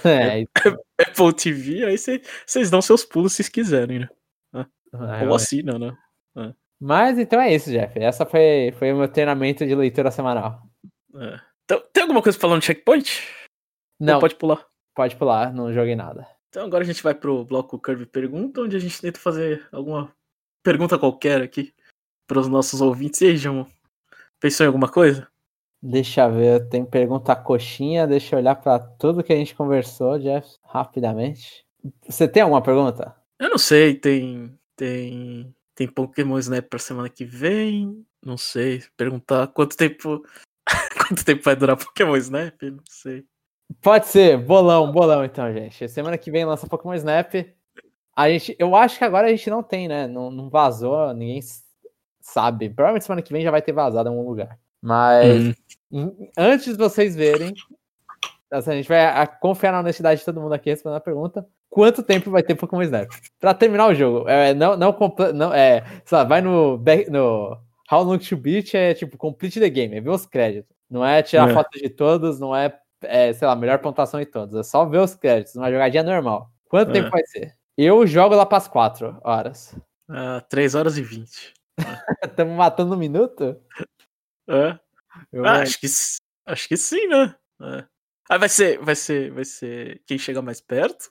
É, 0.04 0.44
Apple 1.08 1.34
TV, 1.36 1.86
aí 1.86 1.96
vocês 1.96 2.72
dão 2.72 2.82
seus 2.82 3.06
pulos 3.06 3.34
se 3.34 3.52
quiserem, 3.52 4.00
né? 4.00 4.10
é, 4.56 5.28
Ou 5.28 5.36
assinam, 5.36 5.78
né? 5.78 5.96
Mas 6.80 7.20
então 7.20 7.40
é 7.40 7.54
isso, 7.54 7.70
Jeff. 7.70 8.00
Essa 8.00 8.26
foi, 8.26 8.74
foi 8.80 8.92
o 8.92 8.98
meu 8.98 9.08
treinamento 9.08 9.68
de 9.68 9.76
leitura 9.76 10.10
semanal. 10.10 10.64
É. 11.14 11.40
Então, 11.66 11.84
tem 11.94 12.02
alguma 12.02 12.24
coisa 12.24 12.40
falando 12.40 12.62
de 12.62 12.66
checkpoint? 12.66 13.22
Não, 14.00 14.16
Ou 14.16 14.22
pode... 14.22 14.34
pode 14.34 15.16
pular. 15.16 15.16
pular, 15.16 15.54
não 15.54 15.72
joguei 15.72 15.96
nada. 15.96 16.26
Então 16.50 16.66
agora 16.66 16.84
a 16.84 16.88
gente 16.88 17.04
vai 17.04 17.14
pro 17.14 17.46
bloco 17.46 17.78
Curve 17.78 18.08
Pergunta, 18.08 18.62
onde 18.62 18.76
a 18.76 18.80
gente 18.80 19.00
tenta 19.00 19.20
fazer 19.20 19.68
alguma 19.72 20.12
pergunta 20.64 20.98
qualquer 20.98 21.42
aqui 21.42 21.74
para 22.28 22.40
os 22.40 22.48
nossos 22.48 22.82
ouvintes. 22.82 23.22
E 23.22 23.28
aí, 23.28 23.38
João? 23.38 23.68
Pensou 24.40 24.64
em 24.64 24.68
alguma 24.68 24.88
coisa? 24.88 25.28
Deixa 25.82 26.26
eu 26.26 26.34
ver, 26.34 26.70
tem 26.70 26.86
pergunta 26.86 27.36
coxinha, 27.36 28.06
deixa 28.06 28.36
eu 28.36 28.40
olhar 28.40 28.56
para 28.56 28.80
tudo 28.80 29.24
que 29.24 29.32
a 29.32 29.36
gente 29.36 29.56
conversou, 29.56 30.20
Jeff, 30.20 30.58
rapidamente. 30.64 31.66
Você 32.06 32.28
tem 32.28 32.44
alguma 32.44 32.62
pergunta? 32.62 33.16
Eu 33.40 33.50
não 33.50 33.58
sei, 33.58 33.96
tem. 33.96 34.58
Tem. 34.76 35.56
Tem 35.74 35.88
Pokémon 35.88 36.38
Snap 36.40 36.66
pra 36.68 36.80
semana 36.80 37.10
que 37.10 37.24
vem. 37.24 38.06
Não 38.24 38.38
sei. 38.38 38.84
Perguntar 38.98 39.48
quanto 39.48 39.78
tempo. 39.78 40.22
quanto 41.08 41.24
tempo 41.24 41.42
vai 41.44 41.56
durar 41.56 41.78
Pokémon 41.78 42.18
Snap? 42.18 42.62
Não 42.64 42.84
sei. 42.90 43.26
Pode 43.82 44.08
ser, 44.08 44.38
bolão, 44.38 44.92
bolão 44.92 45.24
então, 45.24 45.52
gente. 45.54 45.88
Semana 45.88 46.18
que 46.18 46.32
vem 46.32 46.44
lança 46.44 46.68
Pokémon 46.68 46.96
Snap. 46.96 47.34
A 48.20 48.30
gente, 48.30 48.56
eu 48.60 48.76
acho 48.76 48.98
que 48.98 49.04
agora 49.06 49.28
a 49.28 49.30
gente 49.30 49.50
não 49.50 49.64
tem, 49.64 49.88
né? 49.88 50.08
Não, 50.08 50.30
não 50.30 50.50
vazou, 50.50 51.14
ninguém 51.14 51.40
sabe. 52.20 52.70
Provavelmente 52.70 53.06
semana 53.06 53.22
que 53.22 53.32
vem 53.32 53.44
já 53.44 53.52
vai 53.52 53.62
ter 53.62 53.72
vazado 53.72 54.10
em 54.10 54.12
algum 54.12 54.28
lugar. 54.28 54.58
Mas 54.82 55.56
em- 55.92 56.30
antes 56.38 56.66
de 56.76 56.78
vocês 56.78 57.16
verem, 57.16 57.54
assim, 58.52 58.72
a 58.72 58.76
gente 58.76 58.90
vai 58.90 59.28
confiar 59.40 59.72
na 59.72 59.80
honestidade 59.80 60.20
de 60.20 60.26
todo 60.26 60.42
mundo 60.42 60.54
aqui 60.54 60.70
respondendo 60.70 60.98
a 60.98 61.02
pergunta. 61.02 61.48
Quanto 61.70 62.02
tempo 62.04 62.32
vai 62.32 62.44
ter 62.44 62.56
Pokémon 62.56 62.82
Snap? 62.82 63.10
Pra 63.40 63.54
terminar 63.54 63.88
o 63.88 63.94
jogo. 63.94 64.28
É, 64.28 64.54
não, 64.54 64.76
não, 64.76 64.98
não 65.36 65.54
é, 65.54 65.84
sei 66.04 66.18
lá, 66.18 66.24
vai 66.24 66.42
no, 66.42 66.78
back- 66.78 67.10
no 67.10 67.58
How 67.92 68.04
Long 68.04 68.18
to 68.18 68.36
Beat, 68.36 68.74
é 68.74 68.94
tipo 68.96 69.18
complete 69.18 69.60
the 69.60 69.70
game, 69.70 69.96
é 69.96 70.02
ver 70.02 70.10
os 70.10 70.26
créditos. 70.26 70.76
Não 70.90 71.06
é 71.06 71.22
tirar 71.22 71.50
É. 71.50 71.54
foto 71.54 71.70
de 71.78 71.88
todos, 71.90 72.40
não 72.40 72.56
é, 72.56 72.76
é, 73.04 73.32
sei 73.34 73.48
lá, 73.48 73.56
melhor 73.56 73.78
pontuação 73.80 74.20
de 74.20 74.26
todos. 74.26 74.56
É 74.56 74.64
só 74.64 74.84
ver 74.84 74.98
os 75.00 75.16
créditos, 75.16 75.56
uma 75.56 75.72
jogadinha 75.72 76.04
normal. 76.04 76.50
Quanto 76.68 76.90
É. 76.90 76.94
tempo 76.94 77.12
vai 77.12 77.24
ser? 77.28 77.54
Eu 77.82 78.06
jogo 78.06 78.36
lá 78.36 78.46
pras 78.46 78.68
4 78.68 79.18
horas. 79.24 79.74
Ah, 80.10 80.42
3 80.50 80.76
horas 80.76 80.98
e 80.98 81.02
20. 81.02 81.54
Estamos 82.26 82.54
matando 82.58 82.94
um 82.94 82.98
minuto? 82.98 83.58
É. 84.50 84.78
Eu 85.32 85.46
Ah, 85.46 85.62
acho 85.62 85.80
que, 85.80 85.88
acho 86.46 86.68
que 86.68 86.76
sim, 86.76 87.08
né? 87.08 87.34
É. 87.62 87.86
Aí 88.30 88.38
vai 88.38 88.50
ser, 88.50 88.80
vai 88.80 88.96
ser, 88.98 89.32
vai 89.32 89.46
ser 89.46 90.04
quem 90.06 90.18
chega 90.18 90.42
mais 90.42 90.60
perto. 90.60 91.10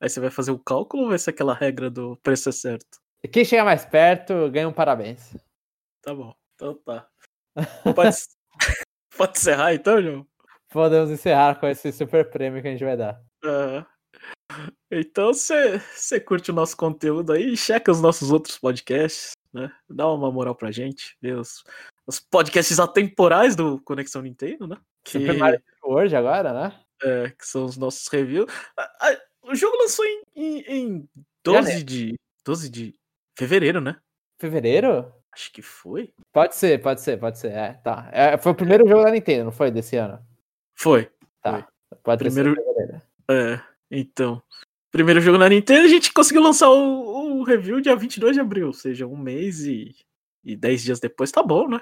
Aí 0.00 0.08
você 0.10 0.18
vai 0.18 0.30
fazer 0.32 0.50
o 0.50 0.58
cálculo 0.58 1.04
ou 1.04 1.08
vai 1.10 1.18
ser 1.18 1.30
aquela 1.30 1.54
regra 1.54 1.88
do 1.88 2.16
preço 2.24 2.48
é 2.48 2.52
certo? 2.52 2.98
Quem 3.32 3.44
chegar 3.44 3.64
mais 3.64 3.84
perto 3.84 4.50
ganha 4.50 4.68
um 4.68 4.72
parabéns. 4.72 5.32
Tá 6.02 6.12
bom. 6.12 6.34
Então 6.56 6.74
tá. 6.84 7.08
Pode, 7.94 8.16
pode 9.16 9.38
encerrar 9.38 9.74
então, 9.74 10.02
João? 10.02 10.26
Podemos 10.70 11.08
encerrar 11.10 11.60
com 11.60 11.68
esse 11.68 11.92
super 11.92 12.28
prêmio 12.30 12.60
que 12.60 12.66
a 12.66 12.72
gente 12.72 12.84
vai 12.84 12.96
dar. 12.96 13.22
É. 13.44 13.86
Então 14.90 15.32
você 15.32 16.20
curte 16.20 16.50
o 16.50 16.54
nosso 16.54 16.76
conteúdo 16.76 17.32
aí, 17.32 17.56
checa 17.56 17.92
os 17.92 18.00
nossos 18.00 18.30
outros 18.30 18.58
podcasts, 18.58 19.32
né? 19.52 19.72
Dá 19.88 20.10
uma 20.10 20.30
moral 20.32 20.54
pra 20.54 20.70
gente, 20.72 21.16
vê 21.20 21.32
os, 21.32 21.62
os 22.06 22.18
podcasts 22.18 22.78
atemporais 22.80 23.54
do 23.54 23.80
Conexão 23.82 24.22
Nintendo, 24.22 24.66
né? 24.66 24.76
Que, 25.04 25.12
Super 25.12 25.38
Mario 25.38 25.62
World 25.84 26.14
agora, 26.16 26.52
né? 26.52 26.80
é, 27.02 27.30
que 27.30 27.46
são 27.46 27.64
os 27.64 27.76
nossos 27.76 28.06
reviews. 28.08 28.50
Ah, 28.76 28.90
ah, 29.00 29.16
o 29.42 29.54
jogo 29.54 29.76
lançou 29.78 30.04
em, 30.04 30.22
em, 30.36 30.58
em 30.68 31.08
12 31.44 31.82
de, 31.82 32.14
12 32.44 32.68
de 32.68 32.94
fevereiro, 33.36 33.80
né? 33.80 33.96
Fevereiro? 34.38 35.12
Acho 35.32 35.52
que 35.52 35.62
foi. 35.62 36.12
Pode 36.32 36.56
ser, 36.56 36.80
pode 36.82 37.00
ser, 37.00 37.18
pode 37.18 37.38
ser. 37.38 37.52
É, 37.52 37.72
tá. 37.74 38.08
É, 38.12 38.36
foi 38.36 38.52
o 38.52 38.54
primeiro 38.54 38.86
jogo 38.88 39.04
da 39.04 39.10
Nintendo, 39.10 39.44
não 39.44 39.52
foi 39.52 39.70
desse 39.70 39.96
ano? 39.96 40.20
Foi. 40.74 41.10
Tá. 41.42 41.66
Pode 42.02 42.24
Primeiro- 42.24 42.54
ser 42.54 42.62
fevereiro. 42.64 43.02
É, 43.30 43.60
então. 43.90 44.42
Primeiro 44.90 45.20
jogo 45.20 45.38
na 45.38 45.48
Nintendo, 45.48 45.86
a 45.86 45.88
gente 45.88 46.12
conseguiu 46.12 46.42
lançar 46.42 46.68
o, 46.68 47.38
o 47.40 47.44
review 47.44 47.80
dia 47.80 47.94
22 47.94 48.34
de 48.34 48.40
abril, 48.40 48.68
ou 48.68 48.72
seja, 48.72 49.06
um 49.06 49.16
mês 49.16 49.60
e, 49.60 49.94
e 50.44 50.56
10 50.56 50.82
dias 50.82 51.00
depois, 51.00 51.30
tá 51.30 51.42
bom, 51.42 51.68
né? 51.68 51.80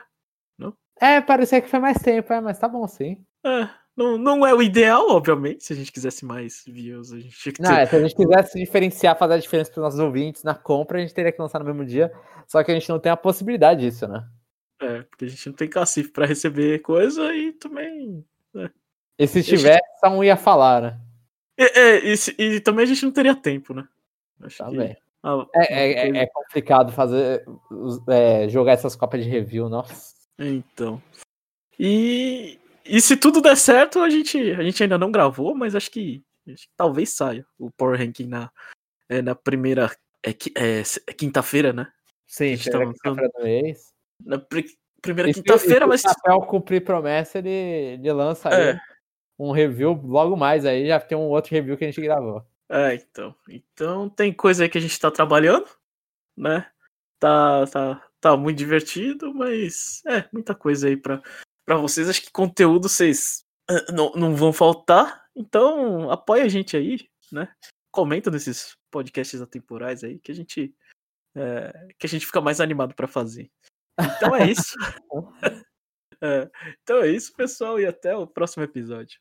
É, 1.00 1.20
parecia 1.20 1.60
que 1.60 1.68
foi 1.68 1.78
mais 1.78 1.98
tempo, 1.98 2.32
é, 2.32 2.40
mas 2.40 2.58
tá 2.58 2.68
bom 2.68 2.86
sim. 2.86 3.24
É, 3.44 3.68
não, 3.96 4.18
não 4.18 4.46
é 4.46 4.52
o 4.52 4.60
ideal, 4.60 5.10
obviamente, 5.10 5.64
se 5.64 5.72
a 5.72 5.76
gente 5.76 5.92
quisesse 5.92 6.24
mais 6.24 6.64
views, 6.66 7.12
a 7.12 7.20
gente 7.20 7.38
tinha 7.38 7.52
que 7.52 7.62
ter... 7.62 7.68
Não, 7.68 7.76
é, 7.76 7.86
se 7.86 7.96
a 7.96 8.00
gente 8.00 8.16
quisesse 8.16 8.58
diferenciar, 8.58 9.16
fazer 9.16 9.34
a 9.34 9.38
diferença 9.38 9.70
para 9.70 9.80
os 9.80 9.84
nossos 9.84 10.00
ouvintes 10.00 10.42
na 10.42 10.54
compra, 10.54 10.98
a 10.98 11.00
gente 11.00 11.14
teria 11.14 11.30
que 11.30 11.40
lançar 11.40 11.60
no 11.60 11.64
mesmo 11.64 11.84
dia. 11.84 12.12
Só 12.46 12.62
que 12.64 12.70
a 12.70 12.74
gente 12.74 12.88
não 12.88 12.98
tem 12.98 13.12
a 13.12 13.16
possibilidade 13.16 13.80
disso, 13.80 14.08
né? 14.08 14.26
É, 14.80 15.02
porque 15.02 15.24
a 15.24 15.28
gente 15.28 15.46
não 15.48 15.54
tem 15.54 15.68
cacife 15.68 16.10
pra 16.10 16.26
receber 16.26 16.80
coisa 16.80 17.32
e 17.34 17.52
também... 17.52 18.24
E 19.18 19.26
se 19.26 19.42
tivesse, 19.42 19.82
só 20.00 20.08
um 20.08 20.22
ia 20.22 20.36
falar, 20.36 20.80
né? 20.80 21.00
É, 21.58 21.80
é, 21.80 21.98
e, 22.06 22.16
se- 22.16 22.34
e 22.38 22.60
também 22.60 22.84
a 22.84 22.86
gente 22.86 23.04
não 23.04 23.10
teria 23.10 23.34
tempo, 23.34 23.74
né? 23.74 23.86
Acho 24.40 24.58
Também. 24.58 24.94
que 24.94 25.00
a- 25.24 25.46
É, 25.56 26.04
é- 26.04 26.08
uma 26.08 26.18
é- 26.18 26.22
é 26.22 26.26
complicado 26.26 26.92
fazer 26.92 27.44
é, 28.08 28.48
jogar 28.48 28.72
essas 28.72 28.94
copas 28.94 29.24
de 29.24 29.28
review, 29.28 29.68
nossa. 29.68 30.14
Então. 30.38 31.02
E, 31.78 32.58
e 32.84 33.00
se 33.00 33.16
tudo 33.16 33.40
der 33.40 33.56
certo, 33.56 34.00
a 34.00 34.08
gente, 34.08 34.38
a 34.52 34.62
gente 34.62 34.82
ainda 34.82 34.96
não 34.96 35.10
gravou, 35.10 35.54
mas 35.54 35.74
acho 35.74 35.90
que, 35.90 36.22
acho 36.48 36.68
que 36.68 36.72
talvez 36.76 37.10
saia 37.10 37.44
o 37.58 37.70
Power 37.72 37.98
Ranking 37.98 38.28
na, 38.28 38.50
é, 39.08 39.20
na 39.20 39.34
primeira. 39.34 39.90
É, 40.24 40.30
é, 40.30 40.82
é 41.06 41.12
quinta-feira, 41.12 41.72
né? 41.72 41.88
Sim, 42.26 42.56
gente 42.56 42.70
tá 42.70 42.78
quinta-feira 42.78 43.30
do 43.34 43.42
mês. 43.42 43.92
Na 44.24 44.38
pri- 44.38 44.66
primeira 45.00 45.30
E 45.30 45.34
quinta-feira, 45.34 45.86
e 45.86 45.88
mas. 45.88 46.02
se 46.02 46.08
o 46.08 46.14
papel 46.14 46.40
cumprir 46.42 46.84
promessa, 46.84 47.38
ele, 47.38 47.48
ele 47.50 48.12
lança 48.12 48.48
aí 48.50 48.70
É, 48.70 48.80
um 49.38 49.52
review 49.52 49.92
logo 49.92 50.36
mais 50.36 50.64
aí, 50.64 50.88
já 50.88 50.98
tem 50.98 51.16
um 51.16 51.28
outro 51.28 51.52
review 51.52 51.76
que 51.76 51.84
a 51.84 51.86
gente 51.86 52.00
gravou. 52.00 52.44
é, 52.68 52.94
então. 52.94 53.34
Então 53.48 54.08
tem 54.10 54.32
coisa 54.32 54.64
aí 54.64 54.68
que 54.68 54.78
a 54.78 54.80
gente 54.80 54.98
tá 54.98 55.10
trabalhando, 55.10 55.68
né? 56.36 56.70
Tá, 57.20 57.66
tá, 57.66 58.08
tá 58.20 58.36
muito 58.36 58.58
divertido, 58.58 59.32
mas 59.34 60.02
é, 60.06 60.28
muita 60.32 60.54
coisa 60.54 60.88
aí 60.88 60.96
pra, 60.96 61.22
pra 61.64 61.76
vocês. 61.76 62.08
Acho 62.08 62.22
que 62.22 62.32
conteúdo 62.32 62.88
vocês 62.88 63.44
eh, 63.70 63.92
não, 63.92 64.12
não 64.12 64.34
vão 64.36 64.52
faltar. 64.52 65.26
Então 65.36 66.10
apoia 66.10 66.44
a 66.44 66.48
gente 66.48 66.76
aí, 66.76 67.08
né? 67.32 67.52
Comenta 67.92 68.30
nesses 68.30 68.76
podcasts 68.90 69.40
atemporais 69.40 70.04
aí 70.04 70.18
que 70.18 70.32
a 70.32 70.34
gente 70.34 70.74
é, 71.36 71.88
que 71.98 72.06
a 72.06 72.08
gente 72.08 72.26
fica 72.26 72.40
mais 72.40 72.60
animado 72.60 72.94
pra 72.94 73.06
fazer. 73.06 73.50
Então 74.00 74.34
é 74.34 74.50
isso. 74.50 74.74
É, 76.20 76.50
então 76.82 77.00
é 77.00 77.08
isso, 77.10 77.32
pessoal, 77.32 77.78
e 77.78 77.86
até 77.86 78.16
o 78.16 78.26
próximo 78.26 78.64
episódio. 78.64 79.20